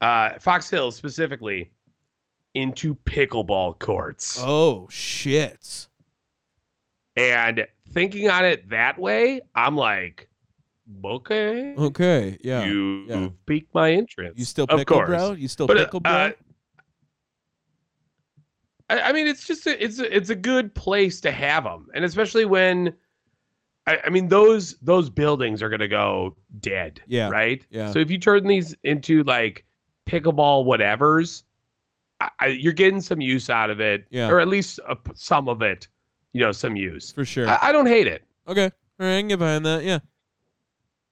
[0.00, 1.70] uh, Fox Hills specifically,
[2.54, 4.38] into pickleball courts.
[4.42, 5.86] Oh shit.
[7.16, 10.28] And thinking on it that way, I'm like,
[11.04, 12.64] okay, Okay, yeah.
[12.64, 13.28] you yeah.
[13.46, 14.38] piqued my interest.
[14.38, 15.08] You still of pickle, course.
[15.08, 15.32] bro?
[15.32, 16.12] You still But, pickle, bro?
[16.12, 16.30] uh,
[18.90, 21.88] I, I mean, it's just a, it's a, it's a good place to have them,
[21.94, 22.94] and especially when,
[23.86, 27.00] I, I mean, those those buildings are gonna go dead.
[27.06, 27.66] Yeah, Right.
[27.70, 27.90] yeah.
[27.92, 29.64] So if you turn these into like
[30.08, 31.44] pickleball whatever's,
[32.20, 34.28] I, you're getting some use out of it, Yeah.
[34.28, 35.86] or at least a, some of it.
[36.32, 37.12] You know, some use.
[37.12, 37.48] For sure.
[37.48, 38.22] I, I don't hate it.
[38.46, 38.64] okay.
[39.00, 39.84] All right, I can get behind that.
[39.84, 39.98] Yeah.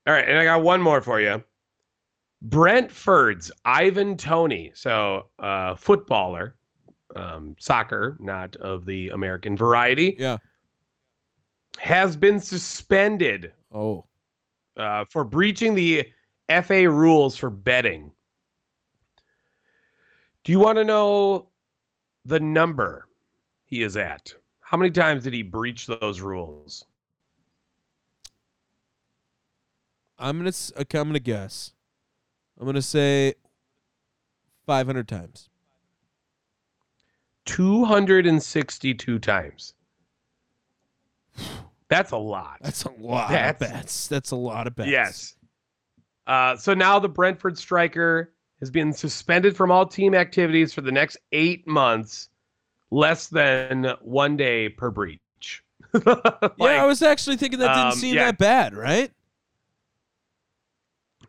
[0.06, 1.42] All right, and I got one more for you.
[2.42, 6.54] Brentford's Ivan Toney, so uh, footballer,
[7.16, 10.36] um, soccer, not of the American variety, Yeah.
[11.78, 14.04] has been suspended Oh.
[14.76, 16.06] uh, for breaching the
[16.62, 18.12] FA rules for betting.
[20.46, 21.48] Do you want to know
[22.24, 23.08] the number
[23.64, 24.32] he is at?
[24.60, 26.84] How many times did he breach those rules?
[30.16, 31.72] I'm gonna okay, I'm gonna guess.
[32.60, 33.34] I'm gonna say
[34.66, 35.48] 500 times.
[37.46, 39.74] 262 times.
[41.88, 42.58] That's a lot.
[42.62, 44.06] That's a lot That's- of bets.
[44.06, 44.90] That's a lot of bets.
[44.90, 45.34] Yes.
[46.28, 50.92] Uh, so now the Brentford striker has been suspended from all team activities for the
[50.92, 52.28] next eight months,
[52.90, 55.20] less than one day per breach.
[55.94, 58.26] yeah, I was actually thinking that didn't um, seem yeah.
[58.26, 59.10] that bad, right?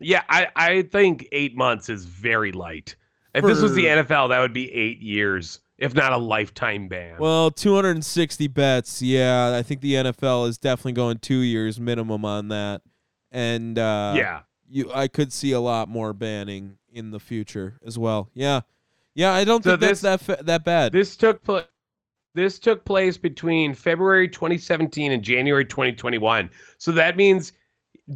[0.00, 2.96] yeah, I, I think eight months is very light.
[3.34, 7.16] If this was the NFL, that would be eight years, if not a lifetime ban.
[7.18, 9.00] Well, 260 bets.
[9.02, 12.82] Yeah, I think the NFL is definitely going two years minimum on that,
[13.30, 14.40] and uh, yeah.
[14.68, 18.28] you I could see a lot more banning in the future as well.
[18.34, 18.60] Yeah,
[19.14, 20.92] yeah, I don't So think that's that fa- that bad.
[20.92, 21.64] This took place.
[22.34, 26.50] This took place between February 2017 and January 2021.
[26.76, 27.52] So that means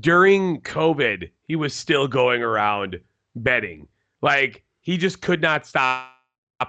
[0.00, 3.00] during COVID, he was still going around
[3.36, 3.88] betting.
[4.20, 6.10] Like he just could not stop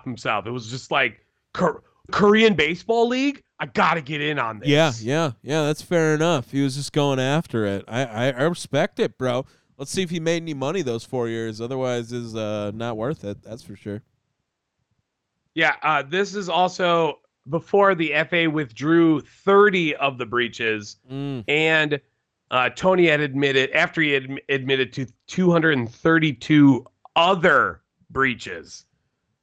[0.03, 0.47] himself.
[0.47, 3.41] It was just like Kor- Korean baseball league.
[3.59, 4.67] I gotta get in on this.
[4.69, 5.63] yeah, yeah, yeah.
[5.63, 6.51] That's fair enough.
[6.51, 7.85] He was just going after it.
[7.87, 9.45] I, I, I respect it, bro.
[9.83, 11.59] Let's see if he made any money those four years.
[11.59, 13.43] Otherwise, is uh not worth it.
[13.43, 14.01] That's for sure.
[15.55, 15.75] Yeah.
[15.83, 17.19] Uh, this is also
[17.49, 20.95] before the FA withdrew 30 of the breaches.
[21.11, 21.43] Mm.
[21.49, 21.99] and
[22.49, 26.85] uh, Toney had admitted after he had admitted to 232
[27.17, 28.85] other breaches.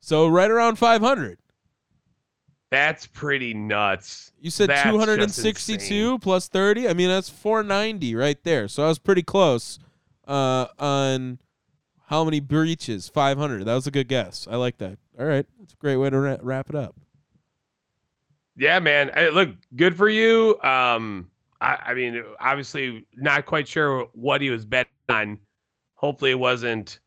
[0.00, 1.36] So right around 500.
[2.70, 4.32] That's pretty nuts.
[4.40, 6.88] You said That's 262 plus 30.
[6.88, 8.68] I mean, that's 490 right there.
[8.68, 9.78] So I was pretty close
[10.26, 11.38] uh, on
[12.06, 13.08] how many breaches.
[13.08, 13.64] 500.
[13.64, 14.46] That was a good guess.
[14.50, 14.98] I like that.
[15.18, 16.96] All right, that's a great way to ra- wrap it up.
[18.56, 19.10] Yeah, man.
[19.14, 20.60] Hey, look, good for you.
[20.62, 21.30] Um,
[21.60, 25.38] I, I mean, obviously, not quite sure what he was betting on.
[25.94, 27.00] Hopefully, it wasn't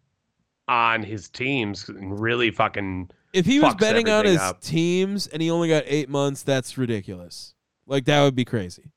[0.67, 1.89] on his teams.
[1.89, 3.09] and Really, fucking.
[3.33, 4.61] If he was betting on his up.
[4.61, 7.55] teams and he only got eight months, that's ridiculous.
[7.87, 8.92] Like that would be crazy.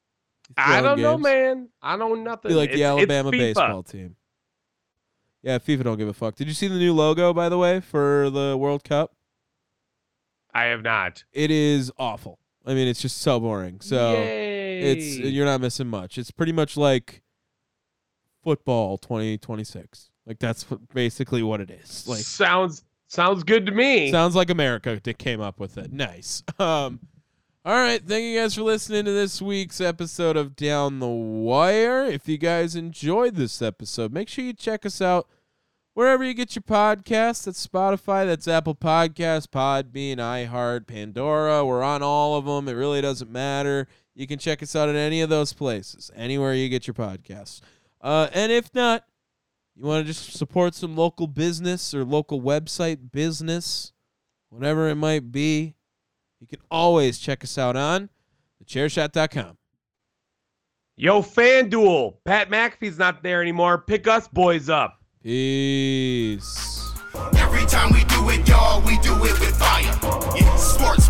[0.57, 1.69] I don't know, man.
[1.83, 2.51] I know nothing.
[2.51, 4.17] Be like the It's- it's Alabama baseball team.
[5.43, 6.35] Yeah, FIFA don't give a fuck.
[6.35, 9.15] Did you see the new logo by the way for the World Cup?
[10.53, 11.25] I have not.
[11.33, 12.39] It is awful.
[12.65, 13.81] I mean, it's just so boring.
[13.81, 14.81] So Yay.
[14.81, 16.19] it's you're not missing much.
[16.19, 17.23] It's pretty much like
[18.43, 20.11] football 2026.
[20.27, 22.09] Like that's basically what it is.
[22.09, 24.11] Like sounds sounds good to me.
[24.11, 25.93] sounds like America that came up with it.
[25.93, 26.43] Nice.
[26.59, 27.01] Um
[27.67, 32.07] all right, thank you guys for listening to this week's episode of Down the Wire.
[32.07, 35.29] If you guys enjoyed this episode, make sure you check us out
[35.93, 37.43] wherever you get your podcasts.
[37.45, 41.67] That's Spotify, that's Apple Podcasts, Podbean, iHeart, Pandora.
[41.67, 42.69] We're on all of them.
[42.69, 43.89] It really doesn't matter.
[44.15, 47.63] You can check us out at any of those places, anywhere you get your podcasts.
[48.01, 49.07] Uh, and if not,
[49.75, 53.93] you want to just support some local business or local website business,
[54.51, 55.75] whatever it might be,
[56.41, 58.11] you can always check us out on
[58.65, 59.57] thechairshot.com.
[60.97, 62.15] Yo, FanDuel.
[62.25, 63.79] Pat McAfee's not there anymore.
[63.79, 65.01] Pick us boys up.
[65.23, 66.91] Peace.
[67.37, 69.83] Every time we do it, y'all, we do it with fire.
[70.37, 71.07] Yeah, sports.